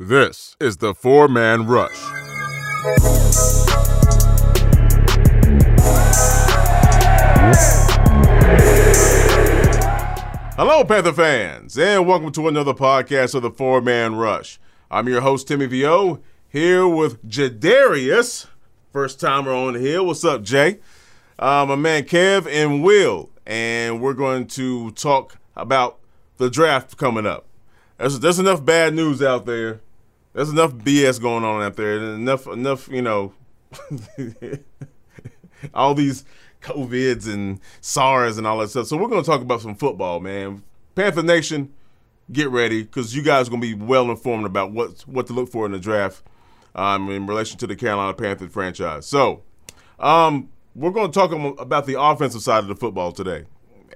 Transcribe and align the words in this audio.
This 0.00 0.54
is 0.60 0.76
the 0.76 0.94
four 0.94 1.26
man 1.26 1.66
rush. 1.66 1.90
Hello, 10.54 10.84
Panther 10.84 11.12
fans, 11.12 11.76
and 11.76 12.06
welcome 12.06 12.30
to 12.30 12.46
another 12.46 12.74
podcast 12.74 13.34
of 13.34 13.42
the 13.42 13.50
Four 13.50 13.80
Man 13.80 14.14
Rush. 14.14 14.60
I'm 14.88 15.08
your 15.08 15.22
host, 15.22 15.48
Timmy 15.48 15.66
VO, 15.66 16.20
here 16.48 16.86
with 16.86 17.28
Jadarius, 17.28 18.46
first 18.92 19.18
timer 19.18 19.50
on 19.50 19.72
the 19.72 19.80
hill. 19.80 20.06
What's 20.06 20.24
up, 20.24 20.44
Jay? 20.44 20.78
Uh, 21.40 21.66
my 21.68 21.74
man 21.74 22.04
Kev 22.04 22.46
and 22.46 22.84
Will, 22.84 23.30
and 23.44 24.00
we're 24.00 24.14
going 24.14 24.46
to 24.46 24.92
talk 24.92 25.38
about 25.56 25.98
the 26.36 26.48
draft 26.48 26.96
coming 26.96 27.26
up. 27.26 27.46
There's, 27.96 28.20
there's 28.20 28.38
enough 28.38 28.64
bad 28.64 28.94
news 28.94 29.20
out 29.20 29.44
there 29.44 29.80
there's 30.38 30.50
enough 30.50 30.72
BS 30.72 31.20
going 31.20 31.42
on 31.42 31.64
out 31.64 31.74
there. 31.74 31.96
Enough, 31.96 32.46
enough, 32.46 32.86
you 32.86 33.02
know, 33.02 33.32
all 35.74 35.94
these 35.94 36.24
COVIDs 36.62 37.26
and 37.26 37.58
SARS 37.80 38.38
and 38.38 38.46
all 38.46 38.58
that 38.58 38.68
stuff. 38.68 38.86
So 38.86 38.96
we're 38.96 39.08
going 39.08 39.20
to 39.20 39.28
talk 39.28 39.40
about 39.40 39.62
some 39.62 39.74
football, 39.74 40.20
man. 40.20 40.62
Panther 40.94 41.24
Nation, 41.24 41.72
get 42.30 42.50
ready 42.50 42.84
because 42.84 43.16
you 43.16 43.22
guys 43.24 43.48
are 43.48 43.50
going 43.50 43.62
to 43.62 43.76
be 43.76 43.84
well 43.84 44.12
informed 44.12 44.46
about 44.46 44.70
what 44.70 45.00
what 45.08 45.26
to 45.26 45.32
look 45.32 45.48
for 45.48 45.66
in 45.66 45.72
the 45.72 45.80
draft 45.80 46.22
um, 46.76 47.10
in 47.10 47.26
relation 47.26 47.58
to 47.58 47.66
the 47.66 47.74
Carolina 47.74 48.14
Panthers 48.14 48.52
franchise. 48.52 49.06
So 49.06 49.42
um, 49.98 50.50
we're 50.76 50.92
going 50.92 51.10
to 51.10 51.18
talk 51.18 51.32
about 51.58 51.86
the 51.86 52.00
offensive 52.00 52.42
side 52.42 52.60
of 52.60 52.68
the 52.68 52.76
football 52.76 53.10
today, 53.10 53.46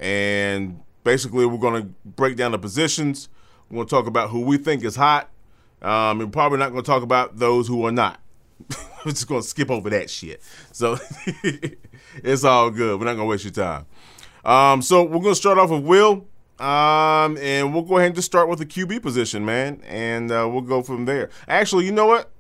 and 0.01 0.81
basically 1.05 1.47
we're 1.47 1.59
going 1.59 1.83
to 1.85 1.89
break 2.05 2.35
down 2.37 2.51
the 2.51 2.59
positions. 2.59 3.29
We're 3.71 3.77
going 3.77 3.87
to 3.87 3.95
talk 3.95 4.07
about 4.09 4.31
who 4.31 4.41
we 4.41 4.57
think 4.57 4.83
is 4.83 4.97
hot 4.97 5.29
um, 5.83 6.19
we're 6.19 6.27
probably 6.29 6.59
not 6.59 6.71
going 6.71 6.83
to 6.83 6.87
talk 6.87 7.03
about 7.03 7.39
those 7.39 7.69
who 7.69 7.85
are 7.87 7.93
not. 7.93 8.21
We're 9.05 9.11
just 9.11 9.27
going 9.27 9.43
to 9.43 9.49
skip 9.49 9.69
over 9.69 9.91
that 9.91 10.09
shit. 10.09 10.41
So 10.71 10.97
it's 12.23 12.45
all 12.45 12.71
good. 12.71 13.01
We're 13.01 13.07
not 13.07 13.15
going 13.17 13.27
to 13.27 13.31
waste 13.31 13.43
your 13.43 13.53
time. 13.53 13.87
Um, 14.45 14.81
so 14.81 15.03
we're 15.03 15.19
going 15.19 15.33
to 15.33 15.35
start 15.35 15.59
off 15.59 15.71
with 15.71 15.83
Will. 15.83 16.27
Um, 16.61 17.37
and 17.39 17.75
we'll 17.75 17.83
go 17.83 17.97
ahead 17.97 18.07
and 18.07 18.15
just 18.15 18.27
start 18.27 18.49
with 18.49 18.61
the 18.61 18.67
QB 18.67 19.03
position, 19.03 19.45
man, 19.45 19.83
and 19.85 20.31
uh, 20.31 20.49
we'll 20.49 20.61
go 20.61 20.81
from 20.83 21.07
there. 21.07 21.29
Actually, 21.49 21.87
you 21.87 21.93
know 21.93 22.07
what? 22.07 22.31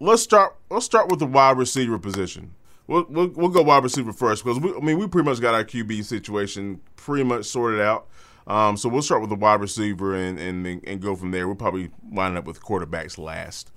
Let's 0.00 0.22
start. 0.22 0.56
Let's 0.70 0.84
start 0.84 1.08
with 1.08 1.18
the 1.18 1.26
wide 1.26 1.56
receiver 1.56 1.98
position. 1.98 2.54
We'll 2.86 3.06
we'll, 3.08 3.28
we'll 3.28 3.48
go 3.48 3.62
wide 3.62 3.82
receiver 3.84 4.12
first 4.12 4.44
because 4.44 4.58
I 4.58 4.80
mean 4.80 4.98
we 4.98 5.06
pretty 5.06 5.28
much 5.28 5.40
got 5.40 5.54
our 5.54 5.64
QB 5.64 6.04
situation 6.04 6.80
pretty 6.96 7.24
much 7.24 7.46
sorted 7.46 7.80
out. 7.80 8.08
Um, 8.50 8.76
so 8.76 8.88
we'll 8.88 9.00
start 9.02 9.20
with 9.20 9.30
the 9.30 9.36
wide 9.36 9.60
receiver 9.60 10.16
and, 10.16 10.36
and 10.40 10.66
and 10.66 11.00
go 11.00 11.14
from 11.14 11.30
there. 11.30 11.46
We'll 11.46 11.54
probably 11.54 11.90
wind 12.10 12.36
up 12.36 12.46
with 12.46 12.60
quarterbacks 12.60 13.16
last 13.16 13.70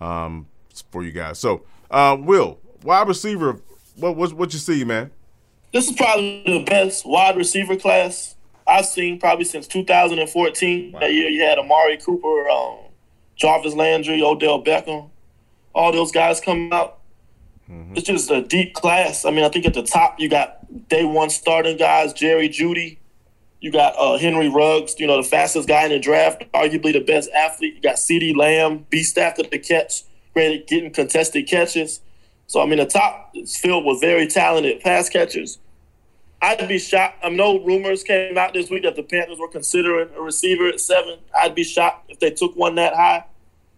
um, 0.00 0.46
for 0.90 1.04
you 1.04 1.12
guys. 1.12 1.38
So, 1.38 1.66
uh, 1.90 2.16
Will, 2.18 2.58
wide 2.82 3.06
receiver, 3.06 3.60
what 3.96 4.16
what 4.16 4.32
what 4.32 4.52
you 4.54 4.58
see, 4.58 4.82
man? 4.82 5.10
This 5.74 5.90
is 5.90 5.94
probably 5.94 6.42
the 6.46 6.64
best 6.64 7.04
wide 7.04 7.36
receiver 7.36 7.76
class 7.76 8.34
I've 8.66 8.86
seen 8.86 9.20
probably 9.20 9.44
since 9.44 9.66
2014. 9.66 10.92
Wow. 10.92 11.00
That 11.00 11.12
year 11.12 11.28
you 11.28 11.42
had 11.42 11.58
Amari 11.58 11.98
Cooper, 11.98 12.48
um, 12.48 12.78
Jarvis 13.36 13.74
Landry, 13.74 14.22
Odell 14.22 14.64
Beckham, 14.64 15.10
all 15.74 15.92
those 15.92 16.12
guys 16.12 16.40
come 16.40 16.72
out. 16.72 17.00
Mm-hmm. 17.70 17.96
It's 17.96 18.06
just 18.06 18.30
a 18.30 18.40
deep 18.40 18.72
class. 18.72 19.26
I 19.26 19.30
mean, 19.32 19.44
I 19.44 19.50
think 19.50 19.66
at 19.66 19.74
the 19.74 19.82
top 19.82 20.18
you 20.18 20.30
got 20.30 20.88
day 20.88 21.04
one 21.04 21.28
starting 21.28 21.76
guys, 21.76 22.14
Jerry 22.14 22.48
Jeudy, 22.48 22.96
you 23.64 23.72
got 23.72 23.94
uh, 23.96 24.18
Henry 24.18 24.50
Ruggs, 24.50 24.94
you 24.98 25.06
know, 25.06 25.16
the 25.16 25.26
fastest 25.26 25.66
guy 25.66 25.84
in 25.84 25.90
the 25.90 25.98
draft, 25.98 26.44
arguably 26.52 26.92
the 26.92 27.00
best 27.00 27.30
athlete. 27.30 27.76
You 27.76 27.80
got 27.80 27.96
CeeDee 27.96 28.36
Lamb, 28.36 28.84
beast 28.90 29.16
after 29.16 29.42
the 29.42 29.58
catch, 29.58 30.02
getting 30.34 30.92
contested 30.92 31.48
catches. 31.48 32.02
So, 32.46 32.60
I 32.60 32.66
mean, 32.66 32.78
the 32.78 32.84
top 32.84 33.30
is 33.34 33.56
filled 33.56 33.86
with 33.86 34.02
very 34.02 34.26
talented 34.26 34.82
pass 34.82 35.08
catchers. 35.08 35.58
I'd 36.42 36.68
be 36.68 36.78
shocked. 36.78 37.24
I 37.24 37.30
know 37.30 37.58
rumors 37.64 38.02
came 38.02 38.36
out 38.36 38.52
this 38.52 38.68
week 38.68 38.82
that 38.82 38.96
the 38.96 39.02
Panthers 39.02 39.38
were 39.38 39.48
considering 39.48 40.10
a 40.14 40.20
receiver 40.20 40.68
at 40.68 40.78
seven. 40.78 41.16
I'd 41.34 41.54
be 41.54 41.64
shocked 41.64 42.10
if 42.10 42.20
they 42.20 42.32
took 42.32 42.54
one 42.56 42.74
that 42.74 42.92
high. 42.92 43.24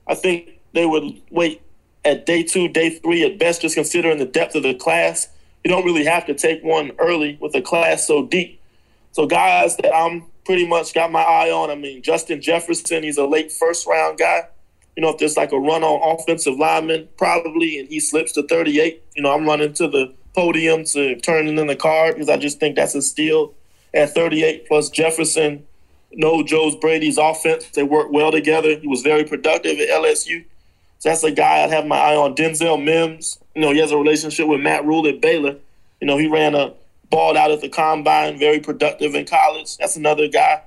I 0.08 0.16
think 0.16 0.58
they 0.72 0.84
would 0.84 1.22
wait 1.30 1.62
at 2.04 2.26
day 2.26 2.42
two, 2.42 2.66
day 2.66 2.91
three 2.91 3.25
at 3.25 3.38
best, 3.38 3.62
just 3.62 3.76
considering 3.76 4.19
the 4.19 4.26
depth 4.26 4.56
of 4.56 4.64
the 4.64 4.75
class. 4.75 5.28
You 5.62 5.70
don't 5.70 5.84
really 5.84 6.06
have 6.06 6.26
to 6.26 6.34
take 6.34 6.64
one 6.64 6.91
early 6.98 7.38
with 7.41 7.54
a 7.54 7.62
class 7.62 8.04
so 8.04 8.26
deep. 8.26 8.56
So 9.16 9.27
guys 9.27 9.78
that 9.78 9.97
I'm 9.97 10.25
pretty 10.44 10.66
much 10.66 10.93
got 10.93 11.10
my 11.10 11.22
eye 11.22 11.50
on. 11.50 11.71
I 11.71 11.75
mean, 11.75 12.03
Justin 12.03 12.43
Jefferson, 12.43 13.03
he's 13.03 13.16
a 13.16 13.25
late 13.25 13.50
first 13.50 13.87
round 13.87 14.19
guy. 14.19 14.43
You 14.94 15.00
know, 15.00 15.09
if 15.09 15.16
there's 15.16 15.38
like 15.38 15.53
a 15.53 15.59
run 15.59 15.82
on 15.82 16.19
offensive 16.19 16.59
lineman, 16.59 17.09
probably, 17.16 17.78
and 17.78 17.88
he 17.88 17.99
slips 17.99 18.32
to 18.32 18.47
38, 18.47 19.03
you 19.16 19.22
know, 19.22 19.32
I'm 19.32 19.47
running 19.47 19.72
to 19.72 19.88
the 19.88 20.12
podium 20.34 20.84
to 20.93 21.16
turn 21.21 21.49
in 21.49 21.66
the 21.66 21.75
card 21.75 22.16
because 22.16 22.28
I 22.28 22.37
just 22.37 22.60
think 22.60 22.76
that's 22.76 22.94
a 22.94 23.00
steal 23.00 23.55
at 23.94 24.10
38. 24.10 24.69
Plus 24.69 24.91
Jefferson, 24.91 25.65
know 26.12 26.43
Joe's 26.43 26.76
Brady's 26.76 27.16
offense. 27.16 27.71
They 27.71 27.84
work 27.84 28.09
well 28.12 28.31
together. 28.31 28.78
He 28.78 28.87
was 28.87 29.00
very 29.00 29.25
productive 29.25 29.78
at 29.78 29.88
LSU. 29.88 30.44
So 30.99 31.09
that's 31.09 31.25
a 31.25 31.31
guy 31.31 31.65
I'd 31.65 31.71
have 31.71 31.87
my 31.87 31.97
eye 31.97 32.16
on. 32.16 32.34
Denzel 32.34 32.84
Mims, 32.84 33.38
you 33.55 33.62
know, 33.62 33.72
he 33.72 33.78
has 33.78 33.93
a 33.93 33.97
relationship 33.97 34.47
with 34.47 34.60
Matt 34.60 34.84
Rhule 34.84 35.06
at 35.09 35.22
Baylor. 35.22 35.56
You 36.03 36.06
know, 36.06 36.19
he 36.19 36.26
ran 36.26 36.55
a 36.55 36.75
balled 37.11 37.37
out 37.37 37.50
at 37.50 37.61
the 37.61 37.69
combine, 37.69 38.39
very 38.39 38.61
productive 38.61 39.15
in 39.15 39.27
college. 39.27 39.77
That's 39.77 39.97
another 39.97 40.28
guy 40.28 40.62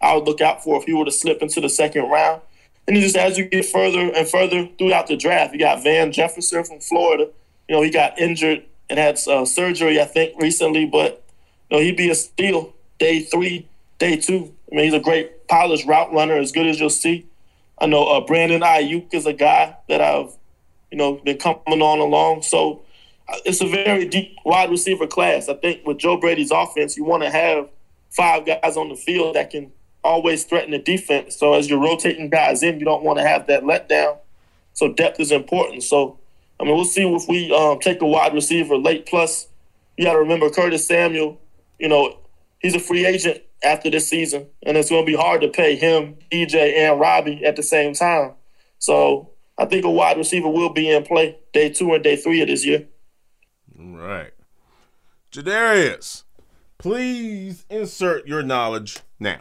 I 0.00 0.14
would 0.14 0.24
look 0.24 0.40
out 0.40 0.62
for 0.62 0.78
if 0.78 0.84
he 0.84 0.94
were 0.94 1.04
to 1.04 1.12
slip 1.12 1.42
into 1.42 1.60
the 1.60 1.68
second 1.68 2.08
round. 2.08 2.42
And 2.86 2.96
just 2.96 3.16
as 3.16 3.36
you 3.36 3.44
get 3.44 3.66
further 3.66 4.10
and 4.14 4.26
further 4.26 4.68
throughout 4.78 5.08
the 5.08 5.16
draft, 5.16 5.52
you 5.52 5.58
got 5.58 5.82
Van 5.82 6.10
Jefferson 6.12 6.64
from 6.64 6.80
Florida. 6.80 7.28
You 7.68 7.76
know, 7.76 7.82
he 7.82 7.90
got 7.90 8.18
injured 8.18 8.64
and 8.88 8.98
had 8.98 9.18
uh, 9.28 9.44
surgery, 9.44 10.00
I 10.00 10.04
think, 10.04 10.40
recently, 10.40 10.86
but 10.86 11.22
you 11.70 11.76
know, 11.76 11.82
he'd 11.82 11.96
be 11.96 12.10
a 12.10 12.14
steal 12.14 12.72
day 12.98 13.20
three, 13.20 13.68
day 13.98 14.16
two. 14.16 14.54
I 14.72 14.74
mean, 14.74 14.84
he's 14.86 14.94
a 14.94 15.00
great 15.00 15.48
polished 15.48 15.86
route 15.86 16.12
runner, 16.12 16.36
as 16.38 16.52
good 16.52 16.66
as 16.66 16.80
you'll 16.80 16.90
see. 16.90 17.26
I 17.78 17.86
know 17.86 18.06
uh, 18.06 18.20
Brandon 18.20 18.62
Aiyuk 18.62 19.12
is 19.12 19.26
a 19.26 19.32
guy 19.32 19.76
that 19.88 20.00
I've, 20.00 20.32
you 20.90 20.96
know, 20.96 21.14
been 21.16 21.38
coming 21.38 21.82
on 21.82 21.98
along. 21.98 22.42
So 22.42 22.82
it's 23.44 23.60
a 23.60 23.66
very 23.66 24.06
deep 24.06 24.36
wide 24.44 24.70
receiver 24.70 25.06
class. 25.06 25.48
I 25.48 25.54
think 25.54 25.86
with 25.86 25.98
Joe 25.98 26.18
Brady's 26.18 26.50
offense, 26.50 26.96
you 26.96 27.04
want 27.04 27.22
to 27.22 27.30
have 27.30 27.68
five 28.10 28.46
guys 28.46 28.76
on 28.76 28.88
the 28.88 28.96
field 28.96 29.36
that 29.36 29.50
can 29.50 29.72
always 30.02 30.44
threaten 30.44 30.70
the 30.70 30.78
defense. 30.78 31.36
So 31.36 31.54
as 31.54 31.68
you're 31.68 31.80
rotating 31.80 32.30
guys 32.30 32.62
in, 32.62 32.78
you 32.78 32.84
don't 32.84 33.02
want 33.02 33.18
to 33.18 33.26
have 33.26 33.46
that 33.48 33.64
letdown. 33.64 34.18
So 34.72 34.92
depth 34.92 35.20
is 35.20 35.32
important. 35.32 35.82
So 35.82 36.18
I 36.60 36.64
mean, 36.64 36.74
we'll 36.74 36.84
see 36.84 37.02
if 37.02 37.28
we 37.28 37.52
um, 37.54 37.78
take 37.78 38.02
a 38.02 38.06
wide 38.06 38.34
receiver 38.34 38.76
late. 38.76 39.06
Plus, 39.06 39.48
you 39.96 40.04
got 40.04 40.14
to 40.14 40.18
remember 40.18 40.50
Curtis 40.50 40.86
Samuel. 40.86 41.40
You 41.78 41.88
know, 41.88 42.18
he's 42.58 42.74
a 42.74 42.80
free 42.80 43.06
agent 43.06 43.42
after 43.62 43.90
this 43.90 44.08
season, 44.08 44.46
and 44.64 44.76
it's 44.76 44.90
going 44.90 45.04
to 45.04 45.10
be 45.10 45.16
hard 45.16 45.40
to 45.42 45.48
pay 45.48 45.76
him, 45.76 46.16
DJ, 46.32 46.76
and 46.76 46.98
Robbie 46.98 47.44
at 47.44 47.56
the 47.56 47.62
same 47.62 47.94
time. 47.94 48.32
So 48.78 49.30
I 49.56 49.66
think 49.66 49.84
a 49.84 49.90
wide 49.90 50.16
receiver 50.16 50.48
will 50.48 50.72
be 50.72 50.90
in 50.90 51.04
play 51.04 51.38
day 51.52 51.68
two 51.70 51.94
and 51.94 52.02
day 52.02 52.16
three 52.16 52.40
of 52.40 52.48
this 52.48 52.64
year. 52.64 52.86
Right. 53.78 54.32
Jadarius, 55.30 56.24
please 56.78 57.64
insert 57.70 58.26
your 58.26 58.42
knowledge 58.42 58.98
now. 59.20 59.40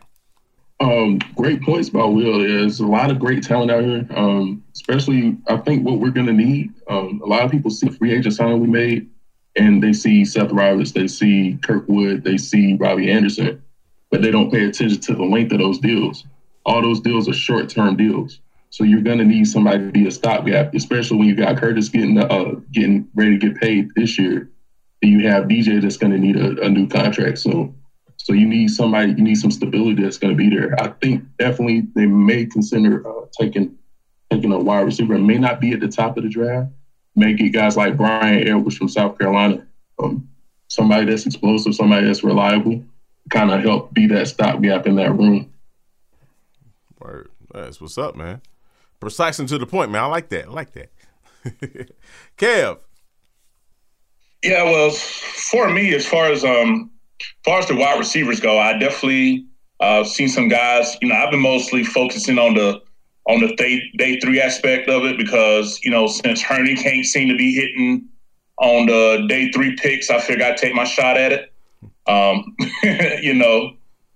Um, 0.80 1.18
great 1.36 1.64
points 1.64 1.90
by 1.90 2.06
Will. 2.06 2.40
There's 2.40 2.80
a 2.80 2.86
lot 2.86 3.10
of 3.10 3.18
great 3.18 3.42
talent 3.42 3.72
out 3.72 3.84
here. 3.84 4.08
Um, 4.16 4.64
especially, 4.76 5.36
I 5.48 5.58
think 5.58 5.84
what 5.84 6.00
we're 6.00 6.12
going 6.12 6.28
to 6.28 6.34
need. 6.34 6.72
Um, 6.88 7.20
a 7.24 7.28
lot 7.28 7.44
of 7.44 7.50
people 7.50 7.72
see 7.72 7.90
free 7.90 8.14
agent 8.14 8.36
signing 8.36 8.60
we 8.60 8.68
made, 8.68 9.10
and 9.56 9.82
they 9.82 9.92
see 9.92 10.24
Seth 10.24 10.52
Roberts, 10.52 10.92
they 10.92 11.08
see 11.08 11.58
Kirkwood, 11.64 12.24
they 12.24 12.38
see 12.38 12.76
Robbie 12.76 13.10
Anderson, 13.10 13.64
but 14.12 14.22
they 14.22 14.30
don't 14.30 14.52
pay 14.52 14.66
attention 14.66 15.00
to 15.02 15.16
the 15.16 15.24
length 15.24 15.52
of 15.52 15.60
those 15.60 15.80
deals. 15.80 16.26
All 16.64 16.84
those 16.84 17.00
deals 17.00 17.28
are 17.28 17.34
short-term 17.34 17.96
deals. 17.96 18.40
So 18.70 18.84
you're 18.84 19.02
to 19.20 19.26
need 19.26 19.48
somebody 19.48 19.86
to 19.86 19.92
be 19.92 20.08
a 20.08 20.12
stopgap, 20.12 20.74
especially 20.74 21.18
when 21.18 21.28
you 21.28 21.36
got 21.36 21.58
Curtis 21.58 21.90
getting 21.90 22.18
uh, 22.18 22.56
getting 22.72 23.10
ready 23.16 23.38
to 23.38 23.50
get 23.50 23.60
paid 23.60 23.90
this 23.96 24.20
year. 24.20 24.50
And 25.02 25.12
you 25.12 25.28
have 25.30 25.46
DJ 25.46 25.82
that's 25.82 25.98
to 25.98 26.18
need 26.18 26.36
a, 26.36 26.62
a, 26.66 26.70
new 26.70 26.88
contract 26.88 27.38
soon. 27.38 27.76
So 28.18 28.34
you 28.34 28.48
need 28.48 28.70
somebody, 28.70 29.12
you 29.12 29.24
need 29.24 29.36
some 29.36 29.52
stability 29.52 30.02
that's 30.02 30.18
to 30.18 30.34
be 30.34 30.50
there. 30.50 30.76
I 30.82 30.90
think 30.90 31.24
definitely 31.38 31.88
they 31.96 32.08
may 32.08 32.46
consider 32.46 33.08
uh, 33.08 33.26
taking 33.40 33.78
taking 34.32 34.52
a 34.52 34.60
wide 34.60 34.82
receiver. 34.82 35.16
It 35.16 35.20
may 35.20 35.38
not 35.38 35.62
be 35.62 35.72
at 35.72 35.80
the 35.80 35.88
top 35.88 36.18
of 36.18 36.24
the 36.24 36.30
draft. 36.30 36.72
May 37.16 37.34
get 37.34 37.54
guys 37.54 37.78
like 37.78 37.96
Bryan 37.96 38.48
Edwards 38.48 38.78
from 38.78 38.90
South 38.90 39.18
Carolina, 39.18 39.66
um, 39.98 40.28
somebody 40.68 41.06
that's 41.06 41.26
explosive, 41.26 41.74
somebody 41.74 42.06
that's 42.06 42.24
reliable, 42.24 42.84
kind 43.30 43.52
of 43.52 43.62
help 43.62 43.94
be 43.94 44.08
that 44.08 44.28
stopgap 44.28 44.86
in 44.86 44.96
that 44.98 45.16
room. 45.16 45.52
Word. 47.00 47.30
That's 47.54 47.80
what's 47.80 47.98
up, 47.98 48.16
man 48.16 48.42
precise 49.00 49.40
and 49.40 49.50
to 49.50 49.58
the 49.58 49.68
point, 49.68 49.92
man. 49.92 50.04
I 50.04 50.08
like 50.08 50.30
that. 50.30 50.48
I 50.48 50.52
like 50.52 50.74
that. 50.74 50.92
Kev. 52.38 52.80
Yeah, 54.44 54.64
well, 54.64 54.92
for 54.92 55.70
me, 55.70 55.94
as 55.96 56.06
far 56.06 56.32
as 56.32 56.44
um, 56.44 56.92
as 57.20 57.26
far 57.44 57.60
as 57.60 57.68
the 57.68 57.76
wide 57.76 57.98
receivers 57.98 58.40
go, 58.40 58.60
I 58.60 58.78
definitely 58.78 59.46
uh, 59.80 60.04
seen 60.04 60.30
some 60.30 60.48
guys. 60.48 60.96
You 61.02 61.10
know, 61.10 61.16
I've 61.16 61.32
been 61.32 61.42
mostly 61.42 61.84
focusing 61.84 62.38
on 62.38 62.54
the 62.54 62.82
on 63.28 63.42
the 63.42 63.54
day, 63.56 63.82
day 63.98 64.20
three 64.20 64.42
aspect 64.42 64.88
of 64.90 65.04
it 65.04 65.18
because, 65.18 65.80
you 65.84 65.92
know, 65.92 66.08
since 66.08 66.42
Hurney 66.42 66.76
can't 66.76 67.06
seem 67.06 67.28
to 67.28 67.36
be 67.36 67.54
hitting 67.54 68.08
on 68.58 68.86
the 68.86 69.26
day 69.28 69.52
three 69.52 69.76
picks, 69.76 70.10
I 70.10 70.20
figured 70.20 70.42
I'd 70.42 70.58
take 70.58 70.74
my 70.74 70.86
shot 70.86 71.18
at 71.18 71.34
it. 71.34 71.54
Um, 72.08 72.56
you 73.22 73.34
know, 73.34 73.74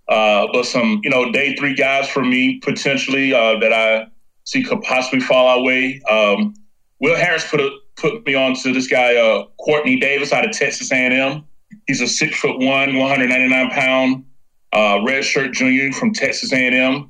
uh, 0.07 0.47
but 0.53 0.65
some, 0.65 1.01
you 1.03 1.09
know, 1.09 1.31
day 1.31 1.55
three 1.57 1.75
guys 1.75 2.09
for 2.09 2.23
me 2.23 2.59
potentially 2.59 3.33
uh, 3.33 3.59
that 3.59 3.73
I 3.73 4.07
see 4.43 4.63
could 4.63 4.81
possibly 4.81 5.19
fall 5.19 5.47
our 5.47 5.61
way. 5.61 6.01
Um, 6.09 6.53
Will 6.99 7.15
Harris 7.15 7.47
put 7.49 7.59
a, 7.59 7.69
put 7.97 8.25
me 8.25 8.35
on 8.35 8.55
to 8.55 8.73
this 8.73 8.87
guy, 8.87 9.15
uh, 9.15 9.45
Quartney 9.59 9.99
Davis 9.99 10.31
out 10.33 10.45
of 10.45 10.51
Texas 10.51 10.91
A&M. 10.91 11.43
He's 11.87 12.01
a 12.01 12.07
six 12.07 12.37
foot 12.39 12.59
one, 12.59 12.97
199 12.97 13.69
pound 13.71 14.25
uh, 14.73 14.99
redshirt 15.05 15.53
junior 15.53 15.91
from 15.91 16.13
Texas 16.13 16.53
A&M. 16.53 17.09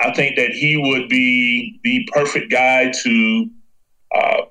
I 0.00 0.12
think 0.14 0.36
that 0.36 0.50
he 0.50 0.76
would 0.76 1.08
be 1.08 1.80
the 1.82 2.08
perfect 2.12 2.50
guy 2.50 2.92
to, 3.02 3.50
uh, 4.14 4.42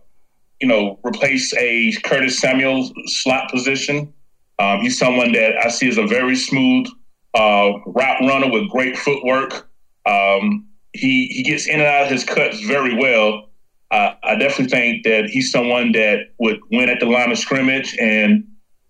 you 0.59 0.67
know, 0.67 0.99
replace 1.05 1.53
a 1.55 1.93
Curtis 2.03 2.39
Samuel 2.39 2.91
slot 3.05 3.49
position. 3.49 4.13
Um, 4.59 4.81
he's 4.81 4.97
someone 4.97 5.31
that 5.33 5.53
I 5.63 5.69
see 5.69 5.87
as 5.87 5.97
a 5.97 6.05
very 6.05 6.35
smooth 6.35 6.87
uh, 7.33 7.71
route 7.85 8.21
runner 8.21 8.51
with 8.51 8.69
great 8.69 8.97
footwork. 8.97 9.69
Um, 10.05 10.66
he 10.97 11.27
he 11.27 11.43
gets 11.43 11.67
in 11.67 11.79
and 11.79 11.83
out 11.83 12.03
of 12.03 12.11
his 12.11 12.23
cuts 12.23 12.59
very 12.61 12.95
well. 12.95 13.49
Uh, 13.91 14.13
I 14.23 14.35
definitely 14.35 14.67
think 14.67 15.03
that 15.05 15.29
he's 15.29 15.51
someone 15.51 15.93
that 15.93 16.31
would 16.39 16.59
win 16.71 16.89
at 16.89 16.99
the 16.99 17.05
line 17.05 17.31
of 17.31 17.37
scrimmage 17.37 17.95
and 17.99 18.45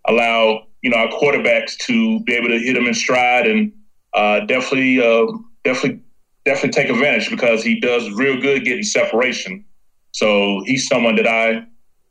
allow 0.07 0.65
you 0.81 0.89
know 0.89 0.98
our 0.98 1.09
quarterbacks 1.09 1.77
to 1.80 2.19
be 2.21 2.33
able 2.33 2.48
to 2.48 2.59
hit 2.59 2.75
him 2.75 2.88
in 2.88 2.94
stride 2.94 3.45
and 3.48 3.71
uh, 4.13 4.42
definitely 4.42 5.00
uh, 5.00 5.25
definitely 5.63 6.01
definitely 6.45 6.81
take 6.81 6.89
advantage 6.89 7.30
because 7.30 7.63
he 7.63 7.80
does 7.80 8.10
real 8.12 8.39
good 8.39 8.63
getting 8.63 8.83
separation. 8.83 9.63
So 10.12 10.63
he's 10.65 10.88
someone 10.88 11.15
that 11.18 11.27
I 11.27 11.65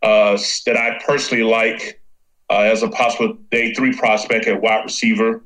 uh, 0.07 0.39
that 0.67 0.77
I 0.77 1.01
personally 1.05 1.43
like 1.43 2.01
uh, 2.51 2.61
as 2.61 2.83
a 2.83 2.89
possible 2.89 3.37
day 3.51 3.75
three 3.75 3.97
prospect 3.97 4.47
at 4.47 4.61
wide 4.61 4.85
receiver. 4.85 5.43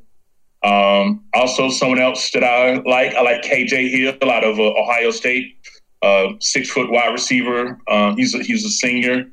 Um, 0.63 1.25
also, 1.33 1.71
someone 1.71 2.01
else 2.01 2.31
that 2.33 2.45
I 2.45 2.75
like, 2.81 3.15
I 3.15 3.23
like 3.23 3.43
KJ 3.43 3.91
Hill 3.91 4.31
out 4.31 4.45
of 4.45 4.59
uh, 4.59 4.63
Ohio 4.63 5.11
State, 5.11 5.57
uh, 6.03 6.29
six 6.41 6.71
foot 6.71 6.91
wide 6.91 7.13
receiver. 7.13 7.79
Um, 7.89 8.17
he's 8.17 8.35
a, 8.35 8.43
he's 8.43 8.65
a 8.65 8.69
senior, 8.69 9.31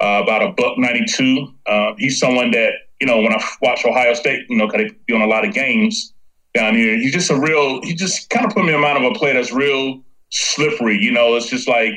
uh, 0.00 0.20
about 0.22 0.42
a 0.42 0.52
buck 0.52 0.76
ninety 0.78 1.04
two. 1.06 1.54
Uh, 1.66 1.92
he's 1.96 2.18
someone 2.18 2.50
that 2.52 2.72
you 3.00 3.06
know 3.06 3.20
when 3.20 3.32
I 3.32 3.42
watch 3.62 3.84
Ohio 3.84 4.14
State, 4.14 4.46
you 4.48 4.56
know, 4.56 4.66
because 4.66 4.90
they 4.90 4.96
be 5.06 5.14
on 5.14 5.22
a 5.22 5.26
lot 5.26 5.46
of 5.46 5.54
games 5.54 6.12
down 6.54 6.74
here. 6.74 6.96
He's 6.96 7.12
just 7.12 7.30
a 7.30 7.38
real. 7.38 7.82
He 7.82 7.94
just 7.94 8.30
kind 8.30 8.46
of 8.46 8.52
put 8.52 8.64
me 8.64 8.74
in 8.74 8.80
mind 8.80 8.98
of 8.98 9.12
a 9.12 9.14
player 9.14 9.34
that's 9.34 9.52
real 9.52 10.02
slippery. 10.30 10.98
You 10.98 11.12
know, 11.12 11.36
it's 11.36 11.48
just 11.48 11.68
like, 11.68 11.92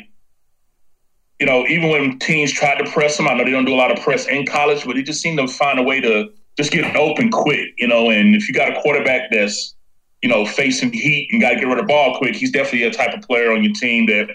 you 1.39 1.45
know, 1.45 1.65
even 1.67 1.89
when 1.89 2.19
teams 2.19 2.51
tried 2.51 2.77
to 2.77 2.91
press 2.91 3.19
him, 3.19 3.27
I 3.27 3.33
know 3.33 3.43
they 3.43 3.51
don't 3.51 3.65
do 3.65 3.73
a 3.73 3.75
lot 3.75 3.91
of 3.91 4.03
press 4.03 4.27
in 4.27 4.45
college, 4.45 4.85
but 4.85 4.95
he 4.95 5.03
just 5.03 5.21
seemed 5.21 5.39
to 5.39 5.47
find 5.47 5.79
a 5.79 5.83
way 5.83 5.99
to 6.01 6.29
just 6.57 6.71
get 6.71 6.95
open 6.95 7.29
quick. 7.31 7.69
You 7.77 7.87
know, 7.87 8.09
and 8.09 8.35
if 8.35 8.47
you 8.47 8.53
got 8.53 8.75
a 8.75 8.81
quarterback 8.81 9.31
that's 9.31 9.75
you 10.21 10.29
know 10.29 10.45
facing 10.45 10.91
heat 10.91 11.29
and 11.31 11.41
got 11.41 11.49
to 11.51 11.55
get 11.55 11.67
rid 11.67 11.79
of 11.79 11.87
the 11.87 11.91
ball 11.91 12.17
quick, 12.17 12.35
he's 12.35 12.51
definitely 12.51 12.83
a 12.83 12.91
type 12.91 13.13
of 13.13 13.21
player 13.21 13.51
on 13.51 13.63
your 13.63 13.73
team 13.73 14.05
that 14.07 14.29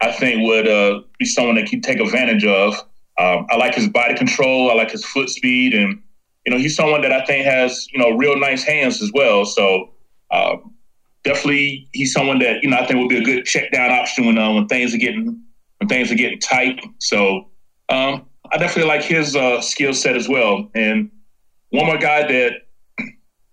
I 0.00 0.12
think 0.12 0.46
would 0.46 0.68
uh, 0.68 1.00
be 1.18 1.24
someone 1.24 1.56
that 1.56 1.66
can 1.66 1.80
take 1.80 2.00
advantage 2.00 2.44
of. 2.44 2.74
Um, 3.16 3.46
I 3.50 3.56
like 3.56 3.74
his 3.74 3.88
body 3.88 4.14
control. 4.14 4.70
I 4.70 4.74
like 4.74 4.90
his 4.90 5.04
foot 5.04 5.30
speed, 5.30 5.74
and 5.74 6.00
you 6.44 6.52
know, 6.52 6.58
he's 6.58 6.76
someone 6.76 7.00
that 7.02 7.12
I 7.12 7.24
think 7.24 7.44
has, 7.46 7.86
you 7.92 7.98
know, 7.98 8.10
real 8.10 8.38
nice 8.38 8.62
hands 8.62 9.02
as 9.02 9.10
well. 9.14 9.44
So 9.44 9.90
uh, 10.30 10.56
definitely 11.22 11.88
he's 11.92 12.12
someone 12.12 12.38
that, 12.40 12.62
you 12.62 12.70
know, 12.70 12.76
I 12.76 12.86
think 12.86 13.00
would 13.00 13.08
be 13.08 13.18
a 13.18 13.24
good 13.24 13.44
check 13.44 13.72
down 13.72 13.90
option 13.90 14.26
when, 14.26 14.36
uh, 14.38 14.52
when 14.52 14.66
things 14.68 14.94
are 14.94 14.98
getting 14.98 15.42
when 15.78 15.88
things 15.88 16.12
are 16.12 16.16
getting 16.16 16.38
tight. 16.38 16.80
So 16.98 17.48
um, 17.88 18.26
I 18.52 18.58
definitely 18.58 18.88
like 18.88 19.02
his 19.02 19.34
uh, 19.34 19.60
skill 19.60 19.94
set 19.94 20.16
as 20.16 20.28
well. 20.28 20.70
And 20.74 21.10
one 21.74 21.86
more 21.86 21.98
guy 21.98 22.24
that 22.24 22.52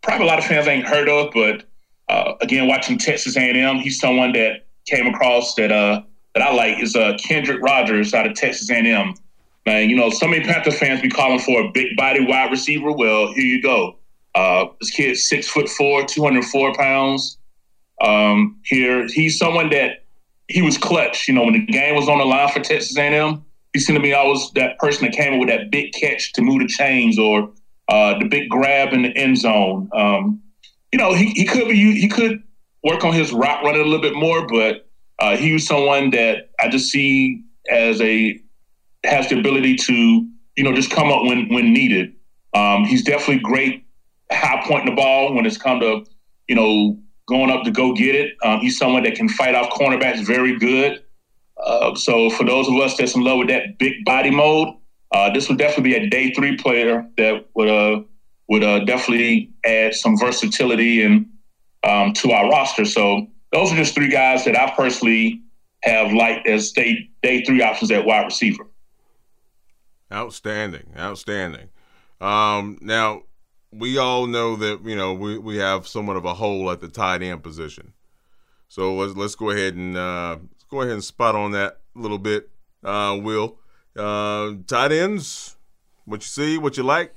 probably 0.04 0.28
a 0.28 0.30
lot 0.30 0.38
of 0.38 0.46
fans 0.46 0.68
ain't 0.68 0.86
heard 0.86 1.10
of, 1.10 1.32
but 1.34 1.64
uh, 2.08 2.34
again, 2.42 2.68
watching 2.68 3.00
Texas 3.00 3.36
A&M, 3.36 3.78
he's 3.78 4.00
someone 4.00 4.32
that 4.34 4.68
came 4.86 5.08
across 5.08 5.56
that 5.56 5.72
uh, 5.72 6.04
that 6.36 6.44
I 6.44 6.54
like 6.54 6.80
is 6.84 6.96
uh, 6.96 7.18
Kendrick 7.18 7.64
Rogers 7.64 8.14
out 8.14 8.28
of 8.28 8.36
Texas 8.36 8.70
A&M. 8.70 9.16
Man, 9.66 9.90
you 9.90 9.96
know, 9.96 10.12
so 10.12 10.28
many 10.28 10.44
Panther 10.46 10.70
fans 10.70 11.02
be 11.02 11.10
calling 11.10 11.40
for 11.40 11.64
a 11.64 11.72
big 11.72 11.98
body 11.98 12.24
wide 12.24 12.52
receiver. 12.52 12.92
Well, 12.92 13.34
here 13.34 13.44
you 13.44 13.60
go. 13.60 13.98
Uh, 14.36 14.66
this 14.80 14.92
kid's 14.92 15.28
six 15.28 15.48
foot 15.48 15.68
four, 15.68 16.06
204 16.06 16.76
pounds. 16.76 17.40
Um, 18.02 18.60
here, 18.66 19.08
he's 19.08 19.40
someone 19.40 19.72
that 19.72 20.04
he 20.48 20.62
was 20.62 20.78
clutch. 20.78 21.28
You 21.28 21.34
know, 21.34 21.44
when 21.44 21.54
the 21.54 21.66
game 21.66 21.96
was 21.96 22.08
on 22.08 22.20
the 22.20 22.26
line 22.26 22.50
for 22.50 22.60
Texas 22.60 22.96
A&M, 22.96 23.44
he 23.74 23.80
seemed 23.80 23.98
to 23.98 24.04
be 24.04 24.14
always 24.14 24.52
that 24.54 24.78
person 24.78 25.06
that 25.06 25.16
came 25.16 25.34
up 25.34 25.40
with 25.40 25.50
that 25.50 25.72
big 25.72 25.94
catch 25.94 26.34
to 26.34 26.44
move 26.44 26.60
the 26.60 26.68
chains 26.68 27.18
or 27.18 27.52
uh, 27.92 28.18
the 28.18 28.26
big 28.26 28.50
grab 28.50 28.94
in 28.94 29.02
the 29.04 29.16
end 29.18 29.38
zone. 29.38 29.90
Um, 29.94 30.42
you 30.94 30.98
know, 30.98 31.14
he, 31.14 31.26
he 31.32 31.46
could 31.46 31.68
be 31.68 32.00
he 32.00 32.08
could 32.08 32.42
work 32.84 33.04
on 33.04 33.14
his 33.14 33.34
route 33.34 33.64
running 33.64 33.82
a 33.82 33.84
little 33.84 34.02
bit 34.02 34.16
more, 34.16 34.48
but 34.48 34.90
uh, 35.20 35.36
he 35.36 35.52
was 35.52 35.68
someone 35.68 36.10
that 36.12 36.50
I 36.60 36.70
just 36.70 36.90
see 36.90 37.44
as 37.70 38.02
a 38.02 38.40
has 39.04 39.30
the 39.30 39.38
ability 39.38 39.76
to, 39.76 39.94
you 40.56 40.64
know, 40.64 40.74
just 40.74 40.90
come 40.90 41.12
up 41.12 41.24
when 41.24 41.50
when 41.50 41.74
needed. 41.74 42.14
Um, 42.54 42.86
he's 42.86 43.04
definitely 43.04 43.40
great 43.40 43.86
high 44.32 44.64
pointing 44.66 44.96
the 44.96 44.96
ball 44.96 45.34
when 45.34 45.46
it's 45.46 45.58
come 45.58 45.82
to, 45.82 46.06
you 46.48 46.56
know, 46.56 46.98
going 47.28 47.52
up 47.52 47.64
to 47.66 47.72
go 47.72 47.94
get 47.94 48.16
it. 48.16 48.36
Um, 48.42 48.62
he's 48.62 48.78
someone 48.78 49.04
that 49.04 49.16
can 49.16 49.28
fight 49.28 49.54
off 49.54 49.70
cornerbacks 49.70 50.26
very 50.26 50.58
good. 50.58 51.04
Uh, 51.62 51.94
so 51.96 52.30
for 52.30 52.46
those 52.46 52.70
of 52.70 52.76
us 52.76 52.96
that's 52.98 53.16
in 53.16 53.24
love 53.24 53.38
with 53.38 53.50
that 53.50 53.78
big 53.78 54.06
body 54.06 54.32
mode, 54.32 54.76
uh, 55.12 55.30
this 55.34 55.50
would 55.50 55.58
definitely 55.58 55.92
be 55.92 55.96
a 55.96 56.10
day 56.10 56.31
three 56.31 56.56
player 56.58 57.06
that 57.18 57.46
would 57.54 57.69
uh, 57.69 58.02
would 58.48 58.63
uh, 58.63 58.80
definitely 58.86 59.52
add 59.66 59.94
some 59.94 60.18
versatility 60.18 61.04
and 61.04 61.25
um, 61.84 62.13
to 62.13 62.31
our 62.31 62.50
roster. 62.50 62.86
So 62.86 63.28
those 63.52 63.72
are 63.72 63.75
just 63.75 63.94
three 63.94 64.10
guys 64.10 64.46
that 64.46 64.58
I 64.58 64.74
personally 64.75 65.42
have 65.84 66.13
liked 66.13 66.48
as 66.48 66.72
day 66.72 67.10
day 67.24 67.44
three 67.44 67.62
options 67.62 67.92
at 67.92 68.06
wide 68.06 68.25
receiver. 68.25 68.68
Outstanding, 70.12 70.94
outstanding. 70.98 71.69
Um, 72.19 72.78
now 72.81 73.24
we 73.72 73.98
all 73.98 74.28
know 74.28 74.56
that 74.58 74.81
you 74.86 74.96
know 74.96 75.13
we, 75.13 75.38
we 75.38 75.58
have 75.58 75.88
somewhat 75.88 76.18
of 76.18 76.25
a 76.25 76.34
hole 76.34 76.69
at 76.72 76.81
the 76.81 76.90
tight 76.90 77.22
end 77.22 77.44
position. 77.44 77.94
So 78.68 78.96
let's 78.96 79.16
let's 79.16 79.36
go 79.36 79.50
ahead 79.50 79.75
and 79.75 79.98
uh, 79.98 80.38
let's 80.40 80.66
go 80.69 80.81
ahead 80.81 80.94
and 80.94 81.04
spot 81.04 81.36
on 81.36 81.52
that 81.52 81.80
a 81.96 82.00
little 82.00 82.18
bit. 82.18 82.50
Uh, 82.84 83.20
Will 83.22 83.58
uh, 83.98 84.53
tight 84.67 84.91
ends? 84.91 85.55
What 86.05 86.21
you 86.21 86.27
see? 86.27 86.57
What 86.57 86.77
you 86.77 86.83
like? 86.83 87.13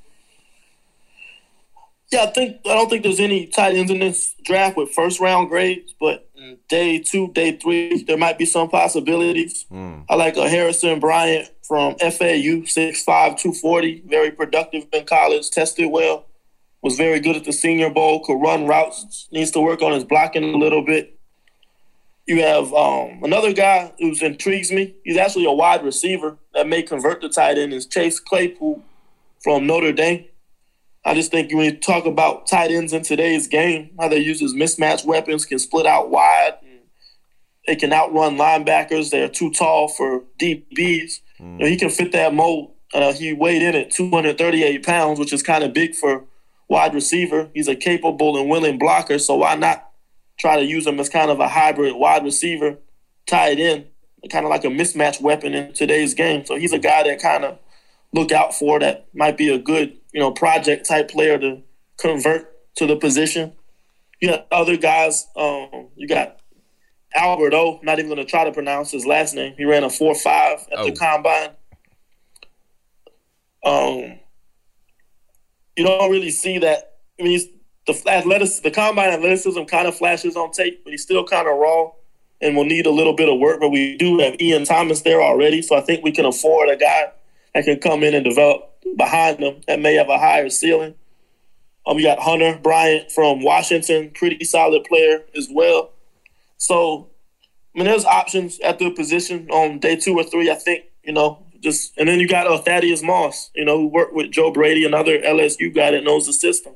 Yeah, 2.13 2.25
I 2.25 2.27
think 2.27 2.59
I 2.65 2.75
don't 2.75 2.89
think 2.89 3.03
there's 3.03 3.21
any 3.21 3.47
tight 3.47 3.75
ends 3.75 3.91
in 3.91 3.99
this 3.99 4.35
draft 4.45 4.77
with 4.77 4.91
first 4.91 5.21
round 5.21 5.49
grades, 5.49 5.95
but 5.99 6.29
day 6.69 6.99
two, 6.99 7.33
day 7.33 7.53
three, 7.53 8.03
there 8.03 8.19
might 8.19 8.39
be 8.39 8.47
some 8.47 8.69
possibilities. 8.69 9.67
Mm. 9.71 10.05
I 10.09 10.15
like 10.15 10.37
a 10.37 10.49
Harrison 10.49 11.01
Bryant 11.01 11.51
from 11.63 11.97
FAU, 11.97 12.65
6'5", 12.67 13.05
240, 13.05 14.03
very 14.07 14.31
productive 14.31 14.87
in 14.93 15.05
college, 15.07 15.51
tested 15.51 15.91
well, 15.91 16.27
was 16.83 16.97
very 16.97 17.21
good 17.21 17.37
at 17.37 17.45
the 17.45 17.53
Senior 17.53 17.91
Bowl, 17.91 18.25
could 18.25 18.41
run 18.41 18.67
routes, 18.67 19.29
needs 19.33 19.51
to 19.53 19.61
work 19.61 19.83
on 19.83 19.93
his 19.93 20.05
blocking 20.05 20.45
a 20.45 20.57
little 20.57 20.85
bit. 20.85 21.14
You 22.27 22.43
have 22.43 22.73
um, 22.73 23.23
another 23.23 23.53
guy 23.53 23.93
who 23.99 24.15
intrigues 24.23 24.73
me. 24.73 24.95
He's 25.05 25.19
actually 25.19 25.45
a 25.45 25.53
wide 25.53 25.85
receiver 25.85 26.39
that 26.55 26.67
may 26.67 26.83
convert 26.83 27.21
to 27.21 27.29
tight 27.29 27.59
end. 27.59 27.75
Is 27.75 27.87
Chase 27.87 28.19
Claypool 28.19 28.83
from 29.43 29.67
Notre 29.67 29.93
Dame. 29.93 30.25
I 31.05 31.15
just 31.15 31.31
think 31.31 31.53
when 31.53 31.67
you 31.67 31.77
talk 31.77 32.07
about 32.07 32.47
tight 32.47 32.71
ends 32.71 32.95
in 32.95 33.03
today's 33.03 33.47
game, 33.47 33.91
how 34.01 34.09
they 34.09 34.19
use 34.19 34.43
as 34.43 34.55
mismatch 34.55 35.05
weapons, 35.05 35.45
can 35.45 35.59
split 35.59 35.85
out 35.85 36.09
wide, 36.09 36.55
they 37.67 37.77
can 37.77 37.93
outrun 37.93 38.37
linebackers. 38.37 39.11
They're 39.11 39.29
too 39.29 39.51
tall 39.51 39.89
for 39.89 40.23
DBs. 40.41 41.21
Mm. 41.41 41.53
You 41.53 41.59
know, 41.59 41.67
he 41.67 41.77
can 41.77 41.91
fit 41.91 42.13
that 42.13 42.35
mold. 42.35 42.73
Uh, 42.93 43.13
he 43.13 43.33
weighed 43.33 43.63
in 43.63 43.75
at 43.75 43.91
238 43.91 44.85
pounds, 44.85 45.19
which 45.19 45.33
is 45.33 45.43
kind 45.43 45.65
of 45.65 45.73
big 45.73 45.95
for 45.95 46.25
wide 46.69 46.95
receiver. 46.95 47.51
He's 47.55 47.69
a 47.69 47.75
capable 47.75 48.39
and 48.39 48.49
willing 48.49 48.79
blocker, 48.79 49.19
so 49.19 49.37
why 49.37 49.57
not 49.57 49.91
try 50.39 50.57
to 50.57 50.65
use 50.65 50.87
him 50.87 50.99
as 51.01 51.09
kind 51.09 51.31
of 51.31 51.41
a 51.41 51.49
hybrid 51.49 51.95
wide 51.95 52.25
receiver, 52.25 52.79
tight 53.27 53.59
end, 53.59 53.87
kind 54.31 54.45
of 54.45 54.51
like 54.51 54.65
a 54.65 54.69
mismatch 54.69 55.21
weapon 55.21 55.55
in 55.55 55.73
today's 55.73 56.15
game. 56.15 56.45
So 56.45 56.57
he's 56.57 56.73
a 56.73 56.79
guy 56.79 57.03
that 57.05 57.21
kind 57.21 57.45
of 57.45 57.59
look 58.13 58.33
out 58.33 58.55
for 58.55 58.79
that 58.81 59.07
might 59.15 59.37
be 59.37 59.49
a 59.49 59.59
good, 59.59 59.97
you 60.13 60.21
know, 60.21 60.31
project 60.31 60.89
type 60.89 61.11
player 61.11 61.39
to 61.39 61.63
convert 61.99 62.51
to 62.77 62.87
the 62.87 62.97
position. 62.97 63.53
You 64.21 64.31
got 64.31 64.47
other 64.51 64.77
guys. 64.77 65.27
Um, 65.37 65.89
you 65.97 66.09
got 66.09 66.41
Albert 67.15 67.55
O. 67.55 67.81
Not 67.83 67.99
even 67.99 68.09
going 68.09 68.25
to 68.25 68.31
try 68.31 68.45
to 68.45 68.53
pronounce 68.53 68.91
his 68.91 69.05
last 69.05 69.35
name. 69.35 69.55
He 69.57 69.65
ran 69.65 69.85
a 69.85 69.91
four 69.91 70.15
five 70.15 70.61
at 70.73 70.79
oh. 70.79 70.85
the 70.87 70.93
combine. 70.93 71.51
Um, 73.65 74.21
you 75.77 75.85
don't 75.85 76.11
really 76.11 76.31
see 76.31 76.59
that. 76.59 76.99
I 77.19 77.23
mean, 77.23 77.41
the 77.87 78.03
athletics, 78.07 78.61
the 78.61 78.71
combine 78.71 79.11
athleticism 79.11 79.65
kind 79.65 79.87
of 79.87 79.97
flashes 79.97 80.37
on 80.37 80.53
tape, 80.53 80.83
but 80.85 80.91
he's 80.91 81.03
still 81.03 81.25
kind 81.25 81.49
of 81.49 81.57
raw 81.57 81.91
and 82.41 82.57
will 82.57 82.65
need 82.65 82.87
a 82.87 82.91
little 82.91 83.15
bit 83.15 83.29
of 83.29 83.39
work, 83.39 83.61
but 83.61 83.71
we 83.71 83.97
do 83.97 84.19
have 84.19 84.41
Ian 84.41 84.65
Thomas 84.65 85.03
there 85.03 85.23
already. 85.23 85.63
So 85.63 85.77
I 85.77 85.81
think 85.81 86.03
we 86.05 86.13
can 86.13 86.25
afford 86.25 86.69
a 86.69 86.77
guy 86.77 87.13
that 87.55 87.65
can 87.65 87.79
come 87.79 88.03
in 88.03 88.15
and 88.15 88.25
develop 88.25 88.71
behind 88.97 89.39
them 89.39 89.61
that 89.67 89.81
may 89.81 89.95
have 89.95 90.09
a 90.09 90.19
higher 90.19 90.49
ceiling. 90.51 90.95
Um, 91.87 91.97
we 91.97 92.03
got 92.03 92.19
Hunter 92.19 92.59
Bryant 92.63 93.13
from 93.13 93.43
Washington, 93.43 94.11
pretty 94.15 94.45
solid 94.45 94.85
player 94.85 95.23
as 95.37 95.49
well. 95.51 95.93
So, 96.57 97.11
I 97.75 97.79
mean, 97.79 97.87
there's 97.87 98.05
options 98.05 98.59
at 98.61 98.79
the 98.79 98.91
position 98.91 99.49
on 99.51 99.79
day 99.79 99.97
two 99.97 100.15
or 100.15 100.25
three. 100.25 100.51
I 100.51 100.55
think 100.55 100.85
you 101.05 101.13
know, 101.13 101.45
just 101.61 101.97
and 101.97 102.09
then 102.09 102.21
you 102.21 102.29
got 102.29 102.47
uh, 102.47 102.59
Thaddeus 102.59 103.03
Moss, 103.03 103.51
you 103.55 103.65
know, 103.65 103.79
who 103.79 103.87
worked 103.87 104.15
with 104.15 104.31
Joe 104.31 104.51
Brady, 104.51 104.85
another 104.85 105.19
LSU 105.19 105.75
guy 105.75 105.91
that 105.91 106.05
knows 106.05 106.27
the 106.27 106.33
system. 106.33 106.75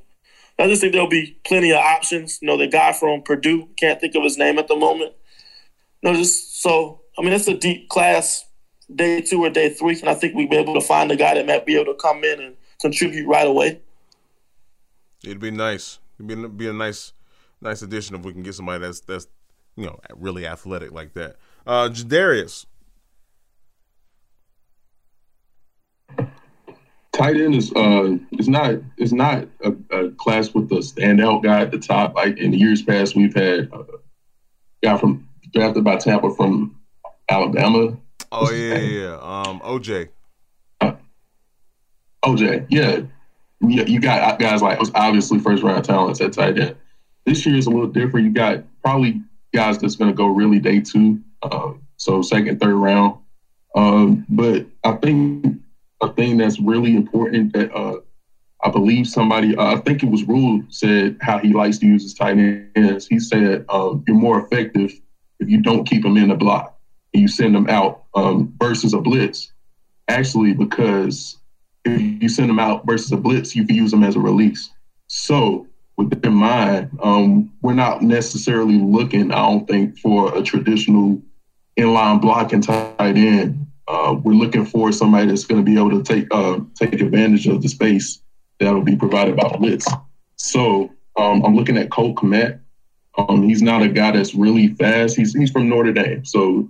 I 0.59 0.67
just 0.67 0.81
think 0.81 0.93
there'll 0.93 1.09
be 1.09 1.39
plenty 1.45 1.71
of 1.71 1.79
options. 1.79 2.41
You 2.43 2.49
know, 2.49 2.57
the 2.57 2.67
guy 2.67 2.93
from 2.93 3.23
Purdue 3.23 3.69
can't 3.77 4.01
think 4.01 4.15
of 4.15 4.25
his 4.25 4.37
name 4.37 4.59
at 4.59 4.69
the 4.69 4.77
moment. 4.77 5.13
You 6.03 6.11
know, 6.11 6.19
just 6.19 6.61
so 6.61 7.03
I 7.19 7.23
mean, 7.23 7.33
it's 7.33 7.49
a 7.49 7.55
deep 7.55 7.89
class 7.89 8.45
day 8.95 9.21
two 9.21 9.45
or 9.45 9.51
day 9.51 9.69
three, 9.69 9.99
and 10.01 10.09
I 10.09 10.15
think 10.15 10.35
we'll 10.35 10.49
be 10.49 10.57
able 10.57 10.75
to 10.75 10.81
find 10.81 11.11
a 11.11 11.17
guy 11.17 11.35
that 11.35 11.47
might 11.47 11.67
be 11.67 11.77
able 11.77 11.93
to 11.93 12.01
come 12.01 12.25
in 12.25 12.41
and 12.41 12.57
contribute 12.81 13.27
right 13.27 13.47
away. 13.47 13.81
It'd 15.25 15.41
be 15.41 15.51
nice. 15.51 15.99
It'd 16.19 16.29
be, 16.29 16.49
be 16.49 16.69
a 16.69 16.73
nice, 16.73 17.13
nice 17.61 17.83
addition 17.83 18.17
if 18.17 18.23
we 18.23 18.33
can 18.33 18.43
get 18.43 18.55
somebody 18.55 18.81
that's 18.81 19.01
that's 19.01 19.27
you 19.77 19.87
know 19.87 19.99
really 20.17 20.47
athletic 20.47 20.93
like 20.93 21.15
that. 21.15 21.37
Uh, 21.67 21.89
Jadarius. 21.89 22.67
Tight 27.19 27.37
end 27.37 27.55
is 27.55 27.73
uh 27.75 28.17
is 28.39 28.49
not 28.49 28.77
is 28.97 29.13
not 29.13 29.47
a, 29.63 29.75
a, 29.91 30.11
class 30.13 30.55
with 30.55 30.71
a 30.73 30.77
standout 30.77 31.43
guy 31.43 31.61
at 31.61 31.71
the 31.71 31.79
top. 31.79 32.15
Like 32.15 32.39
in 32.39 32.53
years 32.53 32.83
past, 32.83 33.17
we've 33.17 33.35
had 33.35 33.69
a 33.73 33.85
guy 34.83 34.97
from 34.97 35.29
drafted 35.53 35.85
by 35.85 35.97
Tampa 35.97 36.35
from 36.35 36.77
Alabama. 37.29 37.97
Oh 38.31 38.51
yeah, 38.53 38.79
yeah, 38.79 39.01
yeah. 39.01 39.15
Um, 39.15 39.61
OJ. 39.61 40.09
Uh, 40.81 40.93
OJ, 42.25 42.67
yeah 42.71 43.01
you, 43.61 43.85
you 43.85 44.01
got 44.01 44.39
guys 44.39 44.63
like 44.63 44.79
obviously 44.95 45.39
first 45.39 45.63
round 45.63 45.85
talents 45.85 46.21
at 46.21 46.33
tight 46.33 46.59
end. 46.59 46.77
This 47.27 47.45
year 47.45 47.57
is 47.57 47.67
a 47.67 47.71
little 47.71 47.89
different. 47.89 48.27
You 48.27 48.33
got 48.33 48.65
probably 48.83 49.23
guys 49.53 49.79
that's 49.79 49.97
going 49.97 50.11
to 50.11 50.17
go 50.17 50.27
really 50.27 50.59
day 50.59 50.81
two, 50.81 51.21
um, 51.43 51.83
so 51.97 52.23
second, 52.23 52.61
third 52.61 52.75
round. 52.75 53.19
Um, 53.75 54.25
but 54.29 54.67
I 54.85 54.93
think 54.93 55.48
a 56.01 56.13
thing 56.13 56.37
that's 56.37 56.61
really 56.61 56.95
important 56.95 57.53
that 57.53 57.73
uh, 57.75 57.99
I 58.63 58.71
believe 58.71 59.07
somebody, 59.07 59.57
uh, 59.57 59.75
I 59.75 59.77
think 59.77 60.03
it 60.03 60.09
was 60.09 60.25
Rhule 60.25 60.63
said 60.69 61.17
how 61.21 61.39
he 61.39 61.53
likes 61.53 61.79
to 61.79 61.87
use 61.87 62.03
his 62.03 62.15
tight 62.15 62.39
ends. 62.39 63.07
He 63.07 63.19
said 63.19 63.65
um, 63.69 64.05
you're 64.07 64.17
more 64.17 64.41
effective 64.45 64.93
if 65.41 65.49
you 65.49 65.61
don't 65.61 65.85
keep 65.85 66.03
them 66.03 66.17
in 66.17 66.29
the 66.29 66.35
block 66.35 66.77
and 67.15 67.23
you 67.23 67.29
send 67.29 67.55
them 67.55 67.69
out 67.69 68.05
um, 68.15 68.53
versus 68.61 68.95
a 68.95 68.99
blitz. 68.99 69.53
Actually, 70.09 70.55
because 70.55 71.37
if 71.85 72.23
you 72.23 72.29
send 72.29 72.49
them 72.49 72.59
out 72.59 72.87
versus 72.87 73.13
a 73.13 73.17
blitz, 73.17 73.55
you 73.55 73.67
can 73.67 73.77
use 73.77 73.91
them 73.91 74.03
as 74.03 74.17
a 74.17 74.21
release. 74.21 74.71
So 75.07 75.67
with 75.97 76.11
that 76.11 76.25
in 76.25 76.35
mind, 76.35 76.91
um, 77.03 77.53
we're 77.63 77.75
not 77.75 78.03
necessarily 78.03 78.79
looking, 78.79 79.33
I 79.33 79.37
don't 79.37 79.67
think, 79.67 79.99
for 79.99 80.37
a 80.37 80.43
traditional 80.43 81.21
inline 81.79 82.21
blocking 82.21 82.61
tight 82.61 82.95
end. 82.99 83.67
Uh, 83.89 84.15
we're 84.23 84.35
looking 84.35 84.67
for 84.67 84.93
somebody 84.93 85.27
that's 85.27 85.45
going 85.45 85.65
to 85.65 85.65
be 85.65 85.79
able 85.79 85.91
to 85.91 86.03
take 86.03 86.27
uh, 86.31 86.61
take 86.75 87.01
advantage 87.01 87.47
of 87.47 87.63
the 87.63 87.69
space 87.69 88.21
that'll 88.61 88.83
be 88.83 88.97
provided 88.97 89.35
by 89.37 89.49
blitz. 89.57 89.87
So 90.37 90.91
um, 91.17 91.43
I'm 91.45 91.57
looking 91.57 91.79
at 91.79 91.91
Cole 91.91 92.15
Kmet. 92.15 92.61
Um, 93.17 93.43
he's 93.43 93.63
not 93.63 93.83
a 93.83 93.89
guy 93.89 94.13
that's 94.13 94.35
really 94.35 94.69
fast. 94.69 95.17
He's 95.17 95.35
he's 95.35 95.51
from 95.51 95.69
Notre 95.69 95.93
Dame, 95.93 96.25
so 96.25 96.69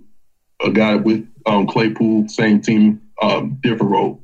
a 0.63 0.71
guy 0.71 0.95
with 0.95 1.27
um, 1.45 1.67
Claypool, 1.67 2.27
same 2.29 2.61
team, 2.61 3.01
um, 3.21 3.59
different 3.61 3.91
role. 3.91 4.21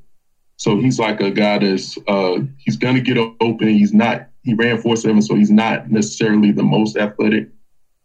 So 0.58 0.78
he's 0.78 0.98
like 0.98 1.20
a 1.20 1.32
guy 1.32 1.58
that's 1.58 1.98
uh, 2.08 2.40
he's 2.58 2.78
gonna 2.78 3.02
get 3.02 3.18
open. 3.18 3.68
He's 3.68 3.94
not 3.94 4.30
he 4.44 4.54
ran 4.54 4.78
four 4.80 4.96
seven, 4.96 5.22
so 5.22 5.36
he's 5.36 5.52
not 5.52 5.92
necessarily 5.92 6.52
the 6.52 6.64
most 6.64 6.96
athletic, 6.96 7.50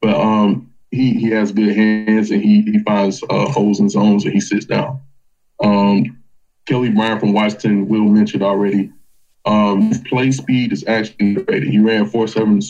but 0.01 0.17
um, 0.17 0.70
he 0.91 1.15
he 1.15 1.31
has 1.31 1.53
good 1.53 1.75
hands 1.75 2.31
and 2.31 2.43
he 2.43 2.63
he 2.63 2.79
finds 2.81 3.23
uh, 3.29 3.47
holes 3.51 3.81
in 3.81 3.89
zones 3.89 4.25
and 4.25 4.35
he 4.35 4.41
sits 4.41 4.67
down. 4.67 5.01
Um, 5.63 6.19
Kelly 6.67 6.91
Bryant 6.91 7.21
from 7.21 7.33
Washington, 7.33 7.89
Will 7.89 8.05
mentioned 8.05 8.43
already. 8.43 8.93
Um, 9.47 9.83
his 9.89 9.99
play 10.01 10.31
speed 10.31 10.73
is 10.73 10.85
actually 10.87 11.35
great. 11.35 11.65
He 11.65 11.79
ran 11.79 12.07
four 12.07 12.29
seven, 12.29 12.61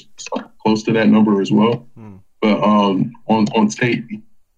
close 0.63 0.83
to 0.85 0.93
that 0.93 1.09
number 1.09 1.41
as 1.41 1.51
well. 1.51 1.89
Hmm. 1.97 2.17
But 2.41 2.63
um, 2.63 3.13
on 3.27 3.47
on 3.55 3.69
tape, 3.69 4.07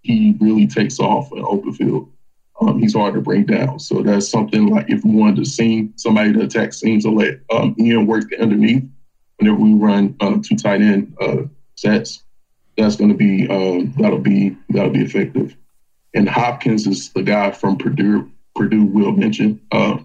he 0.02 0.36
really 0.40 0.66
takes 0.66 0.98
off 1.00 1.32
in 1.32 1.44
open 1.44 1.72
field 1.72 2.12
um, 2.62 2.78
he's 2.78 2.94
hard 2.94 3.14
to 3.14 3.20
bring 3.20 3.44
down. 3.44 3.78
So 3.78 4.02
that's 4.02 4.28
something 4.28 4.66
like 4.66 4.86
if 4.88 5.04
we 5.04 5.10
wanted 5.10 5.36
to 5.36 5.44
see 5.44 5.90
somebody 5.96 6.32
to 6.32 6.42
attack 6.42 6.72
seams 6.72 7.04
or 7.04 7.12
let 7.12 7.40
um, 7.50 7.74
Ian 7.78 8.06
work 8.06 8.28
the 8.30 8.40
underneath 8.40 8.84
whenever 9.38 9.58
we 9.58 9.74
run 9.74 10.16
uh, 10.20 10.38
two 10.42 10.56
tight 10.56 10.80
end 10.80 11.14
uh, 11.20 11.42
sets, 11.74 12.22
that's 12.76 12.96
going 12.96 13.10
to 13.10 13.16
be 13.16 13.46
uh, 13.48 13.86
that'll 14.00 14.18
be 14.18 14.56
that'll 14.70 14.90
be 14.90 15.02
effective. 15.02 15.56
And 16.14 16.28
Hopkins 16.28 16.86
is 16.86 17.10
the 17.10 17.22
guy 17.22 17.50
from 17.52 17.78
Purdue. 17.78 18.30
Purdue 18.54 18.84
will 18.84 19.12
mention. 19.12 19.60
Uh, 19.70 19.98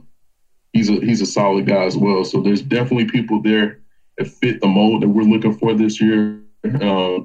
he's 0.73 0.89
a 0.89 0.93
he's 0.93 1.21
a 1.21 1.25
solid 1.25 1.67
guy 1.67 1.83
as 1.83 1.97
well. 1.97 2.23
So 2.23 2.41
there's 2.41 2.61
definitely 2.61 3.05
people 3.05 3.41
there 3.41 3.79
that 4.17 4.27
fit 4.27 4.61
the 4.61 4.67
mold 4.67 5.03
that 5.03 5.09
we're 5.09 5.23
looking 5.23 5.57
for 5.57 5.73
this 5.73 5.99
year, 6.01 6.39
uh, 6.65 7.19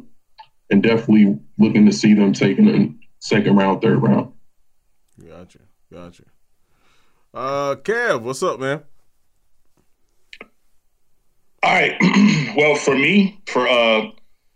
and 0.70 0.82
definitely 0.82 1.38
looking 1.58 1.86
to 1.86 1.92
see 1.92 2.14
them 2.14 2.32
taking 2.32 2.68
a 2.68 2.94
second 3.20 3.56
round, 3.56 3.82
third 3.82 4.02
round. 4.02 4.32
Gotcha. 5.26 5.58
Gotcha. 5.92 6.24
Uh, 7.34 7.76
Kev, 7.76 8.22
what's 8.22 8.42
up, 8.42 8.60
man? 8.60 8.82
All 11.62 11.72
right. 11.72 11.96
well, 12.56 12.74
for 12.74 12.94
me, 12.94 13.40
for 13.46 13.68
uh, 13.68 14.10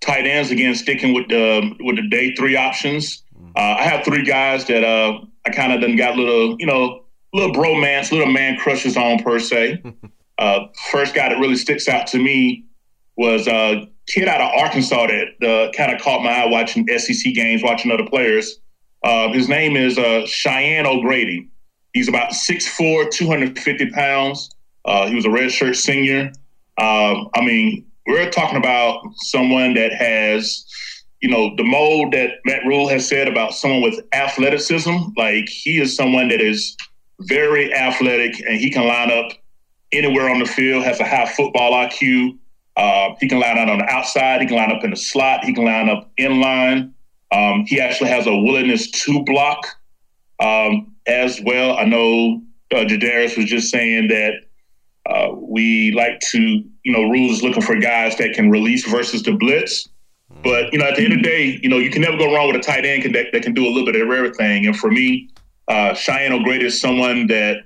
tight 0.07 0.27
ends, 0.27 0.51
again, 0.51 0.75
sticking 0.75 1.13
with 1.13 1.29
the 1.29 1.75
with 1.81 1.97
the 1.97 2.09
day 2.09 2.35
three 2.35 2.57
options, 2.57 3.23
mm. 3.39 3.51
uh, 3.57 3.77
I 3.79 3.83
have 3.83 4.05
three 4.05 4.25
guys 4.25 4.65
that 4.67 4.85
uh, 4.85 5.21
I 5.45 5.51
kind 5.51 5.73
of 5.73 5.81
done 5.81 5.97
got 5.97 6.17
little, 6.17 6.57
you 6.59 6.67
know, 6.67 7.05
little 7.35 7.53
bromance, 7.53 8.13
little 8.13 8.33
man 8.33 8.57
crushes 8.57 8.97
on 8.97 9.23
per 9.23 9.39
se. 9.39 9.83
uh, 10.39 10.61
first 10.91 11.15
guy 11.15 11.29
that 11.29 11.39
really 11.39 11.57
sticks 11.57 11.89
out 11.89 12.07
to 12.09 12.19
me 12.19 12.65
was 13.17 13.47
a 13.47 13.55
uh, 13.55 13.85
kid 14.07 14.29
out 14.29 14.41
of 14.41 14.51
Arkansas 14.59 15.07
that 15.07 15.47
uh, 15.47 15.73
kind 15.73 15.93
of 15.93 16.01
caught 16.01 16.23
my 16.23 16.31
eye 16.31 16.47
watching 16.47 16.87
SEC 16.99 17.35
games, 17.35 17.63
watching 17.63 17.91
other 17.91 18.07
players. 18.07 18.61
Uh, 19.03 19.33
his 19.33 19.49
name 19.49 19.77
is 19.77 19.99
uh, 19.99 20.27
Cheyenne 20.27 20.87
O'Grady. 20.87 21.49
He's 21.93 22.09
about 22.09 22.33
6'4", 22.33 23.11
250 23.11 23.91
pounds. 23.91 24.51
Uh, 24.85 25.09
he 25.09 25.15
was 25.15 25.25
a 25.25 25.29
redshirt 25.29 25.77
senior. 25.77 26.33
Um, 26.79 27.31
I 27.35 27.41
mean, 27.41 27.86
we're 28.07 28.31
talking 28.31 28.57
about 28.57 29.03
someone 29.17 29.75
that 29.75 29.93
has, 29.93 30.65
you 31.21 31.29
know, 31.29 31.55
the 31.57 31.65
mold 31.65 32.13
that 32.13 32.31
Matt 32.45 32.65
Rhule 32.65 32.89
has 32.89 33.09
said 33.09 33.29
about 33.29 33.55
someone 33.55 33.83
with 33.83 34.01
athleticism. 34.13 34.95
Like 35.17 35.49
he 35.49 35.81
is 35.81 35.97
someone 35.97 36.29
that 36.29 36.41
is 36.41 36.77
very 37.21 37.73
athletic 37.75 38.39
and 38.47 38.59
he 38.59 38.71
can 38.71 38.87
line 38.87 39.11
up 39.11 39.33
anywhere 39.93 40.29
on 40.29 40.39
the 40.39 40.47
field, 40.47 40.85
has 40.85 41.01
a 41.01 41.05
high 41.05 41.27
football 41.27 41.73
IQ. 41.73 42.39
Uh, 42.77 43.15
he 43.21 43.29
can 43.29 43.41
line 43.41 43.57
out 43.57 43.69
on 43.69 43.79
the 43.79 43.89
outside. 43.89 44.41
He 44.41 44.47
can 44.47 44.57
line 44.57 44.71
up 44.71 44.85
in 44.85 44.91
the 44.91 44.97
slot. 44.97 45.45
He 45.45 45.53
can 45.53 45.65
line 45.65 45.89
up 45.89 46.11
in 46.17 46.41
line. 46.41 46.95
Um, 47.33 47.65
he 47.67 47.81
actually 47.81 48.11
has 48.11 48.27
a 48.27 48.37
willingness 48.37 48.91
to 48.91 49.25
block 49.25 49.67
um, 50.39 50.95
as 51.07 51.41
well. 51.45 51.77
I 51.77 51.85
know 51.85 52.43
uh, 52.73 52.85
Jadarius 52.85 53.37
was 53.37 53.47
just 53.47 53.71
saying 53.71 54.09
that 54.09 54.46
uh, 55.09 55.31
we 55.35 55.93
like 55.93 56.21
to, 56.31 56.39
you 56.41 56.93
know, 56.93 57.09
Rhule's 57.11 57.43
looking 57.43 57.63
for 57.63 57.79
guys 57.79 58.17
that 58.17 58.35
can 58.35 58.51
release 58.51 58.87
versus 58.89 59.23
the 59.23 59.33
blitz. 59.33 59.89
But, 60.43 60.73
you 60.73 60.79
know, 60.79 60.87
at 60.87 60.97
the 60.97 61.05
end 61.05 61.13
of 61.13 61.19
the 61.21 61.23
day, 61.23 61.59
you 61.63 61.69
know, 61.69 61.79
you 61.79 61.91
can 61.91 62.03
never 62.03 62.19
go 62.19 62.35
wrong 62.35 62.49
with 62.49 62.57
a 62.57 62.61
tight 62.61 62.85
end 62.85 63.15
that, 63.15 63.27
that 63.33 63.43
can 63.43 63.55
do 63.55 63.67
a 63.67 63.71
little 63.71 63.87
bit 63.87 63.97
of 63.97 64.11
everything. 64.11 64.67
And 64.67 64.77
for 64.77 64.91
me, 64.91 65.31
uh, 65.69 65.95
Cheyenne 65.95 66.33
O'Grady 66.33 66.67
is 66.67 66.81
someone 66.81 67.27
that 67.29 67.65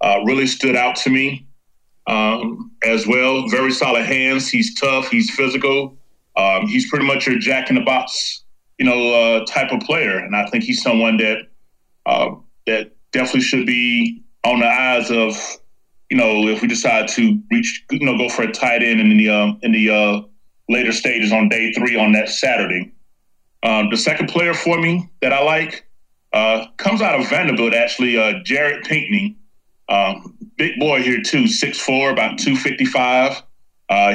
uh, 0.00 0.20
really 0.24 0.46
stood 0.46 0.76
out 0.76 0.96
to 0.96 1.10
me 1.10 1.46
um, 2.06 2.70
as 2.84 3.06
well. 3.06 3.48
Very 3.48 3.72
solid 3.72 4.04
hands. 4.04 4.48
He's 4.48 4.78
tough. 4.78 5.08
He's 5.08 5.34
physical. 5.34 5.96
Um, 6.36 6.66
he's 6.66 6.88
pretty 6.88 7.06
much 7.06 7.26
your 7.26 7.38
jack 7.38 7.70
in 7.70 7.76
the 7.76 7.82
box 7.82 8.44
you 8.78 8.84
know, 8.84 9.14
uh, 9.14 9.44
type 9.46 9.70
of 9.72 9.80
player. 9.80 10.18
And 10.18 10.34
I 10.34 10.46
think 10.46 10.64
he's 10.64 10.82
someone 10.82 11.16
that 11.18 11.48
uh, 12.06 12.30
that 12.66 12.92
definitely 13.12 13.42
should 13.42 13.66
be 13.66 14.22
on 14.44 14.60
the 14.60 14.66
eyes 14.66 15.10
of, 15.10 15.36
you 16.10 16.16
know, 16.16 16.48
if 16.48 16.62
we 16.62 16.68
decide 16.68 17.08
to 17.08 17.40
reach, 17.50 17.84
you 17.90 18.04
know, 18.04 18.16
go 18.18 18.28
for 18.28 18.42
a 18.42 18.52
tight 18.52 18.82
end 18.82 19.00
in 19.00 19.16
the 19.16 19.28
uh, 19.28 19.52
in 19.62 19.72
the 19.72 19.90
uh, 19.90 20.20
later 20.68 20.92
stages 20.92 21.32
on 21.32 21.48
day 21.48 21.72
three 21.72 21.96
on 21.96 22.12
that 22.12 22.28
Saturday. 22.28 22.92
Um, 23.62 23.88
the 23.90 23.96
second 23.96 24.28
player 24.28 24.52
for 24.52 24.78
me 24.78 25.08
that 25.22 25.32
I 25.32 25.42
like 25.42 25.86
uh, 26.32 26.66
comes 26.76 27.00
out 27.00 27.18
of 27.18 27.28
Vanderbilt, 27.28 27.72
actually, 27.72 28.18
uh, 28.18 28.42
Jared 28.44 28.84
Pinkney. 28.84 29.36
Um, 29.88 30.36
big 30.56 30.78
boy 30.78 31.02
here 31.02 31.22
too, 31.22 31.46
six 31.46 31.78
four, 31.78 32.10
about 32.10 32.38
two 32.38 32.56
fifty 32.56 32.84
five. 32.84 33.42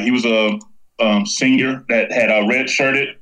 he 0.04 0.12
was 0.12 0.26
a 0.26 0.60
um, 1.00 1.26
senior 1.26 1.86
that 1.90 2.12
had 2.12 2.30
uh, 2.32 2.46
red 2.48 2.70
shirted 2.70 3.18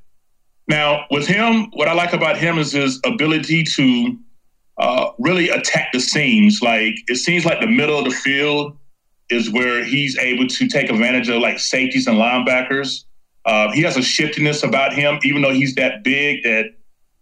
Now, 0.68 1.06
with 1.12 1.28
him, 1.28 1.70
what 1.72 1.88
I 1.88 1.94
like 1.94 2.14
about 2.14 2.38
him 2.38 2.58
is 2.58 2.72
his 2.72 3.00
ability 3.06 3.64
to 3.64 4.18
uh, 4.77 5.12
really 5.19 5.50
attack 5.50 5.91
the 5.91 6.00
seams. 6.00 6.62
Like 6.62 6.96
it 7.07 7.17
seems 7.17 7.46
like 7.46 7.60
the 7.60 7.67
middle 7.67 7.98
of 7.98 8.05
the 8.05 8.12
field 8.12 8.77
is 9.29 9.51
where 9.51 9.84
he's 9.84 10.17
able 10.17 10.48
to 10.48 10.67
take 10.67 10.89
advantage 10.89 11.29
of 11.29 11.41
like 11.41 11.60
safeties 11.60 12.07
and 12.07 12.17
linebackers. 12.17 13.03
Uh, 13.46 13.72
he 13.72 13.81
has 13.81 13.98
a 13.98 14.01
shiftiness 14.01 14.63
about 14.63 14.93
him, 14.93 15.19
even 15.24 15.41
though 15.41 15.53
he's 15.53 15.75
that 15.75 16.03
big, 16.03 16.43
that 16.43 16.65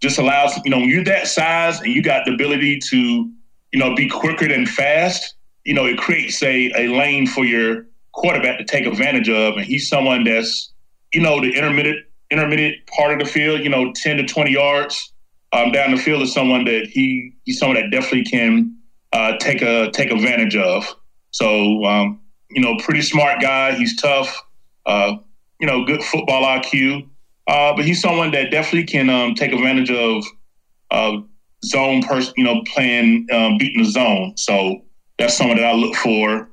just 0.01 0.17
allows 0.17 0.59
you 0.65 0.71
know 0.71 0.79
when 0.79 0.89
you're 0.89 1.03
that 1.03 1.27
size 1.27 1.79
and 1.79 1.93
you 1.93 2.01
got 2.01 2.25
the 2.25 2.33
ability 2.33 2.79
to 2.79 2.97
you 2.97 3.79
know 3.79 3.95
be 3.95 4.09
quicker 4.09 4.47
than 4.47 4.65
fast. 4.65 5.35
You 5.63 5.73
know, 5.73 5.85
it 5.85 5.97
creates 5.97 6.41
a 6.43 6.71
a 6.75 6.87
lane 6.89 7.25
for 7.25 7.45
your 7.45 7.85
quarterback 8.11 8.57
to 8.59 8.65
take 8.65 8.85
advantage 8.85 9.29
of, 9.29 9.55
and 9.55 9.65
he's 9.65 9.87
someone 9.87 10.23
that's 10.23 10.73
you 11.13 11.21
know 11.21 11.39
the 11.39 11.51
intermediate 11.51 12.03
intermediate 12.31 12.85
part 12.87 13.13
of 13.13 13.19
the 13.19 13.25
field, 13.31 13.61
you 13.61 13.69
know, 13.69 13.93
10 13.93 14.17
to 14.17 14.25
20 14.25 14.51
yards 14.51 15.13
um, 15.53 15.71
down 15.71 15.91
the 15.91 15.97
field 15.97 16.21
is 16.21 16.33
someone 16.33 16.65
that 16.65 16.87
he 16.87 17.33
he's 17.43 17.59
someone 17.59 17.79
that 17.79 17.91
definitely 17.91 18.23
can 18.23 18.77
uh, 19.13 19.37
take 19.37 19.61
a 19.61 19.91
take 19.91 20.11
advantage 20.11 20.55
of. 20.55 20.85
So 21.31 21.83
um, 21.85 22.21
you 22.49 22.61
know, 22.61 22.77
pretty 22.77 23.01
smart 23.01 23.41
guy. 23.41 23.75
He's 23.75 23.99
tough. 23.99 24.41
Uh, 24.85 25.17
you 25.59 25.67
know, 25.67 25.85
good 25.85 26.03
football 26.03 26.43
IQ. 26.43 27.07
Uh, 27.47 27.75
but 27.75 27.85
he's 27.85 28.01
someone 28.01 28.31
that 28.31 28.51
definitely 28.51 28.85
can 28.85 29.09
um, 29.09 29.35
take 29.35 29.51
advantage 29.51 29.91
of 29.91 30.23
uh, 30.91 31.17
zone 31.63 32.01
person. 32.01 32.33
You 32.37 32.43
know, 32.43 32.63
playing 32.73 33.27
um, 33.31 33.57
beating 33.57 33.83
the 33.83 33.89
zone. 33.89 34.35
So 34.37 34.81
that's 35.17 35.37
someone 35.37 35.57
that 35.57 35.65
I 35.65 35.73
look 35.73 35.95
for 35.95 36.49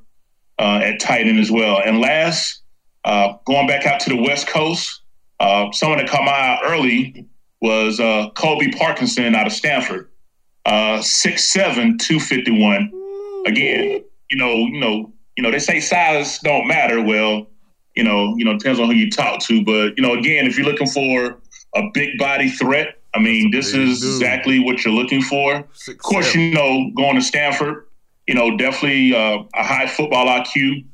uh, 0.59 0.81
at 0.83 1.01
tight 1.01 1.27
end 1.27 1.41
as 1.41 1.51
well. 1.51 1.81
And 1.85 2.01
last, 2.01 2.63
uh, 3.05 3.35
going 3.47 3.67
back 3.67 3.87
out 3.87 4.01
to 4.01 4.11
the 4.11 4.23
West 4.23 4.47
Coast. 4.47 5.01
Uh, 5.41 5.73
someone 5.73 5.99
that 5.99 6.09
caught 6.09 6.23
my 6.25 6.31
eye 6.31 6.61
early 6.65 7.27
was 7.63 8.01
uh, 8.01 8.29
Colby 8.35 8.71
Parkinson 8.73 9.35
out 9.35 9.47
of 9.47 9.53
Stanford, 9.53 10.11
uh, 10.67 10.99
6'7", 10.99 11.99
251. 11.99 12.93
Again, 13.47 14.05
you 14.31 14.37
know, 14.37 14.55
you 14.55 14.81
know, 14.81 15.13
you 15.37 15.43
know, 15.43 15.51
they 15.51 15.59
say 15.59 15.81
size 15.81 16.39
don't 16.41 16.67
matter. 16.67 17.01
Well, 17.01 17.47
you 17.95 18.05
know, 18.05 18.35
you 18.37 18.45
know, 18.45 18.59
depends 18.59 18.81
on 18.81 18.87
who 18.87 18.95
you 18.95 19.11
talk 19.11 19.41
to. 19.43 19.65
But 19.65 19.97
you 19.97 20.03
know, 20.03 20.15
again, 20.15 20.47
if 20.47 20.59
you're 20.59 20.67
looking 20.67 20.87
for 20.87 21.39
a 21.75 21.83
big 21.95 22.19
body 22.19 22.51
threat, 22.51 22.99
I 23.15 23.19
mean, 23.19 23.51
this 23.51 23.75
is 23.75 24.01
dude. 24.01 24.11
exactly 24.11 24.59
what 24.59 24.85
you're 24.85 24.95
looking 24.95 25.23
for. 25.23 25.67
Six, 25.73 25.97
of 25.97 26.03
course, 26.03 26.27
seven. 26.27 26.41
you 26.41 26.55
know, 26.55 26.91
going 26.97 27.17
to 27.17 27.23
Stanford, 27.23 27.87
you 28.27 28.35
know, 28.35 28.57
definitely 28.57 29.15
uh, 29.15 29.43
a 29.55 29.63
high 29.63 29.87
football 29.87 30.27
IQ. 30.27 30.85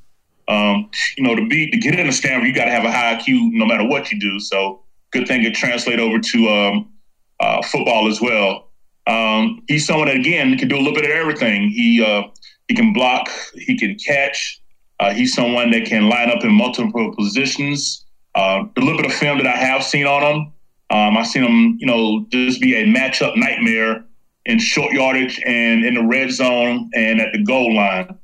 Um, 0.48 0.90
you 1.16 1.24
know, 1.24 1.34
to 1.34 1.46
be 1.46 1.70
to 1.70 1.76
get 1.76 1.98
into 1.98 2.12
Stanford, 2.12 2.48
you 2.48 2.54
got 2.54 2.64
to 2.64 2.70
have 2.70 2.84
a 2.84 2.90
high 2.90 3.16
IQ 3.16 3.50
no 3.52 3.66
matter 3.66 3.86
what 3.86 4.10
you 4.10 4.18
do. 4.18 4.40
So 4.40 4.82
good 5.12 5.26
thing 5.26 5.42
it 5.42 5.54
translate 5.54 6.00
over 6.00 6.18
to 6.18 6.48
um, 6.48 6.92
uh, 7.40 7.62
football 7.62 8.08
as 8.08 8.20
well. 8.20 8.70
Um, 9.06 9.62
he's 9.68 9.86
someone 9.86 10.08
that 10.08 10.16
again 10.16 10.56
can 10.58 10.68
do 10.68 10.76
a 10.76 10.78
little 10.78 10.94
bit 10.94 11.04
of 11.04 11.10
everything. 11.10 11.68
He 11.70 12.04
uh, 12.04 12.24
he 12.68 12.74
can 12.74 12.92
block, 12.92 13.28
he 13.54 13.78
can 13.78 13.96
catch. 13.96 14.60
Uh, 15.00 15.14
he's 15.14 15.32
someone 15.32 15.70
that 15.70 15.86
can 15.86 16.08
line 16.08 16.30
up 16.30 16.44
in 16.44 16.52
multiple 16.52 17.14
positions. 17.14 18.04
Uh, 18.34 18.64
a 18.76 18.80
little 18.80 18.96
bit 18.96 19.06
of 19.06 19.12
film 19.12 19.38
that 19.38 19.46
I 19.46 19.56
have 19.56 19.82
seen 19.82 20.06
on 20.06 20.22
him, 20.22 20.52
um, 20.90 21.16
I've 21.16 21.26
seen 21.26 21.44
him, 21.44 21.76
you 21.78 21.86
know, 21.86 22.26
just 22.30 22.60
be 22.60 22.74
a 22.74 22.84
matchup 22.84 23.36
nightmare 23.36 24.04
in 24.46 24.58
short 24.58 24.92
yardage 24.92 25.40
and 25.44 25.84
in 25.84 25.94
the 25.94 26.02
red 26.02 26.30
zone 26.30 26.90
and 26.94 27.20
at 27.20 27.32
the 27.32 27.42
goal 27.42 27.74
line. 27.74 28.18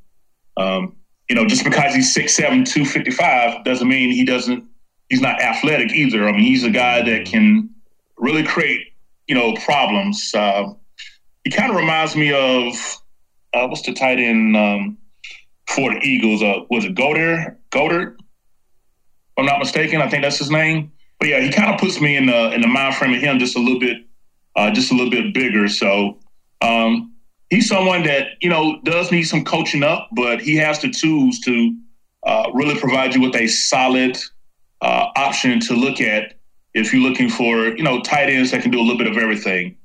Um, 0.56 0.96
you 1.28 1.36
know, 1.36 1.46
just 1.46 1.64
because 1.64 1.94
he's 1.94 2.14
6'7", 2.14 2.66
255 2.66 3.64
doesn't 3.64 3.88
mean 3.88 4.10
he 4.10 4.24
doesn't, 4.24 4.64
he's 5.14 5.20
not 5.20 5.40
athletic 5.40 5.92
either. 5.92 6.28
I 6.28 6.32
mean, 6.32 6.40
he's 6.40 6.64
a 6.64 6.70
guy 6.70 7.00
that 7.00 7.24
can 7.24 7.70
really 8.18 8.42
create, 8.42 8.88
you 9.28 9.36
know, 9.36 9.54
problems. 9.64 10.34
Uh, 10.34 10.72
he 11.44 11.52
kind 11.52 11.70
of 11.70 11.76
reminds 11.76 12.16
me 12.16 12.32
of, 12.32 12.74
uh, 13.52 13.68
what's 13.68 13.82
the 13.82 13.92
tight 13.94 14.18
end 14.18 14.56
um, 14.56 14.98
for 15.68 15.92
the 15.92 16.00
Eagles? 16.00 16.42
Uh, 16.42 16.64
was 16.68 16.84
it 16.84 16.96
Goedert? 16.96 17.58
Goedert? 17.70 18.16
If 18.18 19.38
I'm 19.38 19.46
not 19.46 19.60
mistaken. 19.60 20.02
I 20.02 20.10
think 20.10 20.24
that's 20.24 20.38
his 20.38 20.50
name. 20.50 20.90
But 21.20 21.28
yeah, 21.28 21.40
he 21.42 21.52
kind 21.52 21.72
of 21.72 21.78
puts 21.78 22.00
me 22.00 22.16
in 22.16 22.26
the 22.26 22.52
in 22.52 22.60
the 22.60 22.66
mind 22.66 22.96
frame 22.96 23.14
of 23.14 23.20
him 23.20 23.38
just 23.38 23.56
a 23.56 23.60
little 23.60 23.78
bit, 23.78 23.98
uh, 24.56 24.72
just 24.72 24.90
a 24.90 24.94
little 24.96 25.12
bit 25.12 25.32
bigger. 25.32 25.68
So 25.68 26.18
um, 26.60 27.14
he's 27.50 27.68
someone 27.68 28.02
that 28.02 28.30
you 28.40 28.50
know 28.50 28.80
does 28.82 29.12
need 29.12 29.22
some 29.22 29.44
coaching 29.44 29.84
up, 29.84 30.08
but 30.10 30.40
he 30.40 30.56
has 30.56 30.80
the 30.80 30.90
tools 30.90 31.38
to 31.40 31.76
uh, 32.24 32.50
really 32.52 32.78
provide 32.80 33.14
you 33.14 33.20
with 33.20 33.36
a 33.36 33.46
solid 33.46 34.18
uh, 34.84 35.10
option 35.16 35.60
to 35.60 35.74
look 35.74 36.00
at 36.00 36.34
if 36.74 36.92
you're 36.92 37.02
looking 37.02 37.28
for 37.28 37.68
you 37.68 37.82
know 37.82 38.00
tight 38.02 38.28
ends 38.28 38.50
that 38.50 38.62
can 38.62 38.70
do 38.70 38.78
a 38.78 38.82
little 38.82 38.98
bit 38.98 39.06
of 39.06 39.16
everything. 39.16 39.76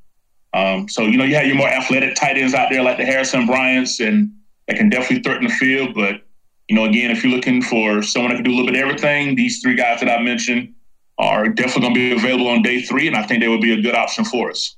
Um, 0.54 0.90
so 0.90 1.04
you 1.04 1.18
know 1.18 1.24
you 1.24 1.36
have 1.36 1.46
your 1.46 1.56
more 1.56 1.70
athletic 1.70 2.16
tight 2.16 2.38
ends 2.38 2.54
out 2.54 2.70
there 2.70 2.84
like 2.84 2.98
the 2.98 3.06
Harrison 3.06 3.46
Bryants 3.46 4.00
and 4.00 4.32
that 4.68 4.78
can 4.78 4.90
definitely 4.90 5.22
threaten 5.22 5.48
the 5.48 5.54
field. 5.54 5.96
But 5.96 6.22
you 6.68 6.76
know 6.76 6.86
again, 6.86 7.12
if 7.12 7.24
you're 7.24 7.34
looking 7.34 7.62
for 7.62 8.02
someone 8.02 8.32
that 8.32 8.38
can 8.38 8.44
do 8.44 8.52
a 8.52 8.56
little 8.56 8.68
bit 8.68 8.76
of 8.76 8.82
everything, 8.82 9.36
these 9.36 9.62
three 9.62 9.76
guys 9.76 10.00
that 10.02 10.10
I 10.10 10.22
mentioned 10.22 10.74
are 11.18 11.48
definitely 11.50 11.82
going 11.82 11.94
to 11.96 12.00
be 12.00 12.12
available 12.14 12.48
on 12.48 12.62
day 12.62 12.82
three, 12.82 13.08
and 13.08 13.16
I 13.16 13.24
think 13.24 13.42
they 13.42 13.50
would 13.50 13.62
be 13.62 13.74
a 13.74 13.82
good 13.82 13.96
option 13.96 14.24
for 14.24 14.50
us. 14.50 14.78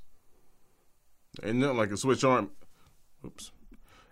Ain't 1.44 1.58
nothing 1.58 1.78
like 1.78 1.92
a 1.92 1.98
switch 1.98 2.24
arm 2.24 2.50
Oops. 3.26 3.52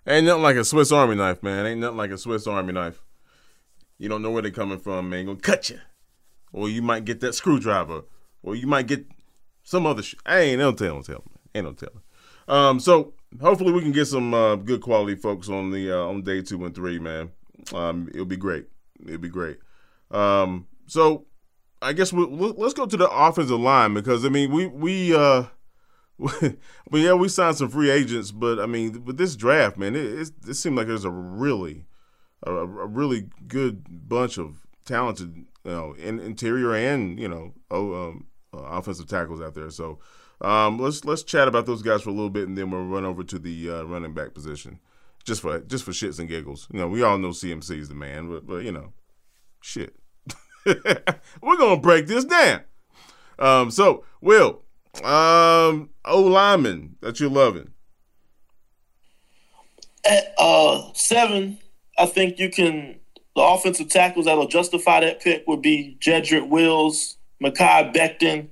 Ain't 0.08 0.26
nothing 0.26 0.44
like 0.44 0.56
a 0.56 0.64
Swiss 0.64 0.92
Army 0.92 1.16
knife, 1.16 1.44
man. 1.44 1.66
Ain't 1.66 1.80
nothing 1.80 1.98
like 1.98 2.12
a 2.12 2.18
Swiss 2.18 2.48
Army 2.48 2.74
knife. 2.74 3.02
You 3.98 4.10
don't 4.10 4.22
know 4.22 4.32
where 4.32 4.42
they're 4.42 4.52
coming 4.52 4.78
from, 4.78 5.10
man. 5.10 5.26
Gonna 5.26 5.40
cut 5.40 5.70
you, 5.70 5.80
or 6.54 6.70
you 6.70 6.82
might 6.82 7.06
get 7.06 7.20
that 7.22 7.34
screwdriver, 7.34 8.04
or 8.44 8.56
you 8.56 8.68
might 8.68 8.88
get 8.88 9.06
some 9.64 9.86
other 9.86 10.02
shit. 10.02 10.20
Ain't 10.28 10.60
no 10.60 10.72
telling, 10.72 11.04
tell. 11.04 11.24
Ain't 11.54 11.66
no 11.66 11.74
telling. 11.74 12.02
Um, 12.48 12.80
so 12.80 13.14
hopefully 13.42 13.72
we 13.72 13.82
can 13.82 13.92
get 13.92 14.06
some 14.06 14.34
uh, 14.34 14.56
good 14.56 14.82
quality 14.82 15.16
folks 15.16 15.50
on 15.50 15.72
the 15.72 15.92
uh, 15.92 16.06
on 16.06 16.24
day 16.24 16.42
two 16.42 16.66
and 16.66 16.74
three, 16.74 17.00
man. 17.00 17.32
Um, 17.74 18.10
it'll 18.14 18.26
be 18.26 18.38
great. 18.38 18.66
It'll 19.06 19.20
be 19.20 19.30
great. 19.30 19.60
Um, 20.12 20.68
so 20.88 21.26
I 21.82 21.94
guess 21.94 22.12
we, 22.12 22.26
we'll, 22.26 22.56
let's 22.58 22.74
go 22.74 22.86
to 22.86 22.98
the 22.98 23.10
offensive 23.10 23.60
line 23.60 23.94
because 23.94 24.26
I 24.26 24.30
mean 24.30 24.52
we 24.52 24.68
we 24.68 25.16
uh 25.16 25.46
but 26.42 26.58
yeah, 27.00 27.14
we 27.14 27.30
signed 27.30 27.56
some 27.56 27.70
free 27.70 27.90
agents, 27.90 28.32
but 28.32 28.60
I 28.60 28.66
mean, 28.66 29.06
with 29.06 29.18
this 29.18 29.38
draft, 29.38 29.78
man, 29.78 29.96
it, 29.96 30.06
it, 30.06 30.32
it 30.50 30.54
seemed 30.56 30.76
like 30.76 30.88
there's 30.88 31.06
a 31.06 31.10
really, 31.10 31.86
a, 32.44 32.54
a, 32.54 32.66
really 32.66 33.30
good 33.48 33.86
bunch 34.10 34.38
of 34.38 34.68
talented, 34.84 35.46
you 35.64 35.72
know, 35.72 35.94
in, 35.94 36.20
interior 36.20 36.74
and 36.74 37.20
you 37.20 37.28
know, 37.28 37.54
um, 37.72 38.28
uh, 38.54 38.58
offensive 38.58 39.08
tackles 39.08 39.42
out 39.42 39.54
there. 39.54 39.70
So 39.70 40.00
um, 40.42 40.80
let's 40.80 41.06
let's 41.06 41.24
chat 41.24 41.48
about 41.48 41.66
those 41.66 41.82
guys 41.82 42.02
for 42.02 42.10
a 42.10 42.14
little 42.14 42.30
bit, 42.30 42.48
and 42.48 42.58
then 42.58 42.72
we'll 42.72 42.86
run 42.86 43.06
over 43.06 43.24
to 43.24 43.40
the 43.40 43.70
uh, 43.70 43.84
running 43.84 44.14
back 44.14 44.34
position, 44.34 44.80
just 45.24 45.42
for 45.42 45.60
just 45.60 45.84
for 45.84 45.92
shits 45.92 46.20
and 46.20 46.30
giggles. 46.30 46.68
You 46.72 46.80
know, 46.80 46.88
we 46.88 47.04
all 47.04 47.18
know 47.18 47.30
CMC 47.30 47.78
is 47.80 47.90
the 47.90 47.96
man, 47.96 48.30
but 48.30 48.48
but 48.48 48.64
you 48.64 48.72
know, 48.72 48.94
shit, 49.62 49.96
we're 50.66 51.58
gonna 51.58 51.78
break 51.80 52.08
this 52.08 52.26
down. 52.26 52.62
Um, 53.38 53.72
so 53.72 54.04
Will 54.22 54.62
um, 55.04 55.90
O 56.06 56.22
lineman 56.22 56.96
that 57.02 57.20
you're 57.20 57.30
loving. 57.30 57.72
At 60.10 60.34
uh 60.38 60.92
seven, 60.94 61.60
I 61.98 62.06
think 62.06 62.40
you 62.40 62.50
can. 62.50 63.00
The 63.40 63.46
offensive 63.46 63.88
tackles 63.88 64.26
that'll 64.26 64.50
justify 64.50 65.00
that 65.00 65.22
pick 65.22 65.48
would 65.48 65.62
be 65.62 65.96
Jedrick 66.02 66.50
Wills, 66.50 67.16
Mekhi 67.42 67.96
Becton, 67.96 68.50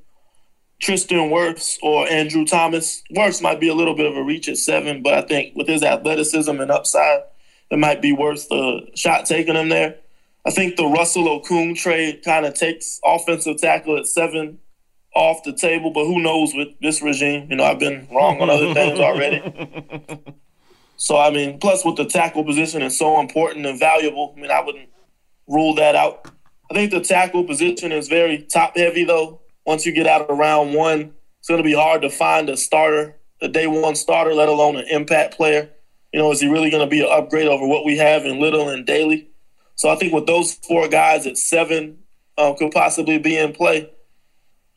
Tristan 0.80 1.30
Wirfs, 1.30 1.78
or 1.84 2.08
Andrew 2.08 2.46
Thomas. 2.46 3.04
Wirfs 3.14 3.42
might 3.42 3.60
be 3.60 3.68
a 3.68 3.74
little 3.74 3.96
bit 3.96 4.06
of 4.06 4.16
a 4.16 4.24
reach 4.24 4.48
at 4.48 4.56
seven, 4.56 5.04
but 5.04 5.14
I 5.14 5.24
think 5.24 5.58
with 5.58 5.68
his 5.68 5.84
athleticism 5.84 6.58
and 6.58 6.72
upside, 6.72 7.24
it 7.70 7.78
might 7.78 8.02
be 8.02 8.14
worth 8.14 8.48
the 8.48 8.90
shot 8.96 9.26
taking 9.26 9.56
him 9.56 9.68
there. 9.68 9.98
I 10.46 10.52
think 10.52 10.78
the 10.78 10.86
Russell 10.86 11.42
Okung 11.42 11.76
trade 11.76 12.24
kind 12.24 12.46
of 12.46 12.54
takes 12.54 13.02
offensive 13.04 13.58
tackle 13.58 13.98
at 13.98 14.08
seven 14.08 14.60
off 15.14 15.44
the 15.44 15.52
table, 15.52 15.92
but 15.92 16.06
who 16.06 16.22
knows 16.22 16.54
with 16.56 16.70
this 16.80 17.02
regime? 17.02 17.48
You 17.50 17.58
know, 17.58 17.66
I've 17.66 17.80
been 17.80 18.08
wrong 18.10 18.40
on 18.40 18.50
other 18.50 18.74
things 18.74 19.02
already. 19.02 20.34
So 20.98 21.18
I 21.18 21.30
mean, 21.30 21.60
plus 21.60 21.86
with 21.86 21.96
the 21.96 22.06
tackle 22.06 22.44
position 22.44 22.82
is 22.82 22.98
so 22.98 23.20
important 23.20 23.66
and 23.66 23.80
valuable. 23.80 24.34
I 24.36 24.42
mean, 24.42 24.52
I 24.52 24.62
wouldn't 24.62 24.90
rule 25.48 25.76
that 25.76 25.96
out. 25.96 26.30
I 26.70 26.74
think 26.74 26.92
the 26.92 27.02
tackle 27.02 27.44
position 27.44 27.92
is 27.92 28.08
very 28.08 28.40
top 28.40 28.76
heavy 28.76 29.06
though. 29.06 29.42
Once 29.66 29.86
you 29.86 29.94
get 29.94 30.08
out 30.08 30.30
of 30.30 30.38
round 30.38 30.74
one, 30.74 31.14
it's 31.40 31.48
going 31.48 31.60
to 31.60 31.64
be 31.64 31.76
hard 31.76 32.02
to 32.02 32.10
find 32.10 32.50
a 32.50 32.58
starter, 32.58 33.16
a 33.42 33.48
day 33.48 33.68
one 33.68 33.96
starter, 33.96 34.34
let 34.34 34.50
alone 34.50 34.76
an 34.76 34.86
impact 34.90 35.36
player. 35.36 35.70
You 36.14 36.20
know, 36.20 36.32
is 36.32 36.42
he 36.42 36.48
really 36.48 36.72
going 36.72 36.84
to 36.84 36.90
be 36.90 37.02
an 37.02 37.10
upgrade 37.12 37.48
over 37.48 37.68
what 37.68 37.86
we 37.86 37.98
have 37.98 38.26
in 38.26 38.40
Little 38.40 38.70
and 38.70 38.86
Daly? 38.86 39.30
So 39.76 39.90
I 39.90 39.96
think 39.96 40.14
with 40.14 40.26
those 40.26 40.54
four 40.54 40.88
guys 40.88 41.28
at 41.28 41.38
seven 41.38 42.00
um, 42.38 42.56
could 42.56 42.72
possibly 42.72 43.20
be 43.20 43.38
in 43.38 43.54
play. 43.54 43.90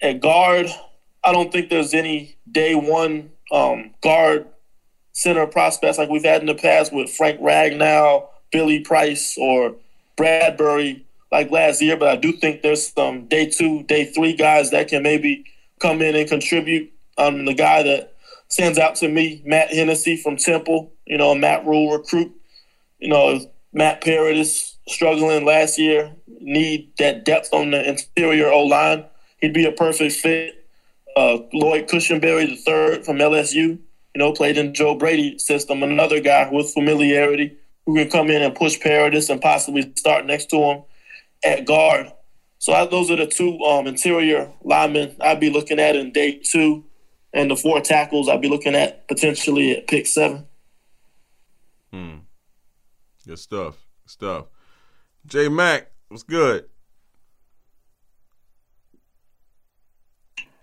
At 0.03 0.21
guard, 0.21 0.67
I 1.25 1.33
don't 1.33 1.53
think 1.53 1.71
there's 1.71 1.95
any 1.95 2.37
day 2.51 2.75
one 2.75 3.31
um, 3.53 3.95
guard 4.03 4.47
center 5.21 5.47
prospects 5.47 5.99
like 5.99 6.09
we've 6.09 6.25
had 6.25 6.41
in 6.41 6.47
the 6.47 6.55
past 6.55 6.95
with 6.95 7.11
Frank 7.11 7.39
Ragnow, 7.41 8.27
Billy 8.51 8.81
Price, 8.81 9.37
or 9.39 9.75
Bradbury 10.17 11.05
like 11.31 11.51
last 11.51 11.83
year. 11.83 11.99
But 11.99 12.09
I 12.09 12.17
do 12.17 12.33
think 12.33 12.63
there's 12.63 12.89
some 12.89 13.27
day 13.27 13.51
two, 13.51 13.83
day 13.83 14.07
three 14.07 14.33
guys 14.33 14.71
that 14.71 14.89
can 14.89 15.03
maybe 15.03 15.45
come 15.79 16.01
in 16.01 16.17
and 16.17 16.27
contribute. 16.27 16.91
Um, 17.19 17.45
the 17.45 17.53
guy 17.53 17.83
that 17.83 18.15
stands 18.49 18.79
out 18.79 18.95
to 18.97 19.09
me, 19.11 19.43
Matt 19.45 19.71
Hennessy 19.71 20.17
from 20.17 20.39
Temple, 20.39 20.91
you 21.07 21.19
know, 21.19 21.35
Matt 21.35 21.67
Rhule 21.67 21.93
recruit. 21.99 22.33
You 22.99 23.09
know, 23.09 23.41
Matt 23.75 24.03
Paradis 24.03 24.79
struggling 24.89 25.45
last 25.45 25.79
year, 25.79 26.13
need 26.41 26.93
that 26.99 27.27
depth 27.27 27.53
on 27.53 27.73
the 27.73 27.87
interior 27.87 28.51
O 28.51 28.63
line. 28.65 29.05
He'd 29.43 29.53
be 29.53 29.67
a 29.67 29.73
perfect 29.73 30.15
fit. 30.15 30.65
Uh, 31.15 31.39
Lloyd 31.53 31.89
Cushenberry, 31.89 32.49
the 32.49 32.57
third 32.57 33.05
from 33.05 33.19
LSU, 33.19 33.79
you 34.15 34.19
know, 34.19 34.33
played 34.33 34.59
in 34.59 34.75
Joe 34.75 34.95
Brady 34.95 35.39
system. 35.39 35.83
Another 35.83 36.21
guy 36.21 36.49
with 36.51 36.73
familiarity 36.73 37.57
who 37.87 37.95
can 37.95 38.11
come 38.11 38.31
in 38.31 38.43
and 38.43 38.55
push 38.55 38.79
Paradis 38.81 39.29
and 39.29 39.41
possibly 39.41 39.93
start 39.97 40.27
next 40.27 40.51
to 40.51 40.57
him 40.57 40.83
at 41.45 41.65
guard. 41.65 42.13
So 42.59 42.73
I, 42.73 42.87
those 42.87 43.11
are 43.11 43.17
the 43.17 43.27
two 43.27 43.59
um, 43.61 43.87
interior 43.87 44.53
linemen 44.63 45.17
I'd 45.21 45.41
be 45.41 45.51
looking 45.51 45.81
at 45.81 45.97
in 45.97 46.13
day 46.13 46.41
two, 46.45 46.85
and 47.33 47.51
the 47.51 47.57
four 47.57 47.81
tackles 47.81 48.29
I'd 48.29 48.43
be 48.43 48.51
looking 48.51 48.75
at 48.75 49.09
potentially 49.09 49.77
at 49.77 49.87
pick 49.87 50.07
seven. 50.07 50.47
Hmm. 51.91 52.19
Good 53.27 53.39
stuff. 53.39 53.77
Good 54.05 54.11
stuff. 54.11 54.47
J 55.27 55.49
Mac, 55.49 55.91
what's 56.09 56.23
good? 56.23 56.67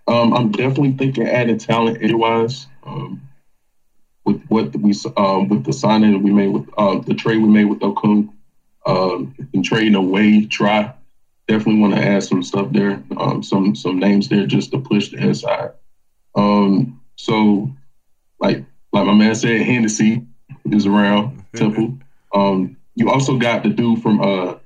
Um, 0.06 0.32
I'm 0.32 0.50
definitely 0.52 0.92
thinking 0.92 1.26
adding 1.26 1.58
talent 1.58 2.02
edgewise. 2.02 2.66
Um, 2.82 3.27
with 4.28 4.44
what 4.48 4.76
we 4.76 4.94
um, 5.16 5.48
with 5.48 5.64
the 5.64 5.72
signing 5.72 6.22
we 6.22 6.30
made 6.30 6.48
with 6.48 6.68
uh, 6.76 6.98
the 6.98 7.14
trade 7.14 7.38
we 7.38 7.48
made 7.48 7.64
with 7.64 7.80
Okung, 7.80 8.28
um, 8.84 9.34
and 9.54 9.64
trading 9.64 9.94
away 9.94 10.42
Trai. 10.46 10.94
Definitely 11.46 11.80
want 11.80 11.94
to 11.94 12.02
add 12.02 12.22
some 12.22 12.42
stuff 12.42 12.70
there, 12.70 13.02
um, 13.16 13.42
some 13.42 13.74
some 13.74 13.98
names 13.98 14.28
there 14.28 14.46
just 14.46 14.70
to 14.72 14.78
push 14.78 15.08
the 15.08 15.16
inside. 15.16 15.70
Um, 16.34 17.00
so, 17.16 17.70
like 18.38 18.62
like 18.92 19.06
my 19.06 19.14
man 19.14 19.34
said, 19.34 19.62
Hennessy 19.62 20.22
is 20.66 20.84
around 20.84 21.42
Temple. 21.56 21.96
Um, 22.34 22.76
you 22.96 23.08
also 23.08 23.38
got 23.38 23.62
the 23.62 23.70
dude 23.70 24.02
from 24.02 24.20
uh, 24.20 24.56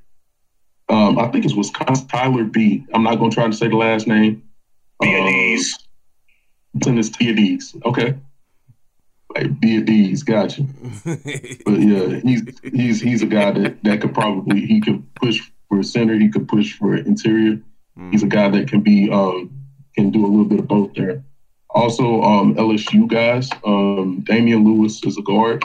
um, 0.88 1.20
I 1.20 1.28
think 1.28 1.44
it's 1.44 1.54
Wisconsin, 1.54 2.08
Tyler 2.08 2.44
B. 2.44 2.84
I'm 2.92 3.04
not 3.04 3.20
gonna 3.20 3.30
try 3.30 3.46
to 3.46 3.52
say 3.52 3.68
the 3.68 3.76
last 3.76 4.08
name. 4.08 4.42
Biadiz. 5.00 5.72
Um, 6.84 6.98
it's 6.98 7.10
Biadiz. 7.10 7.80
Okay. 7.84 8.16
Like 9.34 9.60
Biadiz, 9.60 10.24
gotcha. 10.24 10.62
but 11.64 11.80
yeah, 11.80 12.20
he's 12.20 12.42
he's 12.62 13.00
he's 13.00 13.22
a 13.22 13.26
guy 13.26 13.52
that 13.52 13.82
that 13.84 14.00
could 14.00 14.14
probably 14.14 14.66
he 14.66 14.80
could 14.80 15.14
push 15.14 15.40
for 15.68 15.82
center, 15.82 16.18
he 16.18 16.28
could 16.28 16.48
push 16.48 16.76
for 16.76 16.96
interior. 16.96 17.60
Mm. 17.98 18.12
He's 18.12 18.22
a 18.22 18.26
guy 18.26 18.48
that 18.50 18.68
can 18.68 18.80
be 18.80 19.10
um 19.10 19.50
can 19.94 20.10
do 20.10 20.24
a 20.24 20.28
little 20.28 20.44
bit 20.44 20.60
of 20.60 20.68
both 20.68 20.94
there. 20.94 21.24
Also, 21.70 22.22
um, 22.22 22.54
LSU 22.56 23.08
guys, 23.08 23.48
um, 23.64 24.20
Damien 24.20 24.64
Lewis 24.64 25.02
is 25.04 25.16
a 25.16 25.22
guard. 25.22 25.64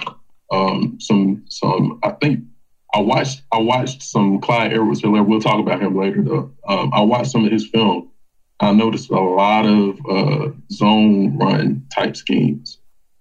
Um, 0.51 0.97
some 1.01 1.43
some 1.49 1.99
I 2.03 2.11
think 2.11 2.45
I 2.93 3.01
watched 3.01 3.41
I 3.51 3.59
watched 3.59 4.01
some 4.01 4.39
Clyde 4.39 4.73
Edwards 4.73 5.01
Helaire. 5.01 5.25
We'll 5.25 5.41
talk 5.41 5.59
about 5.59 5.81
him 5.81 5.97
later 5.97 6.23
though. 6.23 6.51
Um, 6.67 6.91
I 6.93 7.01
watched 7.01 7.31
some 7.31 7.45
of 7.45 7.51
his 7.51 7.67
film. 7.67 8.11
I 8.59 8.71
noticed 8.71 9.09
a 9.09 9.19
lot 9.19 9.65
of 9.65 9.99
uh, 10.09 10.51
zone 10.71 11.37
run 11.37 11.85
type 11.93 12.15
schemes, 12.15 12.76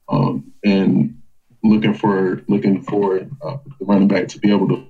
um, 0.09 0.53
and 0.65 1.21
looking 1.63 1.95
for 1.95 2.43
looking 2.49 2.83
for 2.83 3.21
uh, 3.43 3.57
the 3.79 3.85
running 3.85 4.09
back 4.09 4.29
to 4.29 4.39
be 4.39 4.51
able 4.51 4.69
to 4.69 4.87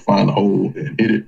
find 0.00 0.28
the 0.28 0.32
hole 0.32 0.72
and 0.74 1.00
hit 1.00 1.10
it. 1.10 1.24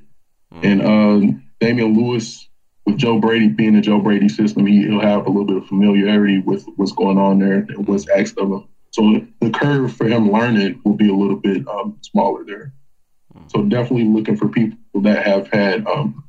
Mm-hmm. 0.53 0.67
And 0.67 0.83
um, 0.83 1.45
Damien 1.61 1.95
Lewis, 1.95 2.49
with 2.87 2.99
Joe 2.99 3.19
Brady 3.19 3.49
being 3.49 3.75
in 3.75 3.83
Joe 3.83 4.01
Brady 4.01 4.29
system, 4.29 4.67
he, 4.67 4.89
will 4.89 5.01
have 5.01 5.27
a 5.27 5.29
little 5.29 5.45
bit 5.45 5.57
of 5.59 5.67
familiarity 5.67 6.41
with 6.41 6.65
what's 6.77 6.93
going 6.93 7.19
on 7.19 7.39
there 7.39 7.67
and 7.69 7.87
what's 7.87 8.09
asked 8.09 8.39
of 8.39 8.51
him. 8.51 8.69
So 8.91 9.27
the 9.41 9.51
curve 9.51 9.93
for 9.95 10.07
him 10.07 10.31
learning 10.31 10.81
will 10.85 10.95
be 10.95 11.09
a 11.09 11.15
little 11.15 11.37
bit 11.37 11.67
um, 11.69 11.99
smaller 12.03 12.45
there. 12.45 12.75
So 13.49 13.63
definitely 13.65 14.05
looking 14.05 14.37
for 14.37 14.49
people 14.49 14.79
that 15.03 15.27
have 15.27 15.49
had 15.49 15.87
um, 15.87 16.25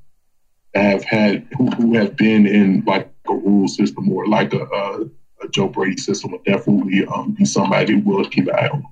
have 0.74 1.04
had 1.04 1.48
who, 1.58 1.70
who 1.72 1.94
have 1.96 2.16
been 2.16 2.48
in 2.48 2.84
like 2.86 3.12
a 3.28 3.34
Rhule 3.34 3.68
system 3.68 4.12
or 4.12 4.28
like 4.28 4.54
a, 4.54 4.64
a, 4.64 5.10
a 5.44 5.48
Joe 5.50 5.68
Brady 5.68 5.98
system 5.98 6.32
will 6.32 6.42
definitely 6.46 7.06
um, 7.06 7.32
be 7.32 7.46
somebody 7.46 8.00
who 8.00 8.10
will 8.10 8.30
keep 8.30 8.48
an 8.48 8.56
eye 8.56 8.70
on. 8.70 8.86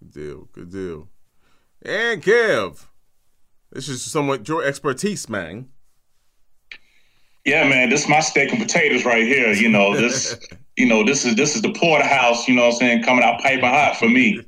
Good 0.00 0.12
deal. 0.12 0.48
Good 0.52 0.70
deal. 0.70 1.08
And 1.82 2.22
Kev, 2.22 2.86
this 3.72 3.88
is 3.88 4.02
somewhat 4.02 4.48
your 4.48 4.64
expertise, 4.64 5.28
man. 5.28 5.68
Yeah, 7.44 7.68
man, 7.68 7.90
this 7.90 8.02
is 8.02 8.08
my 8.08 8.20
steak 8.20 8.50
and 8.50 8.60
potatoes 8.60 9.04
right 9.04 9.24
here. 9.24 9.52
You 9.52 9.68
know, 9.68 9.96
this 9.96 10.36
you 10.76 10.86
know, 10.86 11.04
this 11.04 11.24
is 11.24 11.36
this 11.36 11.54
is 11.54 11.62
the 11.62 11.72
porterhouse, 11.72 12.48
you 12.48 12.54
know 12.54 12.66
what 12.66 12.74
I'm 12.74 12.78
saying, 12.78 13.02
coming 13.04 13.24
out 13.24 13.40
piping 13.40 13.64
hot 13.64 13.96
for 13.96 14.08
me. 14.08 14.40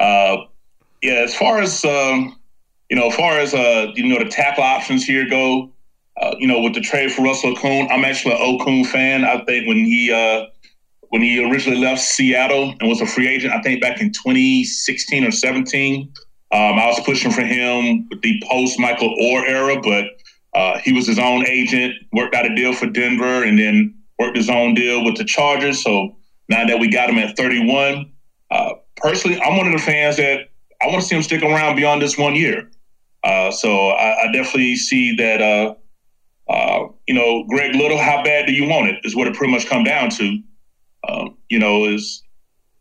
Uh 0.00 0.38
yeah, 1.02 1.20
as 1.24 1.34
far 1.34 1.60
as 1.60 1.84
um, 1.84 2.36
you 2.90 2.96
know, 2.96 3.08
as 3.08 3.14
far 3.14 3.38
as 3.38 3.54
uh, 3.54 3.92
you 3.94 4.06
know, 4.08 4.18
the 4.18 4.30
tackle 4.30 4.64
options 4.64 5.04
here 5.04 5.28
go, 5.28 5.70
uh, 6.20 6.34
you 6.38 6.46
know, 6.46 6.60
with 6.60 6.74
the 6.74 6.80
trade 6.80 7.12
for 7.12 7.22
Russell 7.22 7.54
Okung, 7.54 7.88
I'm 7.90 8.04
actually 8.04 8.34
an 8.34 8.40
Okung 8.40 8.86
fan. 8.86 9.24
I 9.24 9.44
think 9.44 9.66
when 9.66 9.76
he 9.76 10.12
uh, 10.12 10.46
when 11.10 11.22
he 11.22 11.42
originally 11.44 11.80
left 11.80 12.00
Seattle 12.00 12.74
and 12.80 12.88
was 12.88 13.00
a 13.00 13.06
free 13.06 13.28
agent, 13.28 13.54
I 13.54 13.62
think 13.62 13.80
back 13.80 14.00
in 14.00 14.12
2016 14.12 15.24
or 15.24 15.30
17, 15.30 16.12
um, 16.50 16.60
I 16.78 16.86
was 16.86 17.00
pushing 17.00 17.30
for 17.30 17.42
him 17.42 18.08
with 18.08 18.20
the 18.22 18.42
post 18.50 18.78
Michael 18.78 19.14
Oher 19.16 19.48
era, 19.48 19.80
but 19.80 20.04
uh, 20.54 20.78
he 20.78 20.92
was 20.92 21.06
his 21.06 21.18
own 21.18 21.46
agent, 21.46 21.94
worked 22.12 22.34
out 22.34 22.50
a 22.50 22.54
deal 22.54 22.72
for 22.72 22.86
Denver, 22.86 23.44
and 23.44 23.58
then 23.58 23.94
worked 24.18 24.36
his 24.36 24.50
own 24.50 24.74
deal 24.74 25.04
with 25.04 25.16
the 25.16 25.24
Chargers. 25.24 25.82
So 25.82 26.16
now 26.48 26.66
that 26.66 26.78
we 26.78 26.88
got 26.88 27.10
him 27.10 27.18
at 27.18 27.36
31, 27.36 28.10
uh, 28.50 28.70
personally, 28.96 29.40
I'm 29.40 29.56
one 29.56 29.66
of 29.66 29.72
the 29.72 29.78
fans 29.78 30.16
that 30.16 30.48
I 30.82 30.86
want 30.86 31.02
to 31.02 31.06
see 31.08 31.16
him 31.16 31.22
stick 31.22 31.42
around 31.42 31.76
beyond 31.76 32.02
this 32.02 32.16
one 32.18 32.34
year. 32.34 32.70
Uh, 33.22 33.50
so 33.50 33.88
I, 33.90 34.28
I, 34.28 34.32
definitely 34.32 34.76
see 34.76 35.16
that. 35.16 35.76
Uh, 36.48 36.88
you 37.06 37.14
know, 37.14 37.44
Greg 37.44 37.74
Little, 37.74 37.98
how 37.98 38.22
bad 38.22 38.46
do 38.46 38.52
you 38.52 38.68
want 38.68 38.88
it? 38.88 38.96
Is 39.04 39.14
what 39.14 39.26
it 39.26 39.34
pretty 39.34 39.52
much 39.52 39.66
come 39.66 39.84
down 39.84 40.10
to. 40.10 40.40
Um, 41.08 41.36
you 41.48 41.58
know, 41.58 41.84
is 41.84 42.22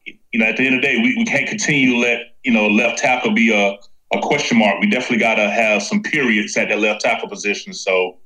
you 0.06 0.40
know 0.40 0.46
at 0.46 0.58
the 0.58 0.66
end 0.66 0.76
of 0.76 0.82
the 0.82 0.88
day, 0.88 0.98
we, 0.98 1.16
we 1.18 1.26
can't 1.26 1.48
continue 1.48 1.92
to 1.94 1.98
let 1.98 2.20
you 2.44 2.54
know 2.54 2.68
left 2.68 3.00
tackle 3.00 3.32
be 3.32 3.54
a, 3.54 3.78
a 4.16 4.22
question 4.22 4.58
mark. 4.58 4.80
We 4.80 4.90
definitely 4.90 5.20
got 5.20 5.36
to 5.36 5.50
have 5.50 5.84
some 5.84 6.02
periods 6.02 6.56
at 6.58 6.70
that 6.70 6.80
left 6.80 7.02
tackle 7.02 7.30
position. 7.30 7.74
So, 7.74 8.18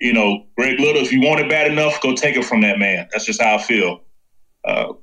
you 0.00 0.12
know, 0.12 0.46
Greg 0.56 0.80
Little, 0.80 1.02
if 1.02 1.12
you 1.12 1.20
want 1.20 1.40
it 1.40 1.48
bad 1.48 1.70
enough, 1.70 2.00
go 2.00 2.14
take 2.14 2.36
it 2.36 2.44
from 2.44 2.60
that 2.62 2.78
man. 2.78 3.08
That's 3.12 3.24
just 3.24 3.40
how 3.40 3.54
I 3.56 3.58
feel. 3.58 4.00
Uh, 4.64 4.94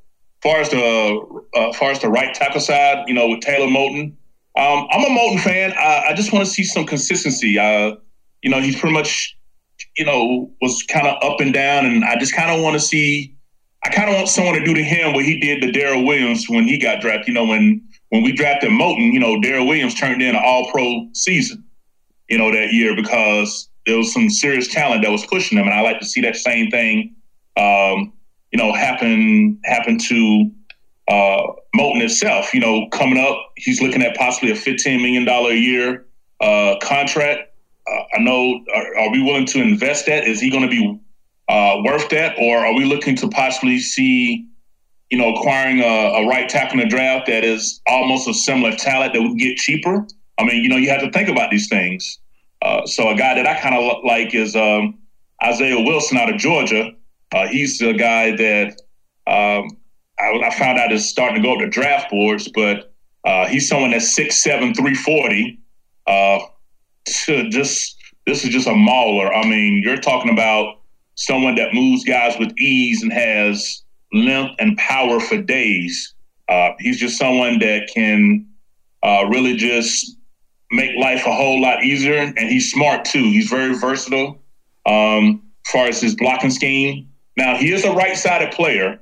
far 0.43 0.59
as 0.59 0.69
the 0.69 1.43
uh, 1.55 1.73
far 1.73 1.91
as 1.91 1.99
the 1.99 2.09
right 2.09 2.33
tackle 2.33 2.61
side, 2.61 3.05
you 3.07 3.13
know, 3.13 3.29
with 3.29 3.39
Taylor 3.41 3.67
Moton, 3.67 4.13
um, 4.57 4.87
I'm 4.91 5.03
a 5.03 5.19
Moton 5.19 5.39
fan. 5.41 5.73
I, 5.73 6.09
I 6.09 6.13
just 6.13 6.31
want 6.31 6.45
to 6.45 6.51
see 6.51 6.63
some 6.63 6.85
consistency. 6.85 7.57
Uh, 7.59 7.95
you 8.41 8.49
know, 8.49 8.61
he's 8.61 8.79
pretty 8.79 8.93
much, 8.93 9.34
you 9.97 10.05
know, 10.05 10.51
was 10.61 10.83
kind 10.83 11.07
of 11.07 11.21
up 11.23 11.39
and 11.39 11.53
down, 11.53 11.85
and 11.85 12.03
I 12.03 12.17
just 12.17 12.35
kind 12.35 12.51
of 12.51 12.61
want 12.61 12.73
to 12.75 12.79
see. 12.79 13.31
I 13.83 13.89
kind 13.89 14.09
of 14.09 14.15
want 14.15 14.29
someone 14.29 14.55
to 14.55 14.65
do 14.65 14.73
to 14.73 14.83
him 14.83 15.13
what 15.13 15.25
he 15.25 15.39
did 15.39 15.61
to 15.61 15.71
Daryl 15.71 16.05
Williams 16.05 16.49
when 16.49 16.67
he 16.67 16.79
got 16.79 17.01
drafted. 17.01 17.27
You 17.27 17.33
know, 17.35 17.45
when 17.45 17.87
when 18.09 18.23
we 18.23 18.31
drafted 18.31 18.71
Moton, 18.71 19.13
you 19.13 19.19
know, 19.19 19.35
Daryl 19.35 19.67
Williams 19.67 19.95
turned 19.95 20.21
in 20.21 20.35
an 20.35 20.41
All 20.43 20.69
Pro 20.71 21.07
season. 21.13 21.63
You 22.29 22.39
know, 22.39 22.51
that 22.51 22.73
year 22.73 22.95
because 22.95 23.69
there 23.85 23.97
was 23.97 24.11
some 24.11 24.29
serious 24.29 24.67
talent 24.67 25.03
that 25.03 25.11
was 25.11 25.25
pushing 25.27 25.57
him, 25.57 25.65
and 25.65 25.73
I 25.73 25.81
like 25.81 25.99
to 25.99 26.05
see 26.05 26.21
that 26.21 26.35
same 26.35 26.71
thing. 26.71 27.15
Um, 27.57 28.13
you 28.51 28.57
know, 28.57 28.73
happen 28.73 29.59
happen 29.63 29.97
to 29.99 30.51
uh, 31.07 31.41
Moton 31.75 32.01
itself. 32.01 32.53
You 32.53 32.61
know, 32.61 32.87
coming 32.89 33.17
up, 33.17 33.37
he's 33.57 33.81
looking 33.81 34.01
at 34.01 34.15
possibly 34.15 34.51
a 34.51 34.55
$15 34.55 35.01
million 35.01 35.27
a 35.27 35.53
year 35.53 36.05
uh, 36.41 36.75
contract. 36.81 37.51
Uh, 37.89 38.03
I 38.15 38.19
know, 38.19 38.63
are, 38.73 38.97
are, 38.97 39.11
we 39.11 39.21
willing 39.21 39.45
to 39.47 39.61
invest 39.61 40.07
that? 40.07 40.25
Is 40.27 40.39
he 40.39 40.49
going 40.49 40.63
to 40.63 40.69
be 40.69 40.99
uh, 41.47 41.81
worth 41.83 42.09
that? 42.09 42.35
Or 42.39 42.57
are 42.57 42.73
we 42.73 42.85
looking 42.85 43.15
to 43.17 43.27
possibly 43.29 43.79
see, 43.79 44.47
you 45.11 45.17
know, 45.17 45.35
acquiring 45.35 45.81
a, 45.81 45.85
a 45.85 46.27
right 46.27 46.49
tackle 46.49 46.79
in 46.79 46.89
the 46.89 46.89
draft 46.89 47.27
that 47.27 47.43
is 47.43 47.81
almost 47.87 48.27
a 48.27 48.33
similar 48.33 48.75
talent 48.75 49.13
that 49.13 49.21
would 49.21 49.37
get 49.37 49.57
cheaper? 49.57 50.05
I 50.37 50.43
mean, 50.43 50.63
you 50.63 50.69
know, 50.69 50.77
you 50.77 50.89
have 50.89 51.01
to 51.01 51.11
think 51.11 51.29
about 51.29 51.51
these 51.51 51.67
things. 51.67 52.19
Uh, 52.61 52.85
so 52.87 53.09
a 53.09 53.15
guy 53.15 53.35
that 53.35 53.45
I 53.45 53.59
kind 53.59 53.75
of 53.75 54.03
like 54.03 54.33
is 54.33 54.55
um, 54.55 54.97
Isaiah 55.43 55.79
Wilson 55.79 56.17
out 56.17 56.33
of 56.33 56.37
Georgia. 56.37 56.91
Uh, 57.31 57.47
he's 57.47 57.81
a 57.81 57.93
guy 57.93 58.35
that 58.35 58.81
um, 59.27 59.77
I, 60.19 60.47
I, 60.47 60.55
found 60.57 60.79
out 60.79 60.91
is 60.91 61.07
starting 61.07 61.41
to 61.41 61.47
go 61.47 61.53
up 61.53 61.59
to 61.59 61.69
draft 61.69 62.09
boards, 62.09 62.49
but 62.53 62.93
uh, 63.23 63.47
he's 63.47 63.67
someone 63.67 63.91
that's 63.91 64.17
6'7", 64.17 64.75
340. 64.75 65.59
To 67.05 67.49
just 67.49 67.97
this 68.25 68.43
is 68.43 68.49
just 68.49 68.67
a 68.67 68.73
mauler. 68.73 69.33
I 69.33 69.47
mean, 69.47 69.81
you're 69.83 69.97
talking 69.97 70.31
about 70.31 70.79
someone 71.15 71.55
that 71.55 71.73
moves 71.73 72.03
guys 72.03 72.37
with 72.39 72.51
ease 72.57 73.03
and 73.03 73.13
has 73.13 73.83
length 74.11 74.55
and 74.59 74.77
power 74.77 75.19
for 75.19 75.37
days. 75.37 76.13
Uh, 76.49 76.71
he's 76.79 76.99
just 76.99 77.17
someone 77.17 77.59
that 77.59 77.89
can 77.93 78.47
uh, 79.03 79.25
really 79.29 79.55
just 79.55 80.17
make 80.71 80.95
life 80.97 81.25
a 81.25 81.33
whole 81.33 81.61
lot 81.61 81.83
easier, 81.83 82.17
and 82.17 82.49
he's 82.49 82.71
smart 82.71 83.05
too. 83.05 83.23
He's 83.23 83.49
very 83.49 83.77
versatile. 83.77 84.41
Um, 84.85 85.45
as 85.65 85.71
far 85.71 85.87
as 85.87 86.01
his 86.01 86.15
blocking 86.15 86.51
scheme. 86.51 87.09
Now 87.37 87.57
he 87.57 87.71
is 87.71 87.83
a 87.83 87.91
right-sided 87.91 88.51
player, 88.51 88.99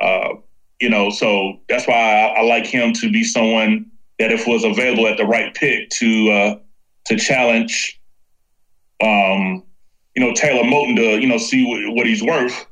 uh, 0.00 0.34
you 0.80 0.88
know, 0.88 1.10
so 1.10 1.60
that's 1.68 1.86
why 1.86 1.94
I, 1.94 2.40
I, 2.40 2.42
like 2.42 2.66
him 2.66 2.92
to 2.94 3.10
be 3.10 3.24
someone 3.24 3.90
that 4.18 4.30
if 4.30 4.46
was 4.46 4.64
available 4.64 5.06
at 5.06 5.16
the 5.16 5.24
right 5.24 5.54
pick 5.54 5.90
to 5.90 6.30
uh, 6.30 6.58
to 7.06 7.16
challenge, 7.16 8.00
um, 9.02 9.62
you 10.14 10.24
know, 10.24 10.32
Taylor 10.34 10.62
Moton 10.62 10.96
to 10.96 11.20
you 11.20 11.26
know 11.26 11.38
see 11.38 11.64
what, 11.66 11.94
what 11.94 12.06
he's 12.06 12.22
worth. 12.22 12.66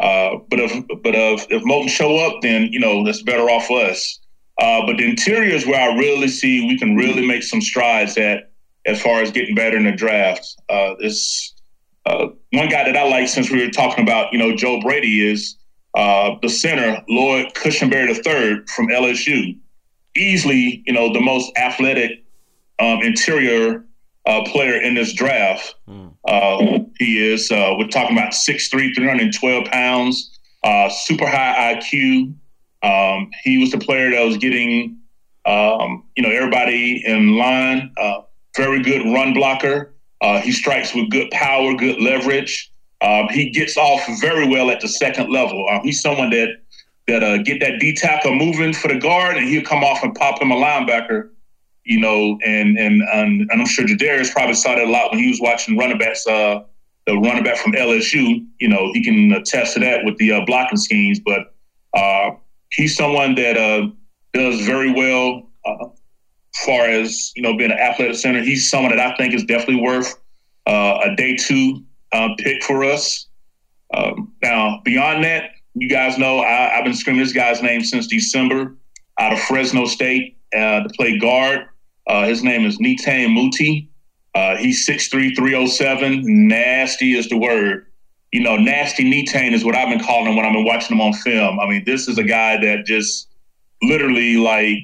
Uh, 0.00 0.36
but 0.48 0.60
if 0.60 0.72
but 1.02 1.14
if 1.14 1.46
if 1.50 1.62
Moton 1.62 1.88
show 1.88 2.16
up, 2.16 2.42
then 2.42 2.68
you 2.72 2.80
know 2.80 3.04
that's 3.04 3.22
better 3.22 3.48
off 3.50 3.66
for 3.66 3.80
us. 3.80 4.20
Uh, 4.58 4.86
but 4.86 4.96
the 4.96 5.04
interior 5.08 5.54
is 5.54 5.66
where 5.66 5.80
I 5.80 5.96
really 5.96 6.28
see 6.28 6.66
we 6.66 6.78
can 6.78 6.94
really 6.94 7.26
make 7.26 7.42
some 7.42 7.60
strides 7.60 8.16
at 8.16 8.52
as 8.86 9.00
far 9.00 9.20
as 9.20 9.30
getting 9.30 9.54
better 9.54 9.76
in 9.76 9.84
the 9.84 9.92
draft. 9.92 10.46
Uh, 10.68 10.94
this 11.00 11.54
uh, 12.06 12.28
one 12.52 12.68
guy 12.68 12.84
that 12.84 12.96
I 12.96 13.08
like 13.08 13.28
since 13.28 13.50
we 13.50 13.64
were 13.64 13.70
talking 13.70 14.04
about 14.04 14.32
you 14.32 14.38
know 14.38 14.54
Joe 14.54 14.80
Brady 14.80 15.28
is 15.28 15.56
uh, 15.94 16.34
the 16.42 16.48
center 16.48 17.02
Lloyd 17.08 17.54
Cushenberry 17.54 18.08
III 18.08 18.64
from 18.74 18.88
LSU. 18.88 19.58
Easily, 20.16 20.82
you 20.86 20.92
know, 20.92 21.12
the 21.12 21.20
most 21.20 21.50
athletic 21.56 22.23
um, 22.78 23.02
interior 23.02 23.84
uh, 24.26 24.42
player 24.44 24.80
in 24.80 24.94
this 24.94 25.12
draft. 25.12 25.74
Mm. 25.88 26.90
he 26.98 27.32
is. 27.32 27.50
we're 27.50 27.88
talking 27.88 28.16
about 28.16 28.32
6'3", 28.32 28.94
312 28.94 29.64
pounds, 29.66 30.38
super 30.90 31.26
high 31.26 31.74
IQ. 31.74 32.34
Um, 32.84 33.30
he 33.42 33.58
was 33.58 33.70
the 33.70 33.78
player 33.78 34.10
that 34.10 34.22
was 34.22 34.36
getting, 34.36 34.98
um, 35.46 36.04
you 36.16 36.22
know, 36.22 36.30
everybody 36.30 37.02
in 37.06 37.36
line. 37.36 37.90
Uh, 37.96 38.20
very 38.56 38.82
good 38.82 39.02
run 39.06 39.32
blocker. 39.32 39.94
Uh, 40.20 40.40
he 40.40 40.52
strikes 40.52 40.94
with 40.94 41.10
good 41.10 41.30
power, 41.30 41.74
good 41.74 42.00
leverage. 42.00 42.70
Um, 43.00 43.28
he 43.28 43.50
gets 43.50 43.76
off 43.76 44.02
very 44.20 44.46
well 44.48 44.70
at 44.70 44.80
the 44.80 44.88
second 44.88 45.30
level. 45.30 45.66
Uh, 45.68 45.80
he's 45.82 46.00
someone 46.00 46.30
that 46.30 46.48
that 47.06 47.22
uh, 47.22 47.42
get 47.42 47.60
that 47.60 47.78
D 47.80 47.94
tackle 47.94 48.34
moving 48.34 48.72
for 48.72 48.88
the 48.88 48.98
guard, 48.98 49.36
and 49.36 49.46
he'll 49.46 49.64
come 49.64 49.84
off 49.84 50.02
and 50.02 50.14
pop 50.14 50.40
him 50.40 50.50
a 50.50 50.54
linebacker. 50.54 51.28
You 51.84 52.00
know, 52.00 52.38
and 52.44 52.78
and 52.78 53.02
and, 53.02 53.50
I'm 53.52 53.66
sure 53.66 53.84
Jadarius 53.84 54.32
probably 54.32 54.54
saw 54.54 54.74
that 54.74 54.86
a 54.86 54.90
lot 54.90 55.10
when 55.10 55.20
he 55.20 55.28
was 55.28 55.40
watching 55.40 55.76
running 55.76 55.98
backs. 55.98 56.26
Uh, 56.26 56.64
the 57.06 57.14
running 57.18 57.44
back 57.44 57.58
from 57.58 57.72
LSU, 57.72 58.46
you 58.58 58.68
know, 58.68 58.90
he 58.94 59.04
can 59.04 59.30
attest 59.32 59.74
to 59.74 59.80
that 59.80 60.06
with 60.06 60.16
the 60.16 60.32
uh, 60.32 60.44
blocking 60.46 60.78
schemes. 60.78 61.20
But 61.20 61.54
uh, 61.92 62.30
he's 62.72 62.96
someone 62.96 63.34
that 63.34 63.58
uh, 63.58 63.88
does 64.32 64.64
very 64.64 64.90
well 64.90 65.50
uh, 65.66 65.88
far 66.64 66.88
as 66.88 67.32
you 67.36 67.42
know 67.42 67.56
being 67.56 67.70
an 67.70 67.78
athletic 67.78 68.16
center. 68.16 68.42
He's 68.42 68.70
someone 68.70 68.96
that 68.96 69.00
I 69.00 69.16
think 69.16 69.34
is 69.34 69.44
definitely 69.44 69.82
worth 69.82 70.14
uh, 70.66 71.00
a 71.04 71.16
day 71.16 71.36
two 71.36 71.82
uh, 72.12 72.30
pick 72.38 72.62
for 72.62 72.84
us. 72.84 73.28
Um, 73.92 74.32
now, 74.42 74.80
beyond 74.84 75.24
that, 75.24 75.50
you 75.74 75.88
guys 75.88 76.18
know 76.18 76.40
I, 76.40 76.70
have 76.74 76.84
been 76.84 76.94
screaming 76.94 77.22
this 77.22 77.32
guy's 77.32 77.62
name 77.62 77.82
since 77.82 78.06
December 78.06 78.76
out 79.18 79.32
of 79.32 79.40
Fresno 79.40 79.86
State 79.86 80.38
uh, 80.54 80.80
to 80.80 80.88
play 80.96 81.18
guard. 81.18 81.66
Uh, 82.06 82.26
his 82.26 82.42
name 82.42 82.64
is 82.64 82.78
Netane 82.78 83.32
Muti. 83.32 83.88
he's 84.58 84.86
6'3", 84.86 85.36
307. 85.36 86.22
Nasty 86.24 87.16
is 87.16 87.28
the 87.28 87.36
word 87.36 87.86
you 88.34 88.40
know, 88.40 88.56
nasty 88.56 89.04
Netane 89.04 89.52
is 89.52 89.64
what 89.64 89.76
I've 89.76 89.88
been 89.88 90.04
calling 90.04 90.26
him 90.26 90.34
when 90.34 90.44
I've 90.44 90.52
been 90.52 90.64
watching 90.64 90.96
him 90.96 91.00
on 91.00 91.12
film. 91.12 91.60
I 91.60 91.68
mean, 91.68 91.84
this 91.86 92.08
is 92.08 92.18
a 92.18 92.24
guy 92.24 92.56
that 92.56 92.84
just 92.84 93.28
literally 93.80 94.36
like 94.36 94.78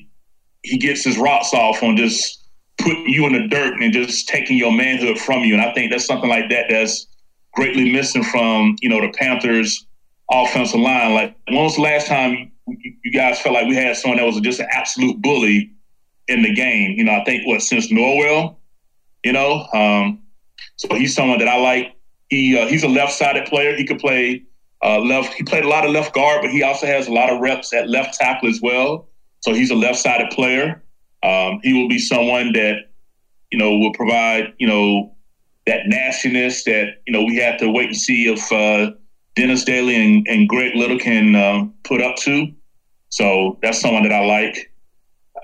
he 0.62 0.78
gets 0.78 1.02
his 1.02 1.18
rocks 1.18 1.52
off 1.52 1.82
on 1.82 1.96
just 1.96 2.44
putting 2.78 3.08
you 3.08 3.26
in 3.26 3.32
the 3.32 3.48
dirt 3.48 3.82
and 3.82 3.92
just 3.92 4.28
taking 4.28 4.56
your 4.56 4.70
manhood 4.70 5.18
from 5.18 5.42
you. 5.42 5.54
And 5.54 5.62
I 5.62 5.74
think 5.74 5.90
that's 5.90 6.06
something 6.06 6.30
like 6.30 6.48
that 6.50 6.66
that's 6.70 7.08
greatly 7.52 7.90
missing 7.90 8.22
from, 8.22 8.76
you 8.82 8.88
know, 8.88 9.00
the 9.00 9.12
Panthers 9.18 9.84
offensive 10.30 10.78
line. 10.78 11.14
Like 11.14 11.36
when 11.48 11.64
was 11.64 11.74
the 11.74 11.82
last 11.82 12.06
time 12.06 12.52
you 12.68 13.12
guys 13.12 13.40
felt 13.40 13.56
like 13.56 13.66
we 13.66 13.74
had 13.74 13.96
someone 13.96 14.18
that 14.18 14.26
was 14.26 14.38
just 14.42 14.60
an 14.60 14.68
absolute 14.70 15.20
bully 15.20 15.72
in 16.30 16.42
the 16.42 16.54
game? 16.54 16.94
You 16.96 17.04
know, 17.04 17.12
I 17.12 17.24
think 17.24 17.46
what 17.46 17.62
since 17.62 17.92
Norwell, 17.92 18.56
you 19.24 19.32
know, 19.32 19.66
um, 19.74 20.22
so 20.76 20.94
he's 20.94 21.14
someone 21.14 21.38
that 21.38 21.48
I 21.48 21.56
like. 21.56 21.96
He 22.28 22.58
uh, 22.58 22.66
he's 22.66 22.84
a 22.84 22.88
left-sided 22.88 23.46
player. 23.46 23.76
He 23.76 23.84
could 23.84 23.98
play 23.98 24.44
uh, 24.82 25.00
left. 25.00 25.34
He 25.34 25.42
played 25.42 25.64
a 25.64 25.68
lot 25.68 25.84
of 25.84 25.90
left 25.90 26.14
guard, 26.14 26.42
but 26.42 26.50
he 26.50 26.62
also 26.62 26.86
has 26.86 27.08
a 27.08 27.12
lot 27.12 27.30
of 27.30 27.40
reps 27.40 27.72
at 27.74 27.88
left 27.88 28.14
tackle 28.14 28.48
as 28.48 28.60
well. 28.62 29.08
So 29.40 29.52
he's 29.52 29.70
a 29.70 29.74
left-sided 29.74 30.30
player. 30.30 30.82
Um, 31.22 31.60
he 31.62 31.72
will 31.74 31.88
be 31.88 31.98
someone 31.98 32.52
that 32.52 32.90
you 33.50 33.58
know 33.58 33.78
will 33.78 33.92
provide 33.92 34.54
you 34.58 34.66
know 34.66 35.14
that 35.66 35.86
nastiness 35.86 36.64
that 36.64 37.02
you 37.06 37.12
know 37.12 37.24
we 37.24 37.36
have 37.36 37.58
to 37.58 37.70
wait 37.70 37.88
and 37.88 37.96
see 37.96 38.26
if 38.26 38.50
uh, 38.52 38.92
Dennis 39.36 39.64
Daly 39.64 39.96
and, 39.96 40.26
and 40.28 40.48
Greg 40.48 40.74
Little 40.74 40.98
can 40.98 41.34
uh, 41.34 41.66
put 41.84 42.00
up 42.00 42.16
to. 42.16 42.52
So 43.10 43.58
that's 43.62 43.80
someone 43.80 44.04
that 44.04 44.12
I 44.12 44.24
like. 44.24 44.72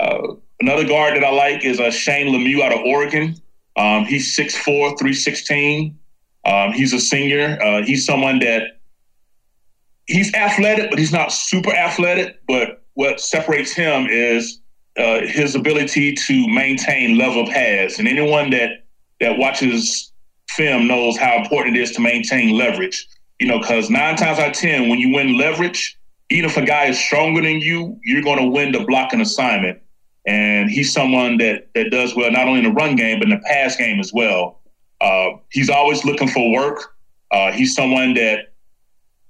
Uh, 0.00 0.34
another 0.60 0.86
guard 0.86 1.16
that 1.16 1.24
I 1.24 1.30
like 1.30 1.64
is 1.64 1.80
uh, 1.80 1.90
Shane 1.90 2.34
Lemieux 2.34 2.62
out 2.62 2.72
of 2.72 2.80
Oregon. 2.84 3.36
Um, 3.76 4.04
he's 4.04 4.36
6'4", 4.36 4.98
316. 4.98 5.98
Um, 6.44 6.72
he's 6.72 6.92
a 6.92 7.00
senior. 7.00 7.58
Uh, 7.62 7.82
he's 7.82 8.06
someone 8.06 8.38
that 8.38 8.78
he's 10.06 10.32
athletic, 10.34 10.90
but 10.90 10.98
he's 10.98 11.12
not 11.12 11.32
super 11.32 11.74
athletic. 11.74 12.40
But 12.46 12.82
what 12.94 13.20
separates 13.20 13.72
him 13.72 14.06
is 14.08 14.60
uh, 14.96 15.20
his 15.22 15.54
ability 15.54 16.14
to 16.14 16.48
maintain 16.48 17.18
level 17.18 17.46
pads. 17.46 17.98
And 17.98 18.08
anyone 18.08 18.50
that 18.50 18.84
that 19.20 19.38
watches 19.38 20.12
film 20.50 20.86
knows 20.86 21.16
how 21.16 21.36
important 21.36 21.76
it 21.76 21.80
is 21.80 21.92
to 21.92 22.00
maintain 22.00 22.56
leverage. 22.56 23.06
You 23.40 23.48
know, 23.48 23.58
because 23.58 23.90
nine 23.90 24.16
times 24.16 24.38
out 24.38 24.50
of 24.50 24.54
ten, 24.54 24.88
when 24.88 24.98
you 24.98 25.14
win 25.14 25.36
leverage, 25.36 25.98
even 26.30 26.48
if 26.48 26.56
a 26.56 26.64
guy 26.64 26.86
is 26.86 26.98
stronger 26.98 27.42
than 27.42 27.60
you, 27.60 27.98
you're 28.04 28.22
going 28.22 28.38
to 28.38 28.46
win 28.46 28.72
the 28.72 28.84
blocking 28.84 29.20
assignment. 29.20 29.80
And 30.26 30.68
he's 30.68 30.92
someone 30.92 31.38
that 31.38 31.68
that 31.74 31.90
does 31.90 32.16
well 32.16 32.30
not 32.32 32.48
only 32.48 32.58
in 32.58 32.64
the 32.64 32.72
run 32.72 32.96
game 32.96 33.20
but 33.20 33.28
in 33.28 33.30
the 33.30 33.42
pass 33.46 33.76
game 33.76 34.00
as 34.00 34.12
well. 34.12 34.60
Uh, 35.00 35.30
he's 35.50 35.70
always 35.70 36.04
looking 36.04 36.28
for 36.28 36.50
work. 36.50 36.94
Uh, 37.30 37.52
he's 37.52 37.74
someone 37.74 38.14
that, 38.14 38.52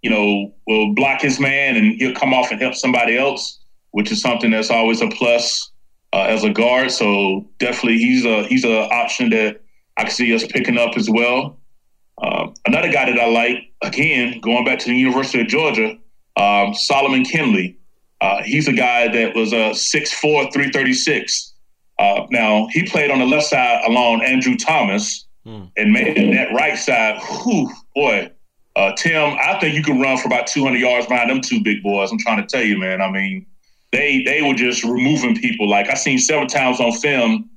you 0.03 0.11
know, 0.11 0.55
will 0.67 0.95
block 0.95 1.21
his 1.21 1.41
man 1.41 1.77
and 1.77 1.95
he'll 1.97 2.15
come 2.15 2.33
off 2.33 2.51
and 2.51 2.61
help 2.61 2.75
somebody 2.75 3.17
else, 3.17 3.61
which 3.91 4.13
is 4.13 4.21
something 4.21 4.51
that's 4.51 4.71
always 4.71 5.01
a 5.01 5.09
plus 5.09 5.71
uh, 6.13 6.23
as 6.23 6.45
a 6.45 6.51
guard. 6.51 6.91
So 6.91 7.47
definitely 7.59 7.99
he's 7.99 8.25
a 8.25 8.45
he's 8.45 8.65
an 8.65 8.71
option 8.71 9.31
that 9.31 9.61
I 9.97 10.03
can 10.05 10.13
see 10.13 10.35
us 10.35 10.47
picking 10.47 10.79
up 10.79 10.97
as 10.97 11.11
well. 11.11 11.59
Uh, 12.19 12.49
another 12.67 12.91
guy 12.91 13.11
that 13.11 13.21
I 13.21 13.27
like, 13.27 13.57
again, 13.83 14.41
going 14.41 14.65
back 14.65 14.79
to 14.79 14.87
the 14.87 14.97
University 14.97 15.41
of 15.41 15.49
Georgia, 15.49 15.99
um, 16.37 16.75
Solomon 16.75 17.25
Kindley. 17.25 17.77
Uh, 18.21 18.43
he's 18.43 18.69
a 18.69 18.73
guy 18.73 19.09
that 19.09 19.35
was 19.35 19.53
a 19.53 19.73
6'4", 19.75 20.53
336. 20.53 21.53
Uh, 21.99 22.27
now, 22.31 22.69
he 22.73 22.83
played 22.85 23.11
on 23.11 23.19
the 23.19 23.27
left 23.27 23.47
side 23.47 23.83
along 23.87 24.23
Andrew 24.23 24.57
Thomas, 24.57 25.27
Mm. 25.47 25.71
And 25.77 25.93
man, 25.93 26.31
that 26.33 26.53
right 26.53 26.77
side, 26.77 27.21
whew, 27.23 27.71
boy, 27.95 28.31
uh, 28.75 28.93
Tim, 28.97 29.37
I 29.41 29.59
think 29.61 29.75
you 29.75 29.83
can 29.83 30.01
run 30.01 30.19
for 30.19 30.27
about 30.27 30.47
200 30.49 30.79
yards 30.79 31.07
behind 31.07 31.31
them 31.31 31.41
two 31.41 31.63
big 31.63 31.83
boys. 31.83 32.11
I'm 32.11 32.19
trying 32.19 32.45
to 32.45 32.47
tell 32.47 32.65
you, 32.65 32.79
man. 32.79 33.01
I 33.01 33.11
mean, 33.11 33.47
they 33.93 34.23
they 34.25 34.43
were 34.43 34.55
just 34.55 34.83
removing 34.83 35.37
people. 35.37 35.69
Like 35.69 35.89
I 35.89 35.95
seen 35.95 36.19
several 36.19 36.49
times 36.49 36.81
on 36.81 36.93
film, 36.93 37.49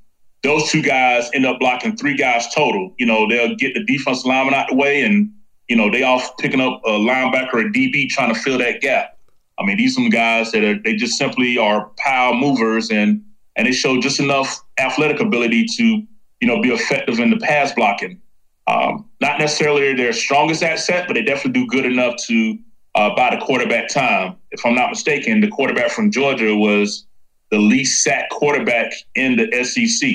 those 0.44 0.70
two 0.70 0.82
guys 0.82 1.30
end 1.34 1.46
up 1.46 1.60
blocking 1.60 1.98
three 1.98 2.16
guys 2.16 2.54
total. 2.54 2.94
You 3.00 3.08
know, 3.08 3.28
they'll 3.28 3.56
get 3.56 3.74
the 3.74 3.84
defense 3.84 4.24
lineman 4.24 4.54
out 4.54 4.70
the 4.70 4.76
way, 4.76 5.02
and 5.02 5.32
you 5.68 5.76
know 5.76 5.90
they 5.90 6.04
off 6.04 6.38
picking 6.38 6.62
up 6.62 6.82
a 6.86 6.92
linebacker 6.92 7.54
or 7.54 7.60
a 7.62 7.72
DB 7.72 8.08
trying 8.08 8.34
to 8.34 8.40
fill 8.40 8.60
that 8.60 8.80
gap. 8.82 9.18
I 9.60 9.66
mean, 9.66 9.78
these 9.78 9.94
are 9.94 10.02
some 10.02 10.10
guys 10.10 10.52
that 10.52 10.64
are 10.64 10.80
they 10.82 10.96
just 10.96 11.18
simply 11.18 11.58
are 11.58 11.92
power 11.98 12.34
movers, 12.34 12.90
and 12.90 13.24
and 13.56 13.68
they 13.68 13.72
show 13.72 14.00
just 14.00 14.20
enough 14.20 14.62
athletic 14.80 15.20
ability 15.20 15.66
to 15.78 16.08
you 16.40 16.48
know, 16.48 16.62
be 16.62 16.70
effective 16.70 17.20
in 17.20 17.30
the 17.30 17.38
pass 17.38 17.74
blocking. 17.74 18.20
Um, 18.68 19.10
not 19.20 19.40
necessarily 19.40 19.94
their 19.94 20.14
strongest 20.14 20.64
asset, 20.64 21.08
but 21.08 21.16
they 21.16 21.24
definitely 21.24 21.62
do 21.62 21.68
good 21.68 21.86
enough 21.86 22.16
to 22.28 22.58
uh, 22.96 23.16
buy 23.16 23.36
the 23.36 23.44
quarterback 23.44 23.90
time. 23.90 24.38
If 24.52 24.66
I'm 24.66 24.76
not 24.76 24.90
mistaken, 24.90 25.42
the 25.42 25.48
quarterback 25.48 25.92
from 25.92 26.12
Georgia 26.12 26.56
was 26.56 27.06
the 27.52 27.58
least 27.58 28.04
sacked 28.04 28.32
quarterback 28.32 28.92
in 29.16 29.36
the 29.36 29.64
SEC. 29.64 30.10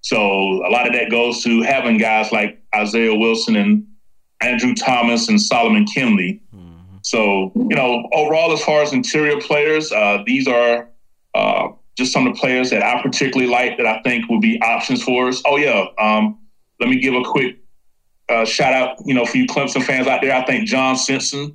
So 0.00 0.18
a 0.18 0.70
lot 0.70 0.86
of 0.86 0.92
that 0.94 1.10
goes 1.10 1.42
to 1.44 1.62
having 1.62 1.98
guys 1.98 2.32
like 2.32 2.60
Isaiah 2.74 3.14
Wilson 3.14 3.56
and 3.56 3.86
Andrew 4.40 4.74
Thomas 4.74 5.28
and 5.28 5.40
Solomon 5.40 5.86
Kindley. 5.86 6.40
So, 7.04 7.52
you 7.54 7.76
know, 7.76 8.08
overall, 8.14 8.52
as 8.52 8.64
far 8.64 8.82
as 8.82 8.94
interior 8.94 9.38
players, 9.40 9.92
uh, 9.92 10.22
these 10.26 10.48
are 10.48 10.88
uh, 11.34 11.68
just 11.98 12.12
some 12.14 12.26
of 12.26 12.34
the 12.34 12.40
players 12.40 12.70
that 12.70 12.82
I 12.82 13.02
particularly 13.02 13.50
like 13.50 13.76
that 13.76 13.86
I 13.86 14.00
think 14.02 14.28
would 14.30 14.40
be 14.40 14.60
options 14.62 15.02
for 15.02 15.28
us. 15.28 15.42
Oh 15.46 15.58
yeah, 15.58 15.84
um, 15.98 16.38
let 16.80 16.88
me 16.88 16.98
give 16.98 17.14
a 17.14 17.22
quick 17.22 17.58
uh, 18.30 18.46
shout 18.46 18.72
out, 18.72 18.96
you 19.04 19.12
know, 19.12 19.26
for 19.26 19.36
you 19.36 19.46
Clemson 19.46 19.82
fans 19.84 20.06
out 20.06 20.22
there. 20.22 20.34
I 20.34 20.46
think 20.46 20.66
John 20.66 20.96
Simpson, 20.96 21.54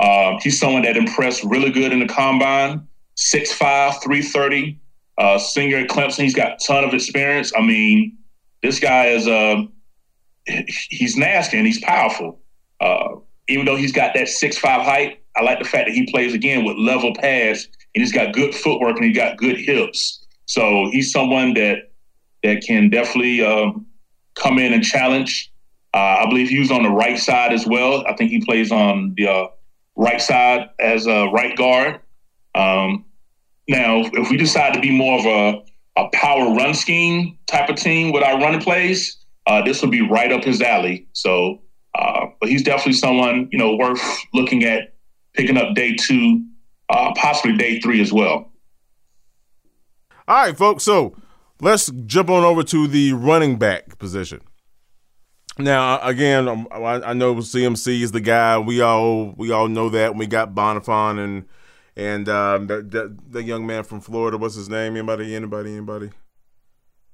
uh, 0.00 0.36
he's 0.42 0.58
someone 0.58 0.82
that 0.82 0.96
impressed 0.96 1.44
really 1.44 1.70
good 1.70 1.92
in 1.92 2.00
the 2.00 2.08
combine. 2.08 2.86
6'5", 3.16 4.02
330, 4.02 4.80
uh, 5.18 5.38
senior 5.38 5.78
at 5.78 5.88
Clemson. 5.88 6.22
He's 6.22 6.34
got 6.34 6.52
a 6.52 6.56
ton 6.66 6.84
of 6.84 6.92
experience. 6.92 7.52
I 7.56 7.60
mean, 7.62 8.18
this 8.62 8.80
guy 8.80 9.06
is 9.08 9.28
uh, 9.28 9.62
he's 10.90 11.16
nasty 11.16 11.56
and 11.56 11.66
he's 11.66 11.80
powerful. 11.80 12.40
uh, 12.80 13.16
even 13.48 13.64
though 13.64 13.76
he's 13.76 13.92
got 13.92 14.14
that 14.14 14.28
six 14.28 14.58
five 14.58 14.82
height, 14.82 15.22
I 15.36 15.42
like 15.42 15.58
the 15.58 15.64
fact 15.64 15.88
that 15.88 15.94
he 15.94 16.10
plays 16.10 16.34
again 16.34 16.64
with 16.64 16.76
level 16.76 17.14
pass 17.14 17.66
and 17.94 18.02
he's 18.02 18.12
got 18.12 18.34
good 18.34 18.54
footwork 18.54 18.96
and 18.96 19.04
he's 19.04 19.16
got 19.16 19.36
good 19.36 19.58
hips. 19.58 20.24
So 20.46 20.88
he's 20.90 21.12
someone 21.12 21.54
that 21.54 21.90
that 22.42 22.62
can 22.62 22.90
definitely 22.90 23.44
um, 23.44 23.86
come 24.34 24.58
in 24.58 24.72
and 24.72 24.82
challenge. 24.82 25.52
Uh, 25.94 26.22
I 26.22 26.26
believe 26.28 26.48
he 26.48 26.58
was 26.58 26.70
on 26.70 26.82
the 26.82 26.90
right 26.90 27.18
side 27.18 27.52
as 27.52 27.66
well. 27.66 28.06
I 28.06 28.14
think 28.14 28.30
he 28.30 28.44
plays 28.44 28.70
on 28.70 29.14
the 29.16 29.28
uh, 29.28 29.46
right 29.96 30.20
side 30.20 30.68
as 30.78 31.06
a 31.06 31.26
right 31.26 31.56
guard. 31.56 32.00
Um, 32.54 33.04
now, 33.68 34.02
if 34.12 34.30
we 34.30 34.36
decide 34.36 34.74
to 34.74 34.80
be 34.80 34.90
more 34.90 35.18
of 35.18 35.26
a, 35.26 36.00
a 36.00 36.08
power 36.12 36.54
run 36.54 36.74
scheme 36.74 37.38
type 37.46 37.68
of 37.68 37.76
team 37.76 38.12
with 38.12 38.22
our 38.22 38.38
running 38.38 38.60
plays, 38.60 39.18
uh, 39.46 39.62
this 39.62 39.82
will 39.82 39.90
be 39.90 40.02
right 40.02 40.30
up 40.32 40.44
his 40.44 40.62
alley. 40.62 41.06
So, 41.12 41.60
uh, 41.98 42.26
but 42.40 42.48
he's 42.48 42.62
definitely 42.62 42.94
someone 42.94 43.48
you 43.52 43.58
know 43.58 43.76
worth 43.76 44.00
looking 44.32 44.64
at 44.64 44.94
picking 45.34 45.56
up 45.56 45.74
day 45.74 45.94
two, 45.94 46.44
uh, 46.88 47.12
possibly 47.14 47.56
day 47.56 47.80
three 47.80 48.00
as 48.00 48.12
well. 48.12 48.50
All 50.26 50.36
right, 50.36 50.56
folks. 50.56 50.84
So 50.84 51.16
let's 51.60 51.90
jump 52.06 52.30
on 52.30 52.44
over 52.44 52.62
to 52.64 52.86
the 52.86 53.12
running 53.12 53.56
back 53.56 53.98
position. 53.98 54.40
Now, 55.58 56.00
again, 56.02 56.46
um, 56.46 56.68
I, 56.70 57.12
know 57.14 57.34
CMC 57.34 58.02
is 58.02 58.12
the 58.12 58.20
guy. 58.20 58.58
We 58.58 58.80
all 58.80 59.34
we 59.36 59.50
all 59.50 59.66
know 59.66 59.88
that. 59.88 60.14
We 60.14 60.26
got 60.26 60.54
Bonnafon 60.54 61.18
and 61.18 61.44
and 61.96 62.28
um, 62.28 62.68
the, 62.68 62.82
the, 62.82 63.16
the 63.28 63.42
young 63.42 63.66
man 63.66 63.82
from 63.82 64.00
Florida. 64.00 64.38
What's 64.38 64.54
his 64.54 64.68
name? 64.68 64.96
Anybody? 64.96 65.34
Anybody? 65.34 65.72
Anybody? 65.72 66.10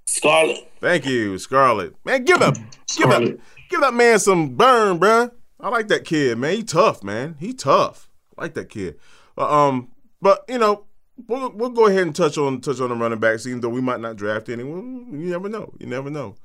Scarlett. 0.06 0.70
Thank 0.80 1.06
you, 1.06 1.38
Scarlett. 1.38 1.94
Man, 2.04 2.24
give 2.24 2.38
that 2.40 2.58
give 2.96 3.10
up, 3.10 3.22
give 3.70 3.80
that 3.80 3.94
man 3.94 4.18
some 4.18 4.54
burn, 4.54 4.98
bruh. 4.98 5.30
I 5.60 5.68
like 5.68 5.88
that 5.88 6.04
kid, 6.04 6.38
man. 6.38 6.56
He 6.56 6.62
tough, 6.62 7.02
man. 7.02 7.36
He 7.38 7.54
tough. 7.54 8.10
I 8.36 8.42
like 8.42 8.54
that 8.54 8.68
kid. 8.68 8.98
Uh, 9.38 9.68
um, 9.68 9.92
but 10.20 10.44
you 10.48 10.58
know, 10.58 10.84
we'll 11.26 11.50
we'll 11.52 11.70
go 11.70 11.86
ahead 11.86 12.02
and 12.02 12.14
touch 12.14 12.38
on 12.38 12.60
touch 12.60 12.80
on 12.80 12.90
the 12.90 12.96
running 12.96 13.18
backs, 13.18 13.46
even 13.46 13.60
though 13.60 13.68
we 13.68 13.80
might 13.80 14.00
not 14.00 14.16
draft 14.16 14.48
anyone. 14.48 15.08
You 15.12 15.30
never 15.30 15.48
know. 15.48 15.72
You 15.78 15.86
never 15.86 16.10
know. 16.10 16.36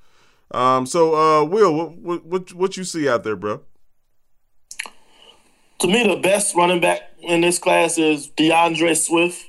Um, 0.52 0.86
so 0.86 1.15
uh, 1.15 1.43
Will, 1.43 1.74
what 1.74 2.26
what 2.26 2.54
what 2.54 2.78
you 2.78 2.84
see 2.84 3.10
out 3.10 3.24
there, 3.24 3.36
bro? 3.36 3.62
To 5.80 5.88
me, 5.88 6.08
the 6.08 6.19
best 6.22 6.56
running 6.56 6.82
back 6.82 7.02
in 7.22 7.41
this 7.41 7.58
class 7.58 7.98
is 7.98 8.28
D'Andre 8.28 8.93
Swift. 8.93 9.48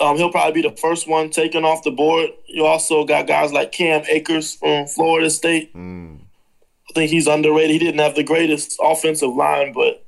Um, 0.00 0.16
he'll 0.16 0.32
probably 0.32 0.62
be 0.62 0.68
the 0.68 0.76
first 0.76 1.06
one 1.06 1.28
taken 1.28 1.64
off 1.64 1.84
the 1.84 1.90
board. 1.90 2.30
You 2.46 2.64
also 2.64 3.04
got 3.04 3.26
guys 3.26 3.52
like 3.52 3.70
Cam 3.70 4.02
Akers 4.08 4.54
from 4.54 4.86
Florida 4.86 5.28
State. 5.28 5.74
Mm. 5.74 6.20
I 6.90 6.92
think 6.94 7.10
he's 7.10 7.26
underrated. 7.26 7.70
He 7.70 7.78
didn't 7.78 8.00
have 8.00 8.14
the 8.14 8.24
greatest 8.24 8.78
offensive 8.82 9.34
line, 9.34 9.72
but 9.72 10.04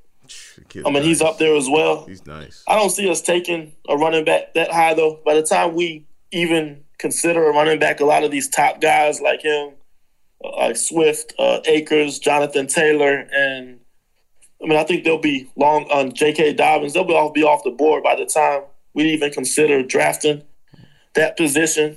I 0.74 0.84
mean, 0.84 0.94
nice. 0.94 1.04
he's 1.04 1.22
up 1.22 1.38
there 1.38 1.54
as 1.54 1.68
well. 1.68 2.06
He's 2.06 2.26
nice. 2.26 2.64
I 2.66 2.74
don't 2.76 2.90
see 2.90 3.08
us 3.08 3.20
taking 3.20 3.72
a 3.88 3.96
running 3.96 4.24
back 4.24 4.54
that 4.54 4.72
high, 4.72 4.94
though. 4.94 5.20
By 5.24 5.34
the 5.34 5.42
time 5.42 5.74
we 5.74 6.06
even 6.32 6.84
consider 6.98 7.46
a 7.46 7.52
running 7.52 7.78
back, 7.78 8.00
a 8.00 8.04
lot 8.04 8.24
of 8.24 8.30
these 8.30 8.48
top 8.48 8.80
guys 8.80 9.20
like 9.20 9.42
him, 9.42 9.72
uh, 10.42 10.56
like 10.56 10.76
Swift, 10.76 11.34
uh, 11.38 11.60
Akers, 11.66 12.18
Jonathan 12.18 12.66
Taylor, 12.66 13.28
and 13.32 13.80
I 14.62 14.66
mean, 14.66 14.78
I 14.78 14.84
think 14.84 15.04
they'll 15.04 15.18
be 15.18 15.50
long 15.56 15.84
on 15.90 16.12
J.K. 16.12 16.54
Dobbins. 16.54 16.94
They'll 16.94 17.04
be 17.04 17.14
all 17.14 17.30
be 17.30 17.42
off 17.42 17.62
the 17.64 17.70
board 17.70 18.02
by 18.02 18.16
the 18.16 18.24
time 18.24 18.62
we 18.94 19.04
even 19.04 19.30
consider 19.30 19.82
drafting 19.82 20.42
that 21.14 21.36
position. 21.36 21.96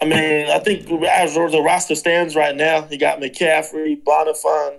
I 0.00 0.06
mean, 0.06 0.48
I 0.48 0.58
think 0.60 0.90
as 1.04 1.34
the 1.34 1.62
roster 1.62 1.94
stands 1.94 2.34
right 2.34 2.56
now, 2.56 2.86
you 2.90 2.98
got 2.98 3.20
McCaffrey, 3.20 4.02
Bonnafon, 4.02 4.78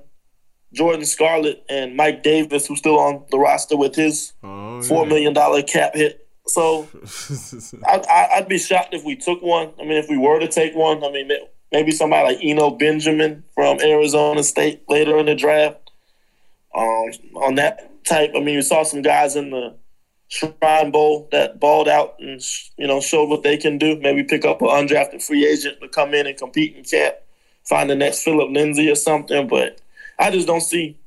Jordan 0.74 1.06
Scarlett, 1.06 1.64
and 1.70 1.96
Mike 1.96 2.24
Davis, 2.24 2.66
who's 2.66 2.80
still 2.80 2.98
on 2.98 3.26
the 3.30 3.38
roster 3.38 3.78
with 3.78 3.96
his 3.96 4.34
oh, 4.44 4.82
four 4.82 5.06
million 5.06 5.34
dollar 5.34 5.62
cap 5.62 5.94
hit. 5.94 6.28
So 6.48 6.88
I, 7.86 8.40
would 8.40 8.50
be 8.50 8.58
shocked 8.58 8.94
if 8.94 9.04
we 9.04 9.16
took 9.16 9.42
one. 9.44 9.72
I 9.80 9.84
mean, 9.84 9.98
if 9.98 10.10
we 10.10 10.18
were 10.18 10.40
to 10.40 10.48
take 10.48 10.74
one, 10.74 11.04
I 11.04 11.12
mean, 11.12 11.30
maybe 11.72 11.92
somebody 11.92 12.34
like 12.34 12.44
Eno 12.44 12.72
Benjamin 12.72 13.44
from 13.54 13.80
Arizona 13.80 14.42
State 14.44 14.84
later 14.90 15.18
in 15.18 15.28
the 15.28 15.36
draft. 15.36 15.78
Um, 16.76 17.12
on 17.36 17.56
that 17.56 18.04
type, 18.06 18.32
I 18.36 18.40
mean, 18.40 18.56
you 18.56 18.62
saw 18.62 18.84
some 18.84 19.02
guys 19.02 19.36
in 19.36 19.52
the 19.52 19.76
Shrine 20.32 20.92
Bowl 20.92 21.28
that 21.34 21.60
balled 21.60 21.90
out 21.90 22.16
and 22.20 22.42
you 22.78 22.88
know 22.88 23.02
showed 23.02 23.30
what 23.30 23.44
they 23.44 23.58
can 23.58 23.78
do. 23.78 24.00
Maybe 24.00 24.24
pick 24.24 24.46
up 24.46 24.62
an 24.62 24.70
undrafted 24.70 25.22
free 25.22 25.46
agent 25.46 25.82
to 25.82 25.90
come 25.90 26.14
in 26.14 26.26
and 26.26 26.38
compete 26.38 26.76
in 26.76 26.86
camp, 26.86 27.16
find 27.66 27.90
the 27.90 27.96
next 27.96 28.24
Phillip 28.24 28.50
Lindsay 28.50 28.90
or 28.90 28.96
something. 28.96 29.50
But 29.50 29.82
I 30.18 30.32
just 30.32 30.48
don't 30.48 30.62
see 30.62 30.98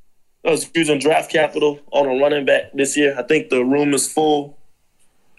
us 0.45 0.71
using 0.75 0.99
draft 0.99 1.33
capital 1.33 1.81
on 1.91 2.05
a 2.05 2.21
running 2.21 2.45
back 2.45 2.73
this 2.75 2.99
year. 2.99 3.19
I 3.19 3.23
think 3.23 3.49
the 3.49 3.65
room 3.65 3.95
is 3.95 4.13
full, 4.13 4.59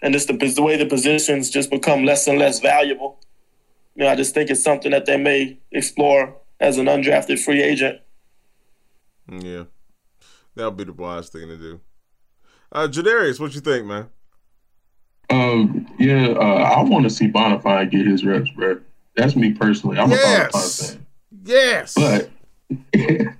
and 0.02 0.12
just 0.12 0.26
the, 0.26 0.36
the 0.36 0.62
way 0.62 0.76
the 0.76 0.86
positions 0.86 1.48
just 1.48 1.70
become 1.70 2.04
less 2.04 2.26
and 2.26 2.40
less 2.40 2.58
valuable. 2.58 3.20
You 3.94 4.02
know, 4.02 4.10
I 4.10 4.16
just 4.16 4.34
think 4.34 4.50
it's 4.50 4.64
something 4.64 4.90
that 4.90 5.06
they 5.06 5.16
may 5.16 5.58
explore 5.70 6.36
as 6.58 6.76
an 6.78 6.86
undrafted 6.86 7.38
free 7.38 7.62
agent. 7.62 8.00
Yeah, 9.30 9.64
that'll 10.56 10.72
be 10.72 10.84
the 10.84 10.92
wise 10.92 11.28
thing 11.28 11.46
to 11.46 11.56
do. 11.56 11.80
Uh, 12.72 12.88
Jadarius, 12.88 13.40
what 13.40 13.54
you 13.54 13.60
think, 13.60 13.86
man? 13.86 14.08
Um, 15.30 15.86
yeah, 15.98 16.28
uh, 16.28 16.74
I 16.76 16.82
want 16.82 17.04
to 17.04 17.10
see 17.10 17.28
Bonnafon 17.28 17.90
get 17.90 18.06
his 18.06 18.24
reps, 18.24 18.50
bro. 18.50 18.80
That's 19.16 19.34
me 19.34 19.52
personally. 19.52 19.98
I'm 19.98 20.10
yes. 20.10 20.20
a 20.20 20.56
Bonnafon 20.56 20.88
fan. 20.90 21.06
Yes. 21.44 21.94
But 21.94 22.30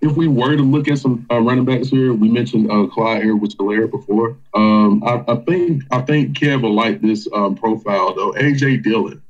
if 0.00 0.16
we 0.16 0.28
were 0.28 0.56
to 0.56 0.62
look 0.62 0.88
at 0.88 0.98
some 0.98 1.26
uh, 1.30 1.40
running 1.40 1.64
backs 1.64 1.88
here, 1.88 2.12
we 2.12 2.28
mentioned 2.28 2.70
uh, 2.70 2.86
Clyde 2.86 3.22
Edwards-Helaire 3.22 3.90
before. 3.90 4.36
Um, 4.54 5.02
I, 5.04 5.24
I, 5.28 5.36
think 5.36 5.82
I 5.90 6.00
think 6.02 6.38
Kev 6.38 6.62
will 6.62 6.74
like 6.74 7.00
this 7.00 7.28
um, 7.32 7.56
profile 7.56 8.14
though. 8.14 8.32
AJ 8.32 8.84
Dillon, 8.84 9.20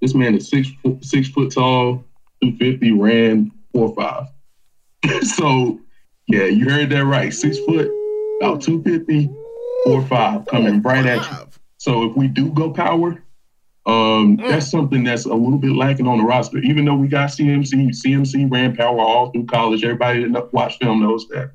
this 0.00 0.14
man 0.14 0.34
is 0.34 0.48
six 0.48 0.68
foot, 0.82 1.04
six 1.04 1.28
foot 1.28 1.52
tall, 1.52 2.04
two 2.42 2.56
fifty, 2.56 2.92
ran 2.92 3.52
four 3.72 3.94
five. 3.94 4.26
so 5.22 5.80
yeah, 6.26 6.44
you 6.44 6.68
heard 6.68 6.90
that 6.90 7.04
right, 7.04 7.32
six 7.32 7.58
foot, 7.60 7.90
about 8.40 8.62
250, 8.62 9.30
four 9.84 10.02
five 10.06 10.46
coming 10.46 10.82
right 10.82 11.06
at 11.06 11.30
you. 11.30 11.48
So 11.78 12.10
if 12.10 12.16
we 12.16 12.28
do 12.28 12.50
go 12.50 12.72
power, 12.72 13.22
um, 13.86 14.36
mm. 14.36 14.48
that's 14.48 14.68
something 14.68 15.04
that's 15.04 15.26
a 15.26 15.34
little 15.34 15.58
bit 15.58 15.72
lacking 15.72 16.08
on 16.08 16.18
the 16.18 16.24
roster. 16.24 16.58
Even 16.58 16.84
though 16.84 16.96
we 16.96 17.06
got 17.06 17.30
CMC, 17.30 17.90
CMC 17.90 18.50
ran 18.50 18.74
power 18.76 18.98
all 18.98 19.30
through 19.30 19.46
college. 19.46 19.84
Everybody 19.84 20.28
that 20.28 20.52
watch 20.52 20.78
film 20.78 21.00
knows 21.00 21.28
that. 21.28 21.52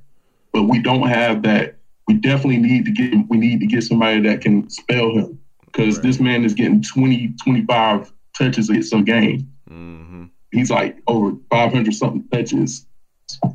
But 0.54 0.64
we 0.64 0.82
don't 0.82 1.08
have 1.08 1.44
that. 1.44 1.78
We 2.08 2.16
definitely 2.16 2.58
need 2.58 2.86
to 2.86 2.92
get 2.92 3.14
we 3.30 3.38
need 3.38 3.60
to 3.60 3.68
get 3.68 3.84
somebody 3.84 4.22
that 4.22 4.42
can 4.42 4.70
spell 4.70 5.12
him 5.12 5.40
because 5.66 5.98
right. 5.98 6.04
this 6.04 6.20
man 6.20 6.44
is 6.44 6.54
getting 6.54 6.82
20, 6.82 7.36
25 7.44 8.12
touches 8.38 8.70
a 8.70 9.02
game. 9.02 9.52
Mm-hmm. 9.70 10.26
He's 10.52 10.70
like 10.70 10.98
over 11.08 11.38
500 11.50 11.94
something 11.94 12.28
touches 12.30 12.86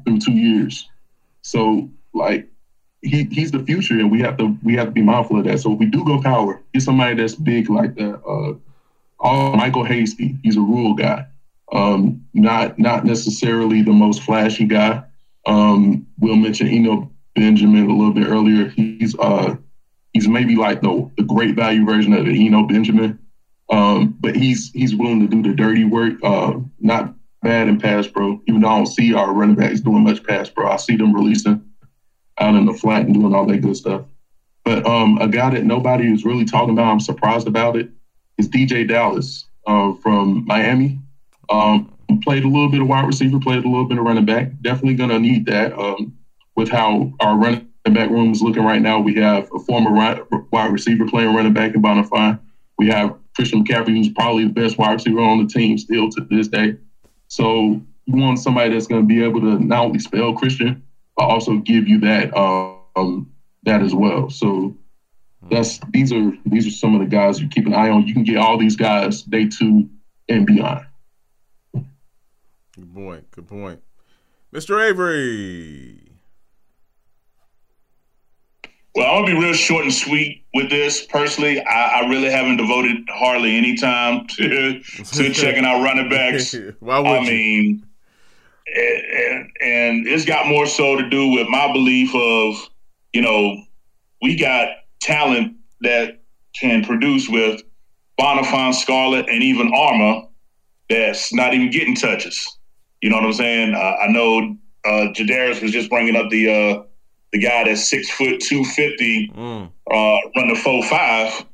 through 0.05 0.21
two 0.21 0.33
years. 0.33 0.89
So 1.43 1.91
like 2.15 2.49
he 3.07 3.25
he's 3.31 3.51
the 3.51 3.63
future, 3.65 3.95
and 3.95 4.11
we 4.11 4.21
have 4.21 4.37
to 4.39 4.57
we 4.63 4.75
have 4.75 4.89
to 4.89 4.93
be 4.93 5.03
mindful 5.03 5.39
of 5.39 5.45
that. 5.45 5.61
So 5.61 5.73
if 5.73 5.79
we 5.79 5.87
do 5.87 6.05
go 6.05 6.21
power, 6.21 6.61
get 6.75 6.83
somebody 6.83 7.15
that's 7.15 7.35
big 7.35 7.71
like 7.71 7.95
that. 7.97 8.21
Uh, 8.27 8.55
uh, 9.21 9.57
JaMycal 9.57 9.87
Hasty, 9.87 10.37
he's 10.43 10.57
a 10.57 10.61
Rhule 10.61 10.95
guy, 10.95 11.25
um, 11.73 12.25
not 12.35 12.79
not 12.79 13.05
necessarily 13.05 13.83
the 13.83 13.93
most 13.93 14.23
flashy 14.23 14.65
guy. 14.65 15.03
Um, 15.47 16.07
we'll 16.19 16.37
mention 16.37 16.69
Eno 16.69 17.11
Benjamin 17.35 17.89
a 17.89 17.97
little 17.97 18.13
bit 18.13 18.27
earlier. 18.27 18.69
He's 18.69 19.17
uh, 19.19 19.55
he's 20.13 20.29
maybe 20.29 20.57
like 20.57 20.81
the 20.81 21.11
the 21.17 21.23
great 21.23 21.55
value 21.55 21.85
version 21.85 22.13
of 22.13 22.27
the 22.27 22.47
Eno 22.47 22.67
Benjamin, 22.67 23.19
um, 23.71 24.17
but 24.21 24.37
he's 24.37 24.71
he's 24.73 24.95
willing 24.95 25.21
to 25.21 25.29
do 25.29 25.43
the 25.43 25.55
dirty 25.55 25.85
work. 25.85 26.15
Uh, 26.23 26.55
not 26.81 27.15
bad 27.43 27.69
in 27.69 27.79
pass 27.79 28.07
pro, 28.07 28.41
even 28.47 28.61
though 28.61 28.69
I 28.69 28.77
don't 28.79 28.87
see 28.87 29.15
our 29.15 29.33
running 29.33 29.57
backs 29.57 29.81
doing 29.81 30.03
much 30.03 30.23
pass 30.25 30.51
pro. 30.51 30.69
I 30.69 30.77
see 30.77 30.97
them 30.97 31.15
releasing 31.15 31.63
out 32.39 32.55
in 32.55 32.65
the 32.65 32.73
flat 32.73 33.03
and 33.03 33.15
doing 33.15 33.35
all 33.35 33.47
that 33.47 33.59
good 33.59 33.77
stuff. 33.77 34.03
But 34.65 34.85
um, 34.87 35.17
a 35.19 35.29
guy 35.29 35.51
that 35.51 35.65
nobody 35.65 36.13
is 36.13 36.25
really 36.25 36.45
talking 36.45 36.71
about, 36.71 36.91
I'm 36.91 37.01
surprised 37.01 37.47
about 37.47 37.77
it, 37.77 37.89
is 38.37 38.49
DeeJay 38.49 38.89
Dallas 38.89 39.47
uh, 39.67 39.93
from 40.03 40.45
Miami. 40.47 40.99
Um, 41.49 41.89
played 42.23 42.45
a 42.45 42.49
little 42.49 42.69
bit 42.69 42.81
of 42.81 42.89
wide 42.89 43.07
receiver, 43.07 43.39
played 43.39 43.65
a 43.65 43.69
little 43.69 43.87
bit 43.87 43.99
of 43.99 44.05
running 44.05 44.25
back. 44.25 44.49
Definitely 44.61 44.95
going 44.95 45.11
to 45.11 45.19
need 45.19 45.47
that 45.47 45.73
um, 45.79 46.13
with 46.57 46.69
how 46.69 47.11
our 47.21 47.37
running 47.37 47.63
back 47.85 48.11
room 48.11 48.33
is 48.33 48.43
looking 48.43 48.65
right 48.65 48.83
now. 48.83 48.99
We 48.99 49.15
have 49.15 49.47
a 49.55 49.61
former 49.61 49.93
wide 50.51 50.73
receiver 50.73 51.07
playing 51.07 51.35
running 51.35 51.53
back 51.53 51.75
in 51.75 51.83
Bonnafon. 51.83 52.37
We 52.79 52.89
have 52.89 53.13
Christian 53.37 53.65
McCaffrey, 53.65 53.97
who's 53.97 54.09
probably 54.11 54.45
the 54.45 54.51
best 54.51 54.79
wide 54.79 54.95
receiver 54.95 55.21
on 55.21 55.39
the 55.39 55.47
team 55.47 55.79
still 55.79 56.09
to 56.11 56.27
this 56.29 56.49
day. 56.49 56.75
So 57.29 57.81
you 58.07 58.17
want 58.17 58.41
somebody 58.41 58.71
that's 58.71 58.87
going 58.87 59.03
to 59.03 59.07
be 59.07 59.23
able 59.23 59.41
to 59.41 59.59
not 59.65 59.85
only 59.85 59.99
spell 59.99 60.33
Christian, 60.33 60.77
also 61.25 61.59
give 61.59 61.89
you 61.89 62.01
that 62.01 62.37
um, 62.37 63.31
that 63.65 63.83
as 63.83 63.95
well. 63.95 64.31
So 64.31 64.77
that's 65.51 65.81
these 65.91 66.13
are 66.13 66.33
these 66.47 66.67
are 66.67 66.71
some 66.71 66.95
of 66.95 67.01
the 67.01 67.07
guys 67.07 67.41
you 67.41 67.49
keep 67.49 67.67
an 67.67 67.75
eye 67.75 67.91
on. 67.91 68.07
You 68.07 68.15
can 68.15 68.25
get 68.25 68.37
all 68.37 68.59
these 68.59 68.77
guys 68.77 69.23
day 69.23 69.49
two 69.49 69.89
and 70.29 70.47
beyond. 70.47 70.87
Good 71.73 72.95
point. 72.95 73.31
Good 73.31 73.49
point. 73.49 73.81
Mr. 74.53 74.83
Avery. 74.83 76.03
Well, 78.95 79.15
I'm 79.15 79.25
gonna 79.25 79.35
be 79.35 79.45
real 79.45 79.53
short 79.53 79.85
and 79.85 79.93
sweet 79.93 80.43
with 80.55 80.71
this. 80.71 81.05
Personally, 81.05 81.61
I, 81.61 82.01
I 82.01 82.09
really 82.09 82.31
haven't 82.31 82.57
devoted 82.57 82.97
hardly 83.11 83.55
any 83.55 83.77
time 83.77 84.27
to 84.29 84.81
to 84.81 85.33
checking 85.35 85.67
out 85.67 85.83
running 85.83 86.09
backs. 86.09 86.55
Why 86.81 86.99
would 87.01 87.09
I 87.09 87.21
you? 87.21 87.31
mean, 87.31 87.86
and, 88.75 89.51
and 89.61 90.07
it's 90.07 90.25
got 90.25 90.47
more 90.47 90.67
so 90.67 90.97
to 90.97 91.09
do 91.09 91.29
with 91.29 91.49
my 91.49 91.73
belief 91.73 92.15
of, 92.15 92.69
you 93.13 93.23
know, 93.23 93.63
we 94.23 94.37
got 94.37 94.69
talent 95.01 95.57
that 95.83 96.21
can 96.59 96.85
produce 96.85 97.29
with 97.29 97.63
Bonnafon, 98.19 98.75
Scarlett, 98.75 99.29
and 99.29 99.43
even 99.43 99.71
Armah 99.73 100.29
that's 100.89 101.33
not 101.35 101.53
even 101.55 101.71
getting 101.71 101.95
touches. 101.95 102.59
You 103.03 103.11
know 103.11 103.17
what 103.17 103.27
I'm 103.27 103.33
saying? 103.33 103.75
Uh, 103.75 103.97
I 104.03 104.07
know 104.09 104.57
uh, 104.85 105.13
Jadarius 105.13 105.61
was 105.61 105.73
just 105.73 105.91
bringing 105.91 106.17
up 106.17 106.31
the 106.31 106.49
uh, 106.49 106.83
the 107.33 107.41
guy 107.41 107.65
that's 107.65 107.89
six 107.89 108.11
foot 108.11 108.41
two 108.41 108.65
fifty, 108.65 109.29
Mm. 109.29 109.71
uh, 109.91 110.17
running 110.37 110.57
four 110.57 110.83
five. 110.85 111.45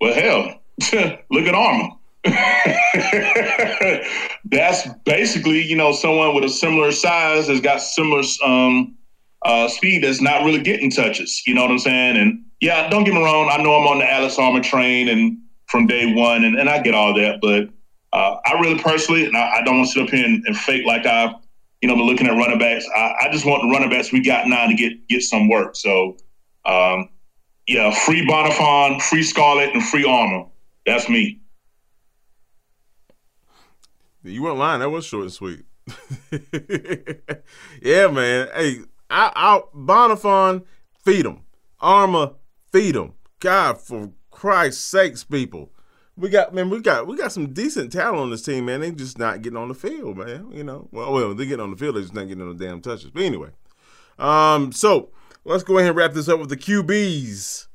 Well, 0.00 0.14
hell, 0.14 0.60
look 1.30 1.46
at 1.46 1.54
Armah. 1.54 1.96
that's 4.44 4.86
basically 5.04 5.62
you 5.62 5.76
know 5.76 5.92
someone 5.92 6.34
with 6.34 6.44
a 6.44 6.48
similar 6.48 6.92
size 6.92 7.48
has 7.48 7.60
got 7.60 7.80
similar 7.80 8.22
um, 8.44 8.94
uh, 9.42 9.68
speed 9.68 10.04
that's 10.04 10.20
not 10.20 10.44
really 10.44 10.60
getting 10.62 10.90
touches. 10.90 11.42
You 11.46 11.54
know 11.54 11.62
what 11.62 11.70
I'm 11.70 11.78
saying? 11.78 12.18
And 12.18 12.44
yeah, 12.60 12.90
don't 12.90 13.04
get 13.04 13.14
me 13.14 13.22
wrong. 13.22 13.48
I 13.50 13.62
know 13.62 13.74
I'm 13.74 13.86
on 13.86 13.98
the 14.00 14.10
Alex 14.10 14.36
Armah 14.36 14.62
train 14.62 15.08
and 15.08 15.38
from 15.66 15.86
day 15.86 16.12
one, 16.12 16.44
and, 16.44 16.58
and 16.58 16.68
I 16.68 16.80
get 16.82 16.94
all 16.94 17.14
that. 17.14 17.40
But 17.40 17.70
uh, 18.12 18.36
I 18.44 18.60
really 18.60 18.78
personally, 18.78 19.24
and 19.24 19.36
I, 19.36 19.60
I 19.60 19.62
don't 19.64 19.78
want 19.78 19.88
to 19.88 19.92
sit 19.94 20.02
up 20.02 20.10
here 20.10 20.24
and, 20.24 20.44
and 20.46 20.56
fake 20.56 20.84
like 20.84 21.06
I've 21.06 21.36
you 21.80 21.88
know, 21.88 21.96
been 21.96 22.06
looking 22.06 22.26
at 22.26 22.36
running 22.36 22.58
backs. 22.58 22.86
I, 22.94 23.14
I 23.22 23.28
just 23.32 23.46
want 23.46 23.62
the 23.62 23.68
running 23.68 23.90
backs 23.90 24.12
we 24.12 24.22
got 24.22 24.46
now 24.46 24.66
to 24.66 24.74
get 24.74 25.08
get 25.08 25.22
some 25.22 25.48
work. 25.48 25.76
So, 25.76 26.16
um, 26.66 27.08
yeah, 27.66 27.90
free 27.90 28.26
Bonnafon, 28.26 29.00
free 29.00 29.22
Scarlett, 29.22 29.74
and 29.74 29.82
free 29.82 30.04
Armor. 30.04 30.46
That's 30.84 31.08
me. 31.08 31.40
You 34.22 34.42
weren't 34.42 34.58
lying. 34.58 34.80
That 34.80 34.90
was 34.90 35.06
short 35.06 35.24
and 35.24 35.32
sweet. 35.32 35.64
yeah, 37.82 38.06
man. 38.08 38.48
Hey, 38.54 38.80
I, 39.08 39.32
I 39.34 39.62
Bonnafon, 39.74 40.64
feed 41.04 41.24
them. 41.24 41.40
Armah, 41.80 42.34
feed 42.72 42.94
them. 42.94 43.14
God, 43.40 43.80
for 43.80 44.10
Christ's 44.30 44.82
sakes, 44.82 45.24
people. 45.24 45.72
We 46.16 46.28
got 46.28 46.52
man, 46.52 46.68
we 46.68 46.80
got 46.80 47.06
we 47.06 47.16
got 47.16 47.32
some 47.32 47.52
decent 47.54 47.92
talent 47.92 48.18
on 48.18 48.30
this 48.30 48.42
team, 48.42 48.66
man. 48.66 48.80
They 48.80 48.90
just 48.90 49.18
not 49.18 49.40
getting 49.40 49.56
on 49.56 49.68
the 49.68 49.74
field, 49.74 50.18
man. 50.18 50.50
You 50.52 50.64
know, 50.64 50.88
well, 50.92 51.12
well, 51.12 51.34
they 51.34 51.46
getting 51.46 51.62
on 51.62 51.70
the 51.70 51.76
field, 51.76 51.96
they 51.96 52.02
just 52.02 52.14
not 52.14 52.28
getting 52.28 52.42
on 52.42 52.56
the 52.56 52.64
damn 52.66 52.82
touches. 52.82 53.10
But 53.10 53.22
anyway, 53.22 53.50
um, 54.18 54.70
so 54.72 55.10
let's 55.44 55.64
go 55.64 55.78
ahead 55.78 55.88
and 55.88 55.96
wrap 55.96 56.12
this 56.12 56.28
up 56.28 56.38
with 56.38 56.50
the 56.50 56.56
QBs. 56.56 57.68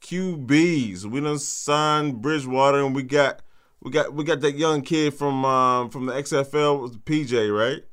QBs. 0.00 1.04
We 1.04 1.20
done 1.20 1.38
signed 1.38 2.20
Bridgewater, 2.20 2.84
and 2.84 2.94
we 2.94 3.04
got 3.04 3.40
we 3.84 3.90
got 3.90 4.12
we 4.12 4.24
got 4.24 4.40
that 4.40 4.56
young 4.56 4.82
kid 4.82 5.14
from 5.14 5.44
um, 5.44 5.90
from 5.90 6.06
the 6.06 6.14
XFL, 6.14 6.80
was 6.80 6.96
PJ, 6.96 7.54
right? 7.56 7.84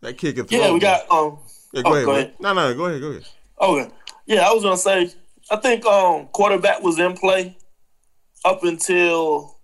That 0.00 0.18
kid 0.18 0.34
can 0.34 0.46
throw. 0.46 0.58
Yeah, 0.58 0.72
we 0.72 0.80
got 0.80 1.08
um. 1.10 1.38
Yeah, 1.72 1.82
go 1.82 1.90
oh, 1.90 1.94
ahead. 1.94 2.06
go 2.06 2.12
ahead. 2.12 2.34
No, 2.40 2.52
no, 2.54 2.74
go 2.74 2.86
ahead, 2.86 3.00
go 3.00 3.08
ahead. 3.08 3.26
Okay. 3.60 3.94
Yeah, 4.26 4.48
I 4.48 4.52
was 4.52 4.62
gonna 4.62 4.76
say. 4.76 5.14
I 5.50 5.56
think 5.56 5.84
um 5.84 6.28
quarterback 6.32 6.82
was 6.82 6.98
in 6.98 7.14
play 7.14 7.56
up 8.44 8.64
until 8.64 9.58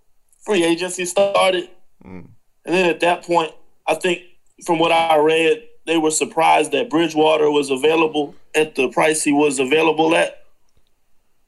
free 0.45 0.63
agency 0.63 1.05
started, 1.05 1.69
Mm. 2.05 2.27
and 2.65 2.75
then 2.75 2.89
at 2.89 2.99
that 3.01 3.23
point, 3.23 3.51
I 3.87 3.95
think 3.95 4.21
from 4.65 4.79
what 4.79 4.91
I 4.91 5.17
read, 5.17 5.63
they 5.85 5.97
were 5.97 6.11
surprised 6.11 6.71
that 6.71 6.89
Bridgewater 6.89 7.49
was 7.49 7.71
available 7.71 8.35
at 8.55 8.75
the 8.75 8.89
price 8.89 9.23
he 9.23 9.33
was 9.33 9.59
available 9.59 10.15
at. 10.15 10.43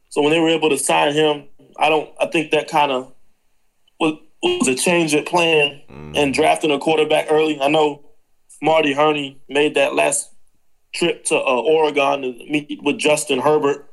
So 0.09 0.21
when 0.21 0.31
they 0.31 0.39
were 0.39 0.49
able 0.49 0.69
to 0.69 0.77
sign 0.77 1.13
him, 1.13 1.45
I 1.77 1.89
don't. 1.89 2.09
I 2.19 2.27
think 2.27 2.51
that 2.51 2.67
kind 2.67 2.91
of 2.91 3.13
was, 3.99 4.19
was 4.41 4.67
a 4.67 4.75
change 4.75 5.13
of 5.13 5.25
plan 5.25 5.81
and 6.15 6.33
drafting 6.33 6.71
a 6.71 6.79
quarterback 6.79 7.27
early. 7.29 7.59
I 7.59 7.67
know 7.67 8.03
Marty 8.61 8.93
Hurney 8.93 9.41
made 9.49 9.75
that 9.75 9.95
last 9.95 10.29
trip 10.93 11.23
to 11.25 11.35
uh, 11.35 11.61
Oregon 11.61 12.21
to 12.21 12.33
meet 12.49 12.79
with 12.83 12.97
Justin 12.97 13.39
Herbert. 13.39 13.87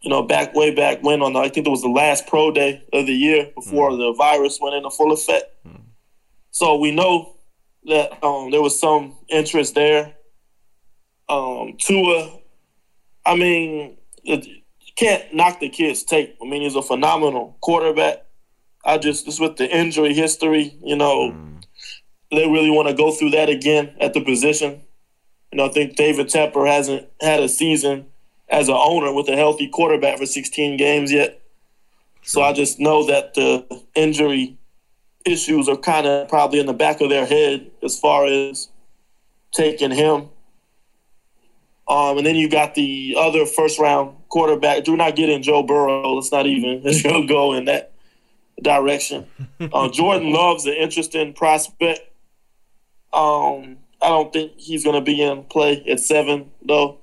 You 0.00 0.10
know, 0.10 0.22
back 0.22 0.54
way 0.54 0.74
back 0.74 1.02
when 1.02 1.22
on 1.22 1.32
the, 1.32 1.40
I 1.40 1.48
think 1.48 1.66
it 1.66 1.70
was 1.70 1.82
the 1.82 1.88
last 1.88 2.26
pro 2.26 2.50
day 2.52 2.84
of 2.92 3.06
the 3.06 3.14
year 3.14 3.50
before 3.54 3.96
the 3.96 4.12
virus 4.12 4.58
went 4.60 4.76
into 4.76 4.90
full 4.90 5.12
effect. 5.12 5.44
So 6.50 6.76
we 6.76 6.90
know 6.90 7.36
that 7.84 8.24
um, 8.24 8.50
there 8.50 8.62
was 8.62 8.78
some 8.78 9.16
interest 9.28 9.74
there. 9.74 10.14
Um, 11.28 11.76
Tua, 11.78 12.38
I 13.24 13.36
mean, 13.36 13.96
it, 14.24 14.46
can't 14.96 15.32
knock 15.34 15.60
the 15.60 15.68
kid's 15.68 16.02
tape. 16.02 16.36
I 16.42 16.46
mean, 16.46 16.62
he's 16.62 16.74
a 16.74 16.82
phenomenal 16.82 17.56
quarterback. 17.60 18.24
I 18.84 18.98
just 18.98 19.26
just 19.26 19.40
with 19.40 19.56
the 19.56 19.68
injury 19.68 20.14
history, 20.14 20.76
you 20.82 20.96
know, 20.96 21.32
mm. 21.32 21.62
they 22.30 22.46
really 22.46 22.70
want 22.70 22.88
to 22.88 22.94
go 22.94 23.12
through 23.12 23.30
that 23.30 23.48
again 23.48 23.94
at 24.00 24.14
the 24.14 24.20
position. 24.20 24.82
You 25.52 25.58
know, 25.58 25.66
I 25.66 25.68
think 25.68 25.96
David 25.96 26.28
Tepper 26.28 26.68
hasn't 26.68 27.08
had 27.20 27.40
a 27.40 27.48
season 27.48 28.06
as 28.48 28.68
an 28.68 28.76
owner 28.78 29.12
with 29.12 29.28
a 29.28 29.36
healthy 29.36 29.68
quarterback 29.68 30.18
for 30.18 30.26
16 30.26 30.76
games 30.76 31.12
yet. 31.12 31.42
So 32.22 32.42
I 32.42 32.52
just 32.52 32.80
know 32.80 33.06
that 33.06 33.34
the 33.34 33.82
injury 33.94 34.58
issues 35.24 35.68
are 35.68 35.76
kind 35.76 36.06
of 36.06 36.28
probably 36.28 36.60
in 36.60 36.66
the 36.66 36.72
back 36.72 37.00
of 37.00 37.08
their 37.08 37.26
head 37.26 37.70
as 37.82 37.98
far 37.98 38.26
as 38.26 38.68
taking 39.52 39.90
him. 39.90 40.28
Um, 41.88 42.18
and 42.18 42.26
then 42.26 42.34
you 42.34 42.48
got 42.48 42.74
the 42.74 43.16
other 43.18 43.46
first 43.46 43.78
round 43.78 44.16
quarterback. 44.28 44.84
Do 44.84 44.96
not 44.96 45.14
get 45.14 45.28
in 45.28 45.42
Joe 45.42 45.62
Burrow. 45.62 46.14
Let's 46.14 46.32
not 46.32 46.46
even 46.46 46.82
go 47.26 47.52
in 47.52 47.66
that 47.66 47.92
direction. 48.60 49.26
Uh, 49.60 49.88
Jordan 49.92 50.32
Love's 50.32 50.66
an 50.66 50.74
interesting 50.74 51.32
prospect. 51.32 52.00
Um, 53.12 53.78
I 54.02 54.08
don't 54.08 54.32
think 54.32 54.52
he's 54.56 54.84
going 54.84 54.96
to 54.96 55.00
be 55.00 55.22
in 55.22 55.44
play 55.44 55.84
at 55.88 56.00
seven, 56.00 56.50
though, 56.66 56.98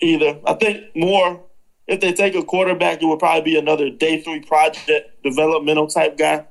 either. 0.00 0.38
I 0.46 0.54
think 0.54 0.94
more 0.94 1.42
if 1.86 2.00
they 2.00 2.12
take 2.12 2.34
a 2.34 2.42
quarterback, 2.42 3.02
it 3.02 3.06
would 3.06 3.18
probably 3.18 3.42
be 3.42 3.58
another 3.58 3.90
day 3.90 4.20
three 4.20 4.40
project, 4.40 5.22
developmental 5.22 5.86
type 5.86 6.16
guy. 6.16 6.46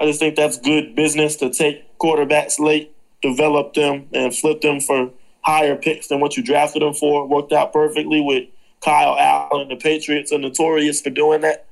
I 0.00 0.06
just 0.06 0.20
think 0.20 0.36
that's 0.36 0.58
good 0.58 0.94
business 0.94 1.36
to 1.36 1.50
take 1.50 1.98
quarterbacks 1.98 2.60
late, 2.60 2.94
develop 3.20 3.74
them, 3.74 4.08
and 4.12 4.34
flip 4.34 4.60
them 4.60 4.80
for 4.80 5.10
higher 5.48 5.76
picks 5.76 6.08
than 6.08 6.20
what 6.20 6.36
you 6.36 6.42
drafted 6.42 6.82
them 6.82 6.94
for. 6.94 7.26
Worked 7.26 7.52
out 7.52 7.72
perfectly 7.72 8.20
with 8.20 8.48
Kyle 8.84 9.16
Allen. 9.18 9.68
The 9.68 9.76
Patriots 9.76 10.32
are 10.32 10.38
notorious 10.38 11.00
for 11.00 11.10
doing 11.10 11.40
that. 11.40 11.68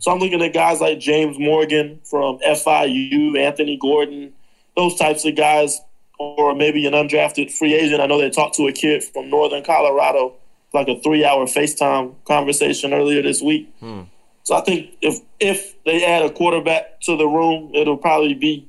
So 0.00 0.10
I'm 0.10 0.18
looking 0.18 0.42
at 0.42 0.52
guys 0.52 0.80
like 0.80 0.98
James 0.98 1.38
Morgan 1.38 2.00
from 2.04 2.38
FIU, 2.38 3.38
Anthony 3.38 3.76
Gordon, 3.76 4.32
those 4.76 4.96
types 4.96 5.24
of 5.24 5.36
guys, 5.36 5.80
or 6.18 6.54
maybe 6.54 6.86
an 6.86 6.94
undrafted 6.94 7.52
free 7.52 7.74
agent. 7.74 8.00
I 8.00 8.06
know 8.06 8.18
they 8.18 8.30
talked 8.30 8.56
to 8.56 8.66
a 8.66 8.72
kid 8.72 9.04
from 9.04 9.30
Northern 9.30 9.62
Colorado, 9.62 10.34
like 10.72 10.88
a 10.88 10.98
three-hour 11.00 11.44
FaceTime 11.46 12.14
conversation 12.24 12.92
earlier 12.92 13.22
this 13.22 13.42
week. 13.42 13.72
Hmm. 13.80 14.02
So 14.42 14.56
I 14.56 14.62
think 14.62 14.96
if 15.02 15.20
if 15.38 15.74
they 15.84 16.04
add 16.04 16.22
a 16.22 16.30
quarterback 16.30 17.00
to 17.02 17.16
the 17.16 17.26
room, 17.26 17.70
it'll 17.74 17.98
probably 17.98 18.34
be 18.34 18.66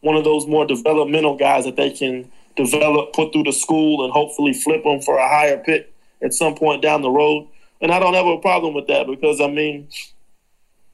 one 0.00 0.16
of 0.16 0.24
those 0.24 0.46
more 0.46 0.66
developmental 0.66 1.36
guys 1.36 1.64
that 1.64 1.76
they 1.76 1.90
can 1.90 2.30
develop, 2.56 3.12
put 3.12 3.32
through 3.32 3.44
the 3.44 3.52
school, 3.52 4.04
and 4.04 4.12
hopefully 4.12 4.52
flip 4.52 4.84
them 4.84 5.00
for 5.00 5.18
a 5.18 5.28
higher 5.28 5.58
pick 5.58 5.92
at 6.22 6.32
some 6.32 6.54
point 6.54 6.82
down 6.82 7.02
the 7.02 7.10
road. 7.10 7.48
And 7.80 7.92
I 7.92 7.98
don't 7.98 8.14
have 8.14 8.26
a 8.26 8.38
problem 8.38 8.74
with 8.74 8.86
that 8.86 9.06
because 9.06 9.40
I 9.40 9.48
mean, 9.48 9.88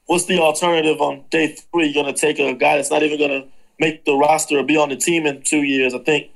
what's 0.05 0.25
the 0.25 0.39
alternative 0.39 0.99
on 0.99 1.23
day 1.29 1.55
three? 1.71 1.87
You're 1.87 2.03
going 2.03 2.13
to 2.13 2.19
take 2.19 2.39
a 2.39 2.53
guy 2.53 2.75
that's 2.75 2.91
not 2.91 3.03
even 3.03 3.17
going 3.17 3.41
to 3.41 3.47
make 3.79 4.05
the 4.05 4.13
roster 4.13 4.59
or 4.59 4.63
be 4.63 4.77
on 4.77 4.89
the 4.89 4.95
team 4.95 5.25
in 5.25 5.41
two 5.41 5.63
years. 5.63 5.93
I 5.93 5.99
think 5.99 6.31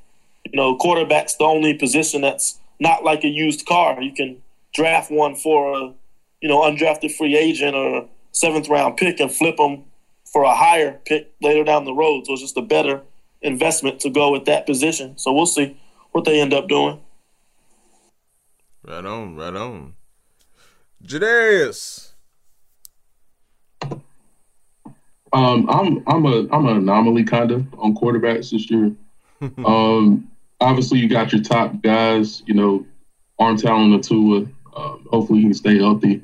you 0.45 0.57
know 0.57 0.75
quarterback's 0.75 1.35
the 1.35 1.43
only 1.43 1.73
position 1.73 2.21
that's 2.21 2.59
not 2.79 3.03
like 3.03 3.23
a 3.23 3.27
used 3.27 3.65
car. 3.65 4.01
You 4.01 4.13
can 4.13 4.41
draft 4.73 5.11
one 5.11 5.35
for 5.35 5.73
a 5.73 5.93
you 6.41 6.49
know 6.49 6.61
undrafted 6.61 7.15
free 7.15 7.35
agent 7.35 7.75
or 7.75 8.07
seventh 8.31 8.69
round 8.69 8.97
pick 8.97 9.19
and 9.19 9.31
flip 9.31 9.57
them 9.57 9.83
for 10.25 10.43
a 10.43 10.55
higher 10.55 10.99
pick 11.05 11.33
later 11.41 11.63
down 11.63 11.85
the 11.85 11.93
road. 11.93 12.25
So 12.25 12.33
it's 12.33 12.41
just 12.41 12.57
a 12.57 12.61
better 12.61 13.01
investment 13.45 13.99
to 14.01 14.09
go 14.09 14.31
with 14.31 14.45
that 14.45 14.65
position. 14.65 15.17
So 15.17 15.31
we'll 15.31 15.45
see 15.45 15.77
what 16.11 16.25
they 16.25 16.41
end 16.41 16.53
up 16.53 16.67
doing. 16.67 16.99
Right 18.83 19.05
on, 19.05 19.35
right 19.35 19.55
on. 19.55 19.93
Jadarius. 21.03 22.11
Um, 25.33 25.69
I'm 25.69 26.03
I'm 26.07 26.25
a 26.25 26.47
I'm 26.51 26.65
an 26.65 26.77
anomaly 26.77 27.25
kind 27.25 27.51
of 27.51 27.65
on 27.77 27.95
quarterbacks 27.95 28.51
this 28.51 28.69
year. 28.71 28.91
um, 29.65 30.31
obviously 30.61 30.99
you 30.99 31.09
got 31.09 31.33
your 31.33 31.41
top 31.41 31.81
guys, 31.81 32.41
you 32.45 32.53
know, 32.53 32.85
arm 33.37 33.57
talent 33.57 33.93
of 33.93 34.01
Tua. 34.01 34.45
Um, 34.75 35.07
hopefully 35.09 35.39
he 35.39 35.45
can 35.45 35.53
stay 35.53 35.77
healthy. 35.77 36.21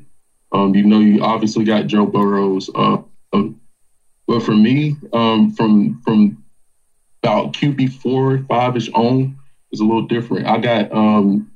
Um, 0.51 0.75
you 0.75 0.83
know, 0.83 0.99
you 0.99 1.23
obviously 1.23 1.65
got 1.65 1.87
Joe 1.87 2.05
Burrows. 2.05 2.69
Uh, 2.73 2.97
um, 3.33 3.59
but 4.27 4.41
for 4.43 4.55
me, 4.55 4.95
um, 5.13 5.51
from 5.51 6.01
from 6.03 6.41
about 7.23 7.53
QB 7.53 7.93
four, 8.01 8.43
five 8.49 8.75
ish 8.75 8.89
on 8.93 9.37
is 9.71 9.79
a 9.79 9.83
little 9.83 10.07
different. 10.07 10.47
I 10.47 10.57
got 10.57 10.91
um, 10.91 11.51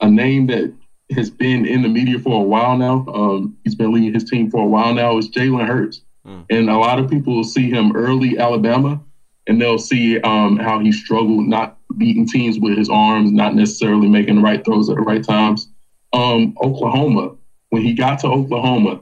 a 0.00 0.08
name 0.08 0.46
that 0.48 0.72
has 1.12 1.30
been 1.30 1.64
in 1.64 1.82
the 1.82 1.88
media 1.88 2.18
for 2.18 2.40
a 2.40 2.44
while 2.44 2.76
now. 2.76 3.06
Um, 3.12 3.56
he's 3.64 3.74
been 3.74 3.92
leading 3.92 4.12
his 4.12 4.24
team 4.24 4.50
for 4.50 4.62
a 4.62 4.66
while 4.66 4.92
now. 4.94 5.16
Is 5.16 5.30
Jalen 5.30 5.66
Hurts, 5.66 6.02
mm. 6.26 6.44
and 6.50 6.68
a 6.68 6.76
lot 6.76 6.98
of 6.98 7.08
people 7.10 7.34
will 7.34 7.44
see 7.44 7.70
him 7.70 7.96
early 7.96 8.38
Alabama, 8.38 9.00
and 9.46 9.60
they'll 9.60 9.78
see 9.78 10.20
um, 10.20 10.58
how 10.58 10.78
he 10.78 10.92
struggled 10.92 11.46
not 11.46 11.78
beating 11.96 12.26
teams 12.26 12.58
with 12.58 12.76
his 12.76 12.90
arms, 12.90 13.32
not 13.32 13.54
necessarily 13.54 14.08
making 14.08 14.36
the 14.36 14.42
right 14.42 14.64
throws 14.64 14.90
at 14.90 14.96
the 14.96 15.02
right 15.02 15.24
times. 15.24 15.68
Um, 16.12 16.54
Oklahoma, 16.62 17.34
when 17.70 17.82
he 17.82 17.94
got 17.94 18.18
to 18.20 18.26
Oklahoma, 18.28 19.00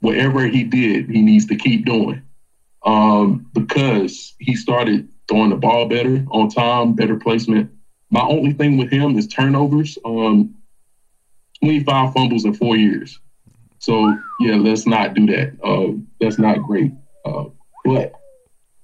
whatever 0.00 0.46
he 0.46 0.64
did, 0.64 1.08
he 1.08 1.22
needs 1.22 1.46
to 1.46 1.56
keep 1.56 1.86
doing 1.86 2.22
um, 2.84 3.46
because 3.52 4.34
he 4.38 4.54
started 4.54 5.08
throwing 5.28 5.50
the 5.50 5.56
ball 5.56 5.86
better 5.86 6.24
on 6.30 6.48
time, 6.48 6.94
better 6.94 7.16
placement. 7.16 7.70
My 8.10 8.22
only 8.22 8.52
thing 8.52 8.76
with 8.76 8.90
him 8.90 9.18
is 9.18 9.26
turnovers. 9.26 9.98
Um, 10.04 10.54
25 11.62 12.12
fumbles 12.12 12.44
in 12.44 12.54
four 12.54 12.76
years. 12.76 13.18
So 13.78 14.16
yeah, 14.40 14.56
let's 14.56 14.86
not 14.86 15.14
do 15.14 15.26
that. 15.26 15.56
Uh, 15.62 15.98
that's 16.20 16.38
not 16.38 16.62
great. 16.62 16.92
Uh, 17.24 17.44
but 17.84 18.12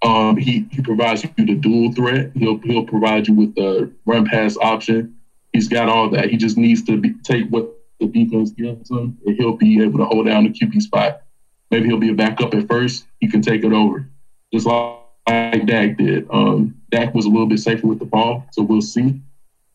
um, 0.03 0.36
he 0.36 0.66
he 0.70 0.82
provides 0.82 1.22
you 1.22 1.30
the 1.36 1.55
dual 1.55 1.93
threat. 1.93 2.32
He'll 2.34 2.59
he'll 2.59 2.84
provide 2.84 3.28
you 3.28 3.34
with 3.34 3.55
the 3.55 3.93
run 4.05 4.24
pass 4.24 4.57
option. 4.57 5.14
He's 5.53 5.68
got 5.68 5.88
all 5.88 6.11
that. 6.11 6.30
He 6.30 6.36
just 6.36 6.57
needs 6.57 6.82
to 6.84 6.97
be, 6.97 7.14
take 7.22 7.49
what 7.49 7.70
the 8.01 8.07
defense 8.07 8.51
gives 8.51 8.90
him, 8.90 9.18
and 9.26 9.36
he'll 9.36 9.57
be 9.57 9.82
able 9.82 9.99
to 9.99 10.05
hold 10.05 10.26
down 10.26 10.45
the 10.45 10.51
QB 10.51 10.80
spot. 10.82 11.22
Maybe 11.70 11.86
he'll 11.86 11.99
be 11.99 12.11
a 12.11 12.14
backup 12.14 12.55
at 12.55 12.66
first. 12.68 13.07
He 13.20 13.28
can 13.28 13.43
take 13.43 13.64
it 13.64 13.72
over, 13.72 14.09
just 14.53 14.66
like, 14.66 15.02
like 15.29 15.66
Dak 15.66 15.97
did. 15.97 16.27
Um, 16.31 16.81
Dak 16.91 17.14
was 17.14 17.27
a 17.27 17.29
little 17.29 17.47
bit 17.47 17.61
safer 17.61 17.87
with 17.87 17.99
the 17.99 18.05
ball, 18.05 18.45
so 18.53 18.62
we'll 18.62 18.83
see. 18.83 19.20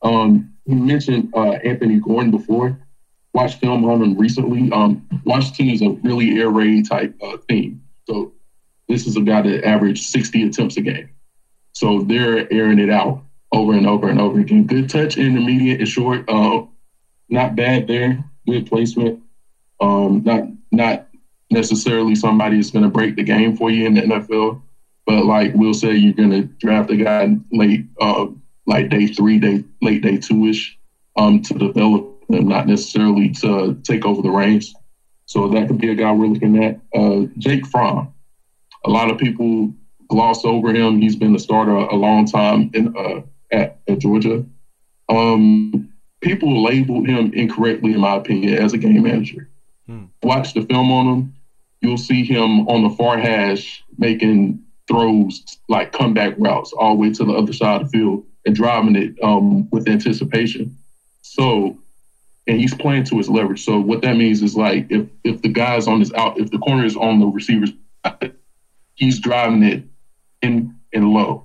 Um, 0.01 0.53
you 0.65 0.75
mentioned 0.75 1.31
uh, 1.35 1.53
Anthony 1.63 1.99
Gordon 1.99 2.31
before. 2.31 2.77
Watched 3.33 3.59
film 3.59 3.85
on 3.85 4.01
him 4.01 4.17
recently. 4.17 4.71
Um, 4.71 5.07
Washington 5.23 5.69
is 5.69 5.81
a 5.81 5.89
really 5.89 6.39
air 6.39 6.49
raid 6.49 6.87
type 6.87 7.15
uh, 7.21 7.37
team. 7.47 7.83
So 8.07 8.31
this 8.87 9.05
is 9.05 9.15
a 9.15 9.21
guy 9.21 9.41
that 9.41 9.65
averaged 9.65 10.03
60 10.03 10.47
attempts 10.47 10.77
a 10.77 10.81
game. 10.81 11.09
So 11.73 12.01
they're 12.01 12.51
airing 12.51 12.79
it 12.79 12.89
out 12.89 13.23
over 13.51 13.73
and 13.73 13.85
over 13.85 14.09
and 14.09 14.19
over 14.19 14.39
again. 14.39 14.65
Good 14.65 14.89
touch, 14.89 15.17
intermediate 15.17 15.79
and 15.79 15.87
short. 15.87 16.27
Uh, 16.27 16.63
not 17.29 17.55
bad 17.55 17.87
there. 17.87 18.23
Good 18.47 18.65
placement. 18.65 19.21
Um, 19.79 20.23
not 20.23 20.43
not 20.71 21.07
necessarily 21.51 22.15
somebody 22.15 22.55
that's 22.55 22.71
going 22.71 22.83
to 22.83 22.89
break 22.89 23.15
the 23.15 23.23
game 23.23 23.55
for 23.55 23.69
you 23.69 23.85
in 23.85 23.93
the 23.93 24.01
NFL, 24.01 24.61
but 25.07 25.23
like 25.23 25.53
we'll 25.55 25.73
say, 25.73 25.95
you're 25.95 26.13
going 26.13 26.29
to 26.31 26.43
draft 26.59 26.91
a 26.91 26.97
guy 26.97 27.35
late, 27.51 27.85
uh, 27.99 28.25
like 28.67 28.89
day 28.89 29.07
three, 29.07 29.39
day 29.39 29.63
late 29.81 30.01
day 30.01 30.17
two 30.17 30.45
ish, 30.45 30.77
um, 31.15 31.41
to 31.43 31.53
develop 31.53 32.27
them, 32.27 32.49
not 32.49 32.67
necessarily 32.67 33.29
to 33.29 33.75
take 33.83 34.05
over 34.05 34.21
the 34.21 34.29
reins. 34.29 34.73
So 35.25 35.47
that 35.47 35.67
could 35.67 35.79
be 35.79 35.89
a 35.89 35.95
guy 35.95 36.11
we're 36.11 36.27
looking 36.27 36.61
at. 36.61 36.77
Uh, 36.93 37.25
Jake 37.37 37.65
Fromm. 37.65 38.09
A 38.83 38.89
lot 38.89 39.09
of 39.09 39.17
people 39.17 39.71
gloss 40.09 40.43
over 40.43 40.73
him. 40.73 40.99
He's 40.99 41.15
been 41.15 41.33
a 41.33 41.39
starter 41.39 41.75
a 41.75 41.95
long 41.95 42.25
time 42.25 42.69
in 42.73 42.93
uh, 42.95 43.21
at, 43.51 43.75
at 43.87 43.99
Georgia. 43.99 44.43
Um, 45.09 45.87
people 46.21 46.63
labeled 46.63 47.07
him 47.07 47.31
incorrectly, 47.33 47.93
in 47.93 48.01
my 48.01 48.15
opinion, 48.15 48.55
as 48.55 48.73
a 48.73 48.77
game 48.77 49.03
manager. 49.03 49.47
Hmm. 49.85 50.05
Watch 50.21 50.53
the 50.53 50.61
film 50.61 50.91
on 50.91 51.07
him. 51.07 51.33
You'll 51.81 51.97
see 51.97 52.23
him 52.23 52.67
on 52.67 52.83
the 52.83 52.89
far 52.89 53.17
hash 53.17 53.83
making 53.97 54.59
throws 54.87 55.43
like 55.69 55.91
comeback 55.91 56.33
routes 56.37 56.73
all 56.73 56.95
the 56.95 57.01
way 57.01 57.11
to 57.11 57.25
the 57.25 57.33
other 57.33 57.53
side 57.53 57.81
of 57.81 57.91
the 57.91 57.97
field 57.97 58.23
and 58.45 58.55
driving 58.55 58.95
it 58.95 59.13
um, 59.21 59.67
with 59.71 59.87
anticipation. 59.87 60.71
So, 61.21 61.77
and 62.47 62.59
he's 62.59 62.73
playing 62.73 63.03
to 63.05 63.17
his 63.17 63.29
leverage. 63.29 63.63
So 63.63 63.79
what 63.79 64.01
that 64.01 64.15
means 64.15 64.41
is 64.41 64.55
like 64.55 64.85
if 64.89 65.05
if 65.23 65.41
the 65.41 65.49
guy's 65.49 65.87
on 65.87 65.99
his 65.99 66.11
out, 66.13 66.39
if 66.39 66.49
the 66.49 66.57
corner 66.57 66.85
is 66.85 66.95
on 66.95 67.19
the 67.19 67.27
receiver's, 67.27 67.71
he's 68.95 69.19
driving 69.19 69.63
it 69.63 69.83
in 70.41 70.73
and 70.93 71.09
low 71.09 71.43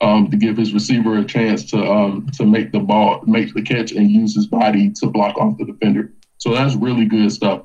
um, 0.00 0.30
to 0.30 0.36
give 0.36 0.56
his 0.56 0.72
receiver 0.72 1.18
a 1.18 1.24
chance 1.24 1.64
to 1.70 1.78
um, 1.78 2.26
to 2.34 2.44
make 2.44 2.70
the 2.72 2.80
ball, 2.80 3.20
make 3.26 3.52
the 3.54 3.62
catch, 3.62 3.92
and 3.92 4.10
use 4.10 4.34
his 4.34 4.46
body 4.46 4.90
to 5.00 5.06
block 5.06 5.38
off 5.38 5.56
the 5.56 5.64
defender. 5.64 6.10
So 6.38 6.52
that's 6.52 6.74
really 6.74 7.06
good 7.06 7.32
stuff. 7.32 7.62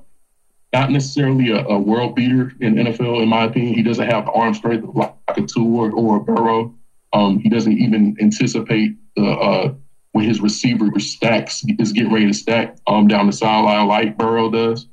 Not 0.73 0.89
necessarily 0.89 1.51
a, 1.51 1.65
a 1.65 1.77
world 1.77 2.15
beater 2.15 2.51
in 2.59 2.75
NFL, 2.75 3.21
in 3.21 3.27
my 3.27 3.43
opinion. 3.45 3.73
He 3.73 3.83
doesn't 3.83 4.07
have 4.07 4.25
the 4.25 4.31
arm 4.31 4.53
strength 4.53 4.85
like 4.93 5.13
a 5.29 5.41
Tua 5.41 5.91
or 5.91 6.17
a 6.17 6.19
Burrow. 6.21 6.73
Um, 7.13 7.39
he 7.39 7.49
doesn't 7.49 7.77
even 7.77 8.15
anticipate 8.21 8.95
the 9.15 9.25
uh, 9.25 9.73
when 10.13 10.25
his 10.25 10.41
receiver 10.41 10.89
stacks 10.99 11.63
is 11.79 11.91
getting 11.91 12.11
ready 12.11 12.27
to 12.27 12.33
stack 12.33 12.77
um, 12.87 13.07
down 13.07 13.27
the 13.27 13.33
sideline 13.33 13.87
like 13.87 14.17
Burrow 14.17 14.49
does. 14.49 14.87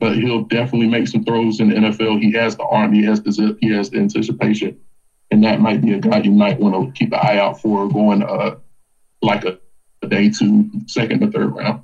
But 0.00 0.16
he'll 0.16 0.44
definitely 0.44 0.88
make 0.88 1.08
some 1.08 1.22
throws 1.22 1.60
in 1.60 1.68
the 1.68 1.76
NFL. 1.76 2.20
He 2.20 2.32
has 2.32 2.56
the 2.56 2.64
arm. 2.64 2.92
He 2.92 3.04
has 3.04 3.20
the 3.20 3.56
he 3.60 3.70
has 3.70 3.90
the 3.90 3.98
anticipation 3.98 4.74
and 5.34 5.42
that 5.42 5.60
might 5.60 5.80
be 5.80 5.92
a 5.92 5.98
guy 5.98 6.18
you 6.18 6.30
might 6.30 6.60
want 6.60 6.74
to 6.74 6.92
keep 6.92 7.12
an 7.12 7.18
eye 7.20 7.38
out 7.38 7.60
for 7.60 7.88
going 7.88 8.22
uh, 8.22 8.54
like 9.20 9.44
a, 9.44 9.58
a 10.02 10.06
day 10.06 10.30
two, 10.30 10.70
second 10.86 11.22
or 11.24 11.30
third 11.30 11.52
round. 11.54 11.80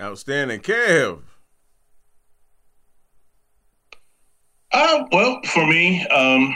Outstanding, 0.00 0.60
Kev. 0.60 1.20
Uh, 4.72 5.04
well, 5.10 5.40
for 5.46 5.66
me, 5.66 6.06
um, 6.08 6.54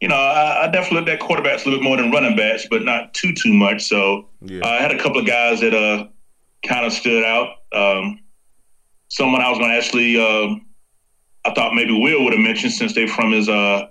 you 0.00 0.08
know, 0.08 0.16
I, 0.16 0.64
I, 0.64 0.66
definitely 0.66 0.98
looked 0.98 1.08
at 1.08 1.20
quarterbacks 1.20 1.64
a 1.64 1.70
little 1.70 1.78
bit 1.78 1.82
more 1.82 1.96
than 1.96 2.10
running 2.10 2.36
backs, 2.36 2.66
but 2.68 2.82
not 2.82 3.14
too 3.14 3.32
too 3.32 3.54
much. 3.54 3.84
So 3.84 4.28
yeah. 4.42 4.60
uh, 4.60 4.68
I 4.68 4.82
had 4.82 4.92
a 4.92 4.98
couple 4.98 5.20
of 5.20 5.26
guys 5.26 5.60
that 5.60 5.72
uh 5.72 6.08
kind 6.66 6.84
of 6.84 6.92
stood 6.92 7.24
out. 7.24 7.48
Um, 7.72 8.20
someone 9.08 9.40
I 9.40 9.48
was 9.48 9.58
going 9.58 9.70
to 9.70 9.76
actually 9.76 10.20
um, 10.20 10.66
I 11.44 11.54
thought 11.54 11.74
maybe 11.74 11.98
Will 11.98 12.24
would 12.24 12.32
have 12.32 12.42
mentioned 12.42 12.72
since 12.72 12.94
they're 12.94 13.08
from 13.08 13.32
his 13.32 13.48
uh, 13.48 13.88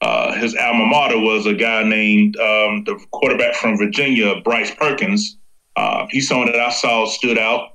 uh, 0.00 0.32
his 0.38 0.56
alma 0.56 0.86
mater 0.86 1.18
was 1.18 1.44
a 1.46 1.54
guy 1.54 1.82
named 1.82 2.36
um, 2.38 2.84
the 2.84 2.98
quarterback 3.10 3.54
from 3.54 3.76
Virginia, 3.76 4.40
Bryce 4.42 4.74
Perkins. 4.74 5.36
Uh, 5.76 6.06
he's 6.10 6.28
someone 6.28 6.46
that 6.46 6.60
I 6.60 6.70
saw 6.70 7.06
stood 7.06 7.38
out 7.38 7.69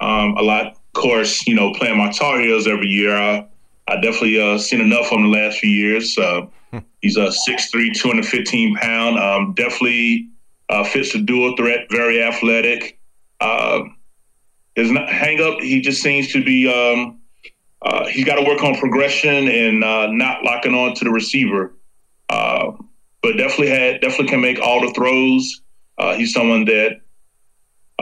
um, 0.00 0.36
a 0.36 0.42
lot. 0.42 0.66
Of 0.66 0.92
course, 0.92 1.46
you 1.46 1.54
know, 1.54 1.72
playing 1.74 1.98
my 1.98 2.10
Tar 2.10 2.40
Heels 2.40 2.66
every 2.66 2.86
year, 2.86 3.16
I, 3.16 3.46
I 3.88 3.96
definitely 3.96 4.40
uh, 4.40 4.58
seen 4.58 4.80
enough 4.80 5.06
of 5.06 5.12
him 5.12 5.30
the 5.30 5.38
last 5.38 5.58
few 5.58 5.70
years. 5.70 6.16
Uh, 6.16 6.46
he's 7.02 7.16
a 7.16 7.30
6'3", 7.48 7.94
215 7.94 8.76
pound. 8.76 9.18
Um, 9.18 9.54
definitely 9.54 10.28
uh, 10.68 10.84
fits 10.84 11.12
the 11.12 11.20
dual 11.20 11.54
threat, 11.56 11.86
very 11.90 12.22
athletic. 12.22 12.98
Uh, 13.40 13.84
his 14.74 14.90
hang 14.90 15.40
up, 15.40 15.60
he 15.60 15.80
just 15.80 16.02
seems 16.02 16.32
to 16.32 16.44
be 16.44 16.68
um, 16.68 17.18
uh, 17.82 18.06
he's 18.06 18.24
got 18.24 18.36
to 18.36 18.42
work 18.42 18.62
on 18.62 18.76
progression 18.76 19.48
and 19.48 19.84
uh, 19.84 20.08
not 20.10 20.42
locking 20.42 20.74
on 20.74 20.94
to 20.94 21.04
the 21.04 21.10
receiver. 21.10 21.74
Uh, 22.28 22.72
but 23.22 23.36
definitely 23.36 23.68
had 23.68 24.00
definitely 24.00 24.28
can 24.28 24.40
make 24.40 24.60
all 24.60 24.80
the 24.80 24.92
throws. 24.92 25.62
Uh, 25.98 26.14
he's 26.14 26.32
someone 26.32 26.64
that 26.64 27.00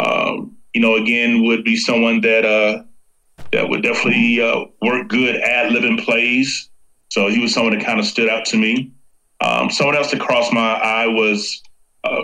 um, 0.03 0.44
you 0.75 0.81
know 0.81 0.97
again 0.97 1.45
would 1.45 1.65
be 1.65 1.77
someone 1.77 2.21
that 2.23 2.45
uh, 2.45 2.83
that 3.53 3.69
would 3.69 3.83
definitely 3.83 4.41
uh, 4.41 4.65
work 4.83 5.09
good 5.09 5.37
at 5.37 5.73
living 5.73 5.99
plays. 5.99 6.69
So 7.11 7.29
he 7.29 7.41
was 7.41 7.55
someone 7.55 7.79
that 7.79 7.85
kind 7.85 8.01
of 8.01 8.07
stood 8.07 8.29
out 8.29 8.45
to 8.47 8.57
me. 8.57 8.93
Um, 9.41 9.71
someone 9.71 9.97
else 9.97 10.11
that 10.11 10.21
crossed 10.21 10.53
my 10.53 10.75
eye 10.75 11.07
was 11.07 11.63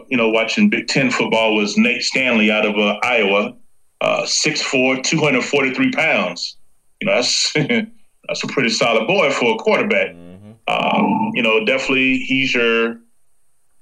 you 0.09 0.17
know 0.17 0.29
watching 0.29 0.69
Big 0.69 0.89
Ten 0.89 1.11
football 1.11 1.55
was 1.55 1.77
Nate 1.79 2.03
Stanley 2.03 2.51
out 2.51 2.67
of 2.67 2.75
Iowa, 3.03 3.57
uh, 4.01 4.23
6'4", 4.23 5.03
243 5.03 5.93
pounds 5.93 6.57
you 7.01 7.07
know, 7.07 7.15
that's 7.15 7.53
that's 7.55 8.45
a 8.45 8.47
pretty 8.49 8.69
solid 8.69 9.07
boy 9.07 9.31
for 9.31 9.55
a 9.55 9.59
quarterback. 9.59 10.15
Mm-hmm. 10.15 10.53
Um, 10.69 11.33
you 11.35 11.43
know, 11.43 11.65
definitely 11.65 12.19
he's 12.19 12.55
your 12.55 13.01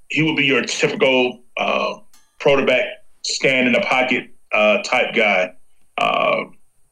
he 0.07 0.23
would 0.23 0.35
be 0.35 0.45
your 0.45 0.63
typical 0.63 1.43
uh, 1.57 1.99
quarterback 2.41 2.85
stand 3.25 3.67
in 3.67 3.73
the 3.73 3.81
pocket 3.81 4.29
uh, 4.51 4.81
type 4.83 5.13
guy. 5.15 5.53
Uh, 5.97 6.45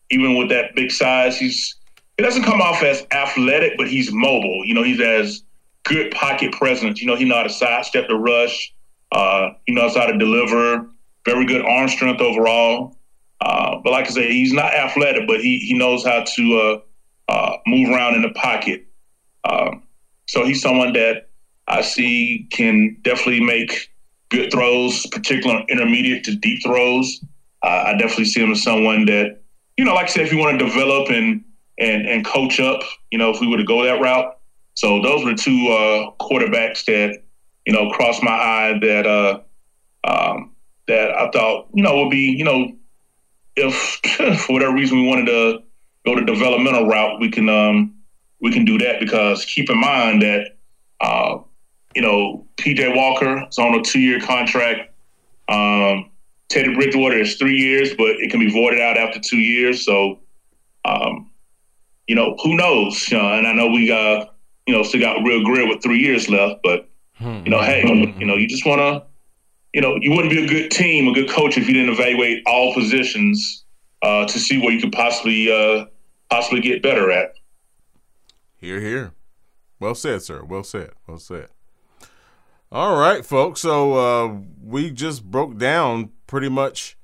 even 0.09 0.35
with 0.35 0.49
that 0.49 0.75
big 0.75 0.91
size, 0.91 1.37
he's 1.37 1.75
he 2.17 2.23
doesn't 2.23 2.43
come 2.43 2.61
off 2.61 2.81
as 2.81 3.05
athletic, 3.11 3.77
but 3.77 3.87
he's 3.87 4.11
mobile. 4.11 4.63
You 4.65 4.73
know, 4.73 4.83
he's 4.83 4.99
as 4.99 5.43
good 5.83 6.11
pocket 6.11 6.51
presence. 6.53 6.99
You 6.99 7.07
know, 7.07 7.15
he 7.15 7.25
knows 7.25 7.37
how 7.37 7.43
to 7.43 7.49
sidestep 7.49 8.07
the 8.07 8.15
rush. 8.15 8.73
Uh, 9.11 9.51
he 9.65 9.73
knows 9.73 9.95
how 9.95 10.05
to 10.05 10.17
deliver. 10.17 10.87
Very 11.25 11.45
good 11.45 11.63
arm 11.65 11.87
strength 11.87 12.21
overall. 12.21 12.97
Uh, 13.39 13.77
but 13.83 13.91
like 13.91 14.07
I 14.07 14.09
say, 14.09 14.31
he's 14.31 14.53
not 14.53 14.73
athletic, 14.73 15.27
but 15.27 15.41
he 15.41 15.59
he 15.59 15.77
knows 15.77 16.03
how 16.05 16.23
to 16.23 16.81
uh, 17.29 17.31
uh, 17.31 17.57
move 17.67 17.89
around 17.89 18.15
in 18.15 18.23
the 18.23 18.31
pocket. 18.31 18.85
Um, 19.43 19.83
so 20.27 20.45
he's 20.45 20.61
someone 20.61 20.93
that 20.93 21.29
I 21.67 21.81
see 21.81 22.47
can 22.49 22.97
definitely 23.03 23.43
make 23.43 23.89
good 24.29 24.51
throws, 24.51 25.05
particularly 25.07 25.65
intermediate 25.69 26.23
to 26.25 26.35
deep 26.35 26.63
throws. 26.63 27.23
I 27.63 27.97
definitely 27.97 28.25
see 28.25 28.41
him 28.41 28.51
as 28.51 28.63
someone 28.63 29.05
that, 29.05 29.39
you 29.77 29.85
know, 29.85 29.93
like 29.93 30.05
I 30.05 30.09
said, 30.09 30.25
if 30.25 30.31
you 30.31 30.37
want 30.37 30.59
to 30.59 30.65
develop 30.65 31.09
and 31.09 31.43
and 31.79 32.07
and 32.07 32.25
coach 32.25 32.59
up, 32.59 32.81
you 33.11 33.17
know, 33.17 33.31
if 33.31 33.39
we 33.39 33.47
were 33.47 33.57
to 33.57 33.63
go 33.63 33.83
that 33.83 34.01
route, 34.01 34.37
So 34.75 35.01
those 35.01 35.23
were 35.23 35.31
the 35.31 35.37
two 35.37 35.67
uh, 35.69 36.11
quarterbacks 36.23 36.85
that 36.85 37.21
you 37.65 37.73
know 37.73 37.89
crossed 37.91 38.23
my 38.23 38.31
eye 38.31 38.79
that 38.81 39.07
uh, 39.07 39.41
um, 40.03 40.51
that 40.87 41.11
I 41.11 41.29
thought 41.31 41.67
you 41.73 41.83
know 41.83 42.03
would 42.03 42.11
be 42.11 42.31
you 42.31 42.43
know 42.43 42.71
if 43.55 43.75
for 44.45 44.53
whatever 44.53 44.73
reason 44.73 45.01
we 45.01 45.07
wanted 45.07 45.25
to 45.25 45.63
go 46.05 46.15
the 46.15 46.25
developmental 46.25 46.87
route, 46.87 47.19
we 47.19 47.29
can 47.29 47.49
um, 47.49 47.95
we 48.39 48.51
can 48.51 48.65
do 48.65 48.77
that 48.77 48.99
because 48.99 49.43
keep 49.45 49.69
in 49.69 49.79
mind 49.79 50.21
that 50.21 50.55
uh, 51.01 51.39
you 51.95 52.01
know 52.01 52.45
PJ 52.57 52.95
Walker 52.95 53.47
is 53.47 53.57
on 53.57 53.75
a 53.75 53.83
two 53.83 53.99
year 53.99 54.19
contract. 54.19 54.91
Um, 55.49 56.09
Teddy 56.49 56.73
Bridgewater 56.73 57.19
is 57.19 57.35
three 57.35 57.57
years, 57.57 57.93
but 57.95 58.11
it 58.19 58.31
can 58.31 58.39
be 58.39 58.51
voided 58.51 58.79
out 58.79 58.97
after 58.97 59.19
two 59.19 59.37
years. 59.37 59.85
So, 59.85 60.19
um, 60.85 61.31
you 62.07 62.15
know, 62.15 62.35
who 62.41 62.55
knows? 62.55 63.11
Know, 63.11 63.33
and 63.33 63.47
I 63.47 63.53
know 63.53 63.67
we 63.67 63.87
got, 63.87 64.35
you 64.65 64.73
know, 64.73 64.83
still 64.83 65.01
got 65.01 65.23
real 65.23 65.43
grill 65.43 65.67
with 65.67 65.83
three 65.83 65.99
years 65.99 66.29
left, 66.29 66.61
but 66.63 66.89
you 67.19 67.49
know, 67.49 67.61
hey, 67.61 67.83
you 68.19 68.25
know, 68.25 68.35
you 68.35 68.47
just 68.47 68.65
want 68.65 68.79
to, 68.79 69.03
you 69.73 69.81
know, 69.81 69.97
you 69.99 70.11
wouldn't 70.11 70.29
be 70.29 70.43
a 70.43 70.47
good 70.47 70.69
team, 70.69 71.07
a 71.07 71.13
good 71.13 71.29
coach 71.29 71.57
if 71.57 71.67
you 71.67 71.73
didn't 71.73 71.93
evaluate 71.93 72.43
all 72.45 72.73
positions 72.73 73.65
uh, 74.03 74.25
to 74.27 74.39
see 74.39 74.59
where 74.59 74.71
you 74.71 74.79
could 74.79 74.91
possibly 74.91 75.51
uh, 75.51 75.85
possibly 76.29 76.61
get 76.61 76.83
better 76.83 77.11
at. 77.11 77.33
Here, 78.57 78.79
here. 78.79 79.13
Well 79.79 79.95
said, 79.95 80.21
sir. 80.21 80.43
Well 80.43 80.63
said. 80.63 80.91
Well 81.07 81.17
said. 81.17 81.49
All 82.71 82.97
right, 82.97 83.25
folks. 83.25 83.61
So 83.61 83.93
uh, 83.97 84.37
we 84.63 84.91
just 84.91 85.23
broke 85.23 85.57
down 85.57 86.11
pretty 86.27 86.49
much 86.49 86.97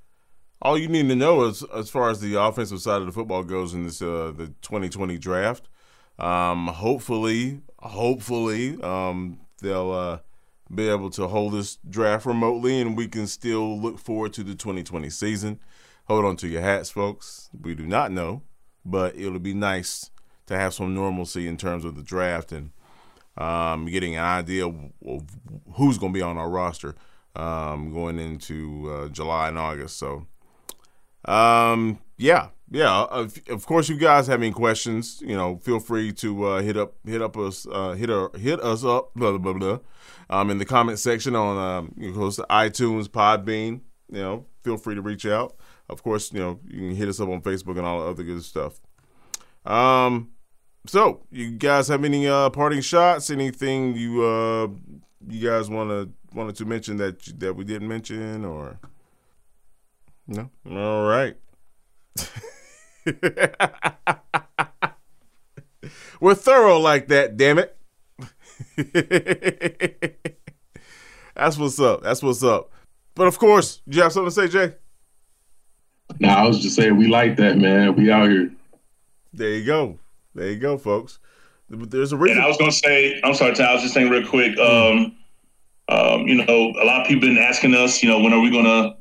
all 0.62 0.78
you 0.78 0.88
need 0.88 1.08
to 1.10 1.16
know 1.16 1.46
as 1.48 1.64
as 1.76 1.90
far 1.90 2.10
as 2.10 2.22
the 2.22 2.36
offensive 2.36 2.82
side 2.82 3.02
of 3.02 3.06
the 3.06 3.12
football 3.12 3.44
goes 3.44 3.74
in 3.74 3.84
this 3.84 4.02
uh, 4.02 4.32
the 4.36 4.48
2020 4.62 5.18
draft. 5.18 5.68
Um, 6.20 6.68
hopefully, 6.68 7.62
hopefully 7.80 8.82
um, 8.82 9.40
they'll 9.62 9.92
uh, 9.92 10.20
be 10.74 10.88
able 10.88 11.10
to 11.12 11.28
hold 11.28 11.54
this 11.54 11.78
draft 11.90 12.26
remotely, 12.26 12.80
and 12.80 12.96
we 12.96 13.08
can 13.08 13.28
still 13.28 13.80
look 13.80 14.00
forward 14.00 14.34
to 14.34 14.44
the 14.44 14.56
2020 14.56 15.10
season. 15.10 15.60
Hold 16.06 16.26
on 16.26 16.36
to 16.38 16.48
your 16.48 16.62
hats, 16.62 16.90
folks. 16.90 17.50
We 17.60 17.76
do 17.76 17.86
not 17.86 18.12
know, 18.12 18.44
but 18.86 19.16
it'll 19.16 19.40
be 19.40 19.54
nice 19.54 20.12
to 20.46 20.58
have 20.58 20.74
some 20.74 20.94
normalcy 20.94 21.48
in 21.48 21.58
terms 21.58 21.86
of 21.86 21.96
the 21.96 22.04
draft 22.04 22.52
and 22.52 22.72
um, 23.38 23.86
getting 23.86 24.16
an 24.16 24.24
idea 24.24 24.68
of 24.68 24.84
who's 25.76 25.98
going 25.98 26.14
to 26.14 26.18
be 26.18 26.22
on 26.22 26.38
our 26.38 26.50
roster 26.50 26.96
um, 27.36 27.92
going 27.92 28.20
into 28.20 28.92
uh, 28.92 29.10
July 29.10 29.50
and 29.50 29.58
August. 29.58 29.98
So, 29.98 30.28
um, 31.26 32.00
yeah, 32.18 32.50
yeah. 32.70 33.04
Of, 33.04 33.38
of, 33.50 33.66
course, 33.66 33.90
you 33.90 33.98
guys 33.98 34.28
have 34.28 34.42
any 34.42 34.52
questions, 34.52 35.22
you 35.26 35.36
know, 35.36 35.58
feel 35.58 35.80
free 35.80 36.12
to 36.14 36.44
uh, 36.46 36.62
hit 36.62 36.78
up, 36.78 36.96
hit 37.06 37.22
up 37.22 37.38
us, 37.38 37.66
uh, 37.72 37.94
hit 37.94 38.10
our, 38.10 38.32
hit 38.38 38.60
us 38.62 38.84
up, 38.84 39.14
blah 39.16 39.32
blah 39.32 39.54
blah, 39.54 39.54
blah 39.54 39.80
um, 40.30 40.50
in 40.50 40.58
the 40.58 40.66
comment 40.66 41.00
section 41.00 41.36
on, 41.36 41.58
um, 41.58 41.94
you 41.98 42.12
know, 42.12 42.30
iTunes, 42.50 43.08
Podbean. 43.08 43.82
You 44.12 44.20
know, 44.20 44.46
feel 44.64 44.78
free 44.78 44.96
to 44.96 45.02
reach 45.02 45.26
out. 45.26 45.56
Of 45.90 46.04
course, 46.04 46.32
you 46.32 46.40
know, 46.40 46.60
you 46.68 46.80
can 46.80 46.96
hit 46.96 47.10
us 47.10 47.20
up 47.20 47.30
on 47.30 47.42
Facebook 47.42 47.78
and 47.78 47.86
all 47.86 48.00
the 48.00 48.10
other 48.10 48.24
good 48.24 48.44
stuff. 48.44 48.80
Um, 49.66 50.32
so 50.86 51.22
you 51.32 51.52
guys 51.52 51.88
have 51.88 52.04
any 52.04 52.28
uh, 52.28 52.50
parting 52.50 52.82
shots? 52.82 53.30
Anything 53.30 53.96
you 53.96 54.24
uh, 54.24 54.68
you 55.28 55.50
guys 55.50 55.70
want 55.70 55.90
to 55.90 56.10
wanted 56.36 56.56
to 56.56 56.66
mention 56.66 56.98
that 56.98 57.22
that 57.40 57.54
we 57.56 57.64
didn't 57.64 57.88
mention 57.88 58.44
or 58.46 58.80
no? 60.28 60.50
All 60.70 61.06
right. 61.06 61.36
We're 66.20 66.36
thorough 66.36 66.80
like 66.80 67.08
that, 67.10 67.36
damn 67.38 67.60
it. 67.60 67.78
That's 71.36 71.58
what's 71.58 71.80
up. 71.80 72.04
That's 72.04 72.24
what's 72.24 72.44
up. 72.44 72.72
But 73.16 73.28
of 73.28 73.38
course, 73.38 73.82
you 73.86 74.02
have 74.02 74.14
something 74.14 74.32
to 74.32 74.32
say, 74.32 74.48
Jay? 74.48 74.76
No, 76.20 76.30
nah, 76.30 76.36
I 76.36 76.48
was 76.48 76.60
just 76.62 76.76
saying 76.76 76.96
we 76.98 77.08
like 77.08 77.36
that, 77.38 77.58
man. 77.58 77.96
We 77.96 78.12
out 78.12 78.30
here. 78.30 78.52
There 79.34 79.50
you 79.50 79.66
go. 79.66 80.00
There 80.36 80.50
you 80.50 80.58
go, 80.58 80.78
folks. 80.78 81.20
There's 81.74 82.12
a 82.12 82.18
reason. 82.18 82.38
And 82.38 82.46
I 82.46 82.48
was 82.48 82.58
gonna 82.58 82.72
say, 82.72 83.20
I'm 83.24 83.34
sorry, 83.34 83.56
Ty, 83.56 83.66
I 83.66 83.74
was 83.74 83.82
just 83.82 83.94
saying 83.94 84.10
real 84.10 84.28
quick. 84.28 84.58
Um, 84.60 85.18
um, 85.90 86.28
you 86.28 86.36
know, 86.36 86.74
a 86.82 86.86
lot 86.86 87.02
of 87.02 87.08
people 87.08 87.28
been 87.28 87.38
asking 87.38 87.74
us, 87.74 88.04
you 88.04 88.10
know, 88.10 88.20
when 88.20 88.34
are 88.34 88.40
we 88.40 88.52
gonna 88.52 88.96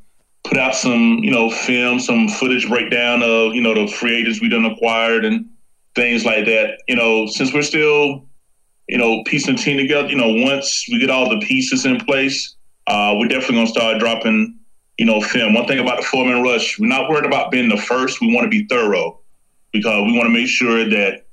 put 0.44 0.58
out 0.58 0.74
some, 0.74 1.18
you 1.22 1.30
know, 1.30 1.50
film, 1.50 2.00
some 2.00 2.28
footage 2.28 2.68
breakdown 2.68 3.22
of, 3.22 3.54
you 3.54 3.62
know, 3.62 3.74
the 3.74 3.86
free 3.86 4.16
agents 4.16 4.40
we 4.40 4.48
done 4.48 4.64
acquired 4.64 5.24
and 5.24 5.48
things 5.94 6.24
like 6.24 6.44
that. 6.46 6.78
You 6.88 6.96
know, 6.96 7.26
since 7.26 7.52
we're 7.52 7.62
still, 7.62 8.26
you 8.88 8.98
know, 8.98 9.22
piecing 9.24 9.56
the 9.56 9.62
team 9.62 9.78
together, 9.78 10.08
you 10.08 10.16
know, 10.16 10.32
once 10.44 10.86
we 10.90 10.98
get 10.98 11.10
all 11.10 11.28
the 11.28 11.44
pieces 11.46 11.84
in 11.84 12.00
place, 12.00 12.56
uh, 12.86 13.14
we're 13.16 13.28
definitely 13.28 13.56
gonna 13.56 13.66
start 13.68 13.98
dropping, 13.98 14.58
you 14.98 15.04
know, 15.04 15.20
film. 15.20 15.54
One 15.54 15.66
thing 15.66 15.78
about 15.78 15.98
the 15.98 16.06
four 16.06 16.24
man 16.24 16.42
rush, 16.42 16.78
we're 16.78 16.86
not 16.86 17.08
worried 17.08 17.26
about 17.26 17.50
being 17.50 17.68
the 17.68 17.76
first. 17.76 18.20
We 18.20 18.34
want 18.34 18.44
to 18.44 18.50
be 18.50 18.66
thorough 18.66 19.20
because 19.72 20.04
we 20.04 20.16
want 20.16 20.26
to 20.26 20.32
make 20.32 20.48
sure 20.48 20.88
that 20.88 21.26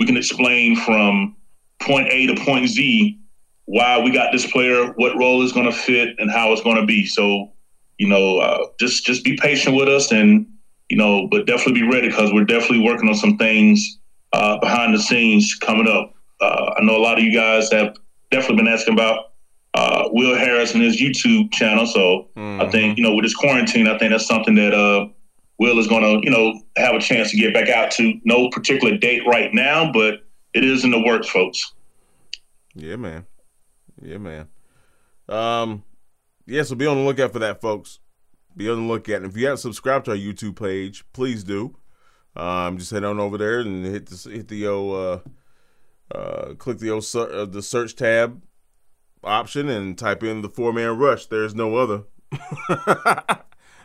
we 0.00 0.06
can 0.06 0.16
explain 0.16 0.74
from 0.74 1.36
point 1.82 2.08
A 2.10 2.26
to 2.26 2.44
point 2.44 2.68
Z 2.68 3.18
why 3.66 4.00
we 4.00 4.10
got 4.10 4.32
this 4.32 4.50
player, 4.50 4.92
what 4.96 5.16
role 5.16 5.42
is 5.42 5.52
going 5.52 5.66
to 5.66 5.72
fit, 5.72 6.16
and 6.18 6.30
how 6.30 6.52
it's 6.52 6.62
going 6.62 6.76
to 6.76 6.86
be. 6.86 7.06
So, 7.06 7.52
you 7.98 8.08
know, 8.08 8.38
uh, 8.38 8.64
just 8.80 9.04
just 9.04 9.22
be 9.22 9.36
patient 9.36 9.76
with 9.76 9.88
us, 9.88 10.10
and 10.10 10.46
you 10.88 10.96
know, 10.96 11.28
but 11.28 11.46
definitely 11.46 11.82
be 11.82 11.86
ready 11.86 12.08
because 12.08 12.32
we're 12.32 12.44
definitely 12.44 12.80
working 12.80 13.08
on 13.08 13.14
some 13.14 13.36
things 13.36 13.98
uh, 14.32 14.58
behind 14.58 14.94
the 14.94 14.98
scenes 14.98 15.54
coming 15.54 15.86
up. 15.86 16.14
Uh, 16.40 16.74
I 16.78 16.82
know 16.82 16.96
a 16.96 17.02
lot 17.02 17.18
of 17.18 17.24
you 17.24 17.32
guys 17.32 17.70
have 17.70 17.94
definitely 18.30 18.56
been 18.56 18.68
asking 18.68 18.94
about 18.94 19.32
uh, 19.74 20.08
Will 20.12 20.34
Harris 20.34 20.72
and 20.72 20.82
his 20.82 21.00
YouTube 21.00 21.52
channel. 21.52 21.86
So 21.86 22.30
mm-hmm. 22.36 22.62
I 22.62 22.70
think 22.70 22.96
you 22.96 23.04
know 23.04 23.14
with 23.14 23.26
this 23.26 23.36
quarantine, 23.36 23.86
I 23.86 23.98
think 23.98 24.12
that's 24.12 24.26
something 24.26 24.54
that 24.54 24.72
uh, 24.72 25.08
Will 25.60 25.78
is 25.78 25.86
going 25.86 26.02
to, 26.02 26.24
you 26.24 26.30
know, 26.30 26.58
have 26.78 26.94
a 26.94 27.00
chance 27.00 27.30
to 27.30 27.36
get 27.36 27.52
back 27.52 27.68
out 27.68 27.90
to. 27.92 28.18
No 28.24 28.48
particular 28.48 28.96
date 28.96 29.26
right 29.26 29.52
now, 29.52 29.92
but 29.92 30.24
it 30.54 30.64
is 30.64 30.84
in 30.84 30.90
the 30.90 31.02
works, 31.04 31.28
folks. 31.28 31.74
Yeah, 32.74 32.96
man. 32.96 33.26
Yeah, 34.00 34.16
man. 34.16 34.48
Um, 35.28 35.84
yeah, 36.46 36.62
so 36.62 36.74
be 36.74 36.86
on 36.86 36.96
the 36.96 37.04
lookout 37.04 37.34
for 37.34 37.40
that, 37.40 37.60
folks. 37.60 37.98
Be 38.56 38.70
on 38.70 38.86
the 38.86 38.92
lookout. 38.92 39.16
And 39.16 39.26
if 39.26 39.36
you 39.36 39.44
haven't 39.44 39.58
subscribed 39.58 40.06
to 40.06 40.12
our 40.12 40.16
YouTube 40.16 40.58
page, 40.58 41.04
please 41.12 41.44
do. 41.44 41.76
Um, 42.34 42.78
just 42.78 42.90
head 42.90 43.04
on 43.04 43.20
over 43.20 43.36
there 43.36 43.60
and 43.60 43.84
hit 43.84 44.06
the 44.06 44.30
hit 44.30 44.48
the 44.48 44.66
uh, 44.66 45.18
uh, 46.16 46.54
click 46.54 46.78
the 46.78 46.90
old 46.90 47.04
uh, 47.14 47.44
the 47.44 47.60
search 47.60 47.96
tab 47.96 48.42
option 49.22 49.68
and 49.68 49.98
type 49.98 50.22
in 50.22 50.40
the 50.40 50.48
four 50.48 50.72
man 50.72 50.96
rush. 50.96 51.26
There's 51.26 51.54
no 51.54 51.76
other. 51.76 52.04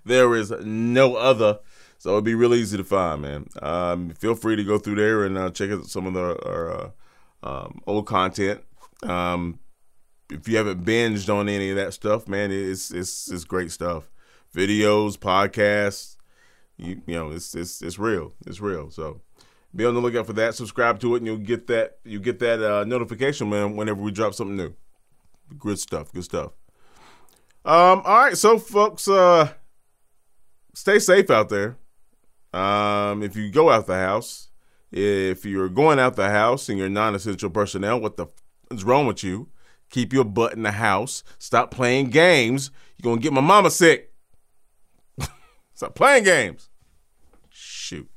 There 0.06 0.36
is 0.36 0.52
no 0.52 1.16
other. 1.16 1.60
So 1.98 2.12
it'd 2.12 2.24
be 2.24 2.36
real 2.36 2.54
easy 2.54 2.78
to 2.78 2.84
find, 2.84 3.22
man. 3.22 3.48
Um, 3.62 4.10
feel 4.12 4.36
free 4.36 4.56
to 4.56 4.64
go 4.64 4.78
through 4.78 4.96
there 4.96 5.24
and 5.24 5.38
uh, 5.38 5.50
check 5.50 5.72
out 5.72 5.86
some 5.88 6.06
of 6.06 6.14
the 6.14 6.48
our, 6.48 6.72
uh, 6.72 6.90
um, 7.44 7.82
old 7.88 8.06
content. 8.06 8.62
Um, 9.04 9.60
if 10.30 10.48
you 10.48 10.58
haven't 10.58 10.86
binged 10.86 11.34
on 11.34 11.50
any 11.50 11.70
of 11.70 11.76
that 11.78 11.94
stuff, 11.94 12.28
man, 12.28 12.52
it's 12.52 12.92
it's 12.92 13.32
it's 13.32 13.44
great 13.44 13.72
stuff. 13.72 14.10
Videos, 14.56 15.18
podcasts, 15.18 16.18
you 16.78 17.02
you 17.06 17.16
know, 17.16 17.32
it's 17.32 17.56
it's 17.56 17.82
it's 17.82 17.98
real. 17.98 18.34
It's 18.46 18.60
real. 18.60 18.92
So 18.92 19.22
be 19.76 19.86
on 19.86 19.94
the 19.94 20.02
lookout 20.02 20.26
for 20.26 20.34
that. 20.34 20.56
Subscribe 20.56 21.00
to 21.00 21.16
it, 21.16 21.20
and 21.20 21.28
you'll 21.28 21.38
get 21.38 21.68
that 21.68 21.98
you 22.04 22.20
get 22.20 22.40
that 22.40 22.62
uh, 22.62 22.84
notification, 22.84 23.50
man, 23.50 23.76
whenever 23.76 24.02
we 24.02 24.12
drop 24.12 24.34
something 24.34 24.58
new. 24.58 24.74
Good 25.58 25.80
stuff. 25.80 26.12
Good 26.12 26.24
stuff. 26.24 26.52
Um, 27.66 28.04
all 28.06 28.20
right, 28.20 28.38
so 28.38 28.60
folks, 28.60 29.08
uh, 29.08 29.52
stay 30.76 31.00
safe 31.00 31.32
out 31.32 31.50
there. 31.50 31.78
Um, 32.54 33.24
if 33.24 33.36
you 33.36 33.50
go 33.50 33.70
out 33.70 33.88
the 33.88 33.96
house, 33.96 34.50
if 34.92 35.46
you're 35.46 35.70
going 35.70 36.00
out 36.00 36.16
the 36.16 36.30
house 36.30 36.70
and 36.70 36.78
you're 36.78 36.90
non-essential 36.90 37.50
personnel, 37.50 38.00
what 38.00 38.18
the 38.18 38.28
f- 38.28 38.32
is 38.72 38.84
wrong 38.84 39.08
with 39.08 39.24
you? 39.24 39.50
Keep 39.90 40.14
your 40.14 40.24
butt 40.24 40.54
in 40.54 40.64
the 40.64 40.72
house. 40.72 41.24
Stop 41.38 41.72
playing 41.72 42.12
games. 42.12 42.72
You're 42.98 43.12
gonna 43.12 43.22
get 43.22 43.34
my 43.34 43.42
mama 43.42 43.72
sick. 43.72 44.14
Stop 45.74 45.96
playing 45.96 46.24
games. 46.24 46.70
Shoot, 47.50 48.10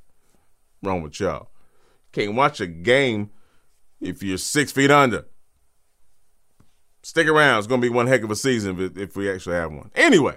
wrong 0.82 1.02
with 1.02 1.18
y'all? 1.18 1.50
Can't 2.12 2.34
watch 2.34 2.61
a 2.61 2.66
game 2.66 3.30
if 4.00 4.22
you're 4.22 4.38
six 4.38 4.72
feet 4.72 4.90
under. 4.90 5.26
Stick 7.02 7.26
around. 7.26 7.59
It's 7.59 7.66
gonna 7.66 7.82
be 7.82 7.88
one 7.88 8.06
heck 8.06 8.22
of 8.22 8.30
a 8.30 8.36
season 8.36 8.78
if, 8.80 8.96
if 8.96 9.16
we 9.16 9.30
actually 9.30 9.56
have 9.56 9.72
one. 9.72 9.90
Anyway. 9.94 10.36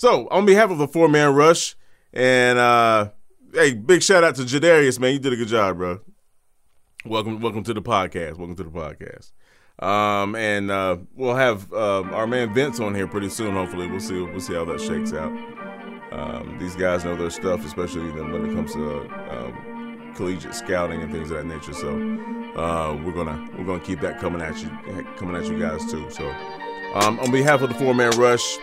So, 0.00 0.28
on 0.30 0.46
behalf 0.46 0.70
of 0.70 0.78
the 0.78 0.88
four 0.88 1.10
man 1.10 1.34
rush, 1.34 1.76
and 2.14 2.58
uh, 2.58 3.10
hey, 3.52 3.74
big 3.74 4.02
shout 4.02 4.24
out 4.24 4.34
to 4.36 4.44
Jadarius, 4.44 4.98
man. 4.98 5.12
You 5.12 5.18
did 5.18 5.34
a 5.34 5.36
good 5.36 5.48
job, 5.48 5.76
bro. 5.76 6.00
Welcome, 7.04 7.38
welcome 7.38 7.62
to 7.64 7.74
the 7.74 7.82
podcast. 7.82 8.38
Welcome 8.38 8.56
to 8.56 8.64
the 8.64 8.70
podcast. 8.70 9.32
Um, 9.78 10.36
and 10.36 10.70
uh, 10.70 10.96
we'll 11.14 11.34
have 11.34 11.70
uh, 11.70 12.00
our 12.14 12.26
man 12.26 12.54
Vince 12.54 12.80
on 12.80 12.94
here 12.94 13.06
pretty 13.06 13.28
soon. 13.28 13.52
Hopefully, 13.52 13.88
we'll 13.88 14.00
see. 14.00 14.22
We'll 14.22 14.40
see 14.40 14.54
how 14.54 14.64
that 14.64 14.80
shakes 14.80 15.12
out. 15.12 15.32
Um, 16.12 16.56
these 16.58 16.76
guys 16.76 17.04
know 17.04 17.14
their 17.14 17.28
stuff, 17.28 17.62
especially 17.66 18.10
when 18.10 18.46
it 18.46 18.54
comes 18.54 18.72
to 18.72 19.00
um, 19.30 20.14
collegiate 20.16 20.54
scouting 20.54 21.02
and 21.02 21.12
things 21.12 21.30
of 21.30 21.36
that 21.36 21.44
nature. 21.44 21.74
So 21.74 21.90
uh, 22.56 22.98
we're 23.04 23.12
gonna 23.12 23.50
we're 23.58 23.66
gonna 23.66 23.84
keep 23.84 24.00
that 24.00 24.18
coming 24.18 24.40
at 24.40 24.62
you 24.62 24.70
coming 25.18 25.36
at 25.36 25.44
you 25.44 25.58
guys 25.58 25.84
too. 25.92 26.10
So 26.10 26.26
um, 26.94 27.20
on 27.20 27.30
behalf 27.30 27.60
of 27.60 27.68
the 27.68 27.74
Four 27.74 27.94
Man 27.94 28.12
Rush, 28.12 28.56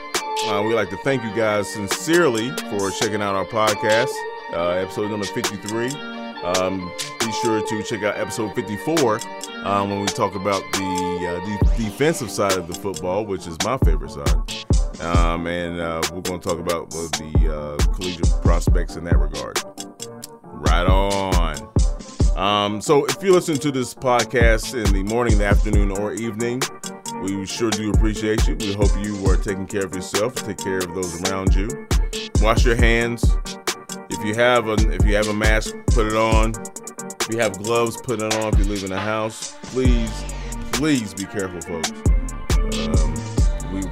uh, 0.46 0.64
we'd 0.66 0.76
like 0.76 0.90
to 0.90 0.98
thank 0.98 1.24
you 1.24 1.34
guys 1.36 1.68
sincerely 1.68 2.50
for 2.70 2.92
checking 2.92 3.22
out 3.22 3.36
our 3.36 3.46
podcast, 3.46 4.12
uh, 4.54 4.70
episode 4.70 5.10
number 5.10 5.26
53. 5.26 5.90
Um, 6.44 6.92
be 7.20 7.32
sure 7.42 7.66
to 7.66 7.84
check 7.84 8.04
out 8.04 8.18
episode 8.18 8.54
54 8.56 9.20
um, 9.66 9.90
when 9.90 10.00
we 10.02 10.06
talk 10.08 10.36
about 10.36 10.62
the, 10.74 11.28
uh, 11.28 11.46
the 11.46 11.84
defensive 11.84 12.30
side 12.30 12.54
of 12.54 12.68
the 12.68 12.74
football, 12.76 13.26
which 13.26 13.48
is 13.48 13.58
my 13.66 13.78
favorite 13.80 14.12
side. 14.12 15.02
Um, 15.02 15.48
and 15.48 15.80
uh, 15.80 16.02
we're 16.14 16.22
going 16.22 16.40
to 16.40 16.48
talk 16.48 16.60
about 16.60 16.90
the 16.92 17.78
uh, 17.80 17.94
collegiate 17.94 18.32
prospects 18.42 18.96
in 18.96 19.04
that 19.06 19.18
regard. 19.18 19.60
Right 20.44 20.86
on. 20.86 21.74
Um, 22.38 22.82
so 22.82 23.06
if 23.06 23.22
you 23.24 23.34
listen 23.34 23.58
to 23.58 23.72
this 23.72 23.96
podcast 23.96 24.74
in 24.74 24.94
the 24.94 25.04
morning, 25.04 25.40
the 25.40 25.46
afternoon, 25.46 25.92
or 25.92 26.14
evening, 26.14 26.62
we 27.22 27.46
sure 27.46 27.70
do 27.70 27.92
appreciate 27.92 28.48
you. 28.48 28.56
We 28.56 28.74
hope 28.74 28.92
you 29.04 29.26
are 29.28 29.38
taking 29.38 29.68
care 29.68 29.86
of 29.86 29.94
yourself, 29.94 30.36
take 30.36 30.58
care 30.58 30.80
of 30.80 30.94
those 30.94 31.22
around 31.24 31.56
you. 31.56 31.88
Wash 32.42 32.66
your 32.66 32.76
hands. 32.76 33.38
If 34.10 34.24
you 34.26 34.36
have 34.36 34.68
a 34.68 34.74
if 34.94 35.06
you 35.06 35.16
have 35.16 35.28
a 35.28 35.34
mask, 35.34 35.76
put 35.88 36.08
it 36.08 36.16
on. 36.16 36.54
If 37.22 37.30
you 37.32 37.40
have 37.40 37.58
gloves, 37.58 38.00
put 38.02 38.22
it 38.22 38.34
on. 38.36 38.54
If 38.54 38.60
you're 38.60 38.68
leaving 38.68 38.90
the 38.90 39.00
house, 39.00 39.56
please, 39.64 40.12
please 40.72 41.14
be 41.14 41.26
careful, 41.26 41.62
folks. 41.62 41.92
Um, 42.88 43.14
we, 43.72 43.84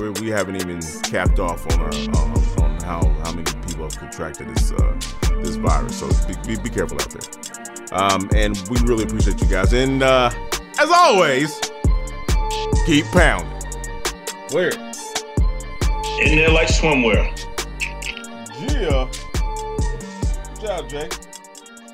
we, 0.00 0.10
we 0.20 0.28
haven't 0.28 0.56
even 0.56 0.80
capped 1.02 1.40
off 1.40 1.66
on, 1.72 1.80
our, 1.80 1.92
on, 1.92 2.62
on 2.62 2.80
how, 2.82 3.08
how 3.24 3.32
many 3.32 3.44
people 3.66 3.84
have 3.84 3.98
contracted 3.98 4.48
this 4.54 4.72
uh, 4.72 4.96
this 5.42 5.56
virus. 5.56 5.98
So 5.98 6.08
be, 6.26 6.56
be, 6.56 6.62
be 6.62 6.70
careful 6.70 7.00
out 7.00 7.10
there. 7.10 7.98
Um, 7.98 8.28
and 8.34 8.56
we 8.70 8.78
really 8.82 9.04
appreciate 9.04 9.40
you 9.40 9.48
guys. 9.48 9.72
And 9.72 10.02
uh, 10.02 10.30
as 10.78 10.90
always, 10.90 11.60
keep 12.86 13.04
pounding. 13.06 13.50
Where? 14.50 14.70
In 16.20 16.36
there 16.36 16.50
like 16.50 16.68
swimwear. 16.68 17.24
Yeah. 18.70 19.08
Good 20.54 20.60
job, 20.60 20.88
Jay. 20.88 21.08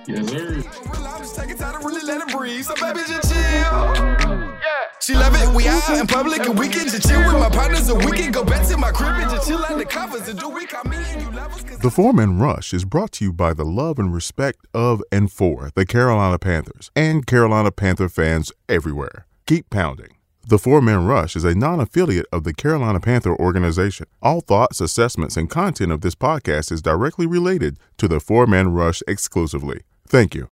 Yes, 0.06 0.28
sir. 0.28 0.62
I'm 0.92 1.24
taking 1.34 1.56
time 1.56 1.80
to 1.80 1.86
really 1.86 2.04
let 2.06 2.20
it 2.28 2.36
breathe. 2.36 2.64
So 2.64 2.74
baby, 2.74 3.00
just 3.06 3.32
chill. 3.32 4.56
She 5.00 5.14
love 5.14 5.34
it. 5.34 5.54
We 5.54 5.66
out 5.66 5.98
in 5.98 6.06
public 6.06 6.40
and 6.46 6.58
we 6.58 6.68
can 6.68 6.86
just 6.88 7.08
chill 7.08 7.20
with 7.24 7.40
my 7.40 7.48
partners 7.48 7.88
and 7.88 8.04
we 8.04 8.16
can 8.16 8.30
go 8.32 8.44
back 8.44 8.66
to 8.68 8.76
my 8.76 8.90
crib 8.92 9.14
and 9.14 9.30
just 9.30 9.48
chill 9.48 9.64
under 9.64 9.84
covers 9.84 10.28
and 10.28 10.38
do 10.38 10.48
we 10.48 10.66
call 10.66 10.84
me 10.84 10.96
and 10.98 11.22
you 11.22 11.30
love 11.30 11.52
us. 11.54 11.62
'cause 11.62 11.78
The 11.78 11.90
Four 11.90 12.12
Man 12.12 12.38
Rush 12.38 12.74
is 12.74 12.84
brought 12.84 13.12
to 13.12 13.24
you 13.24 13.32
by 13.32 13.54
the 13.54 13.64
love 13.64 13.98
and 13.98 14.12
respect 14.12 14.66
of 14.74 15.02
and 15.10 15.32
for 15.32 15.70
the 15.74 15.86
Carolina 15.86 16.38
Panthers 16.38 16.90
and 16.94 17.26
Carolina 17.26 17.70
Panther 17.70 18.08
fans 18.08 18.52
everywhere. 18.68 19.26
Keep 19.46 19.70
pounding. 19.70 20.14
The 20.50 20.58
Four 20.58 20.82
Man 20.82 21.06
Rush 21.06 21.36
is 21.36 21.44
a 21.44 21.54
non 21.54 21.78
affiliate 21.78 22.26
of 22.32 22.42
the 22.42 22.52
Carolina 22.52 22.98
Panther 22.98 23.36
organization. 23.36 24.06
All 24.20 24.40
thoughts, 24.40 24.80
assessments, 24.80 25.36
and 25.36 25.48
content 25.48 25.92
of 25.92 26.00
this 26.00 26.16
podcast 26.16 26.72
is 26.72 26.82
directly 26.82 27.24
related 27.24 27.78
to 27.98 28.08
the 28.08 28.18
Four 28.18 28.48
Man 28.48 28.72
Rush 28.72 29.00
exclusively. 29.06 29.82
Thank 30.08 30.34
you. 30.34 30.48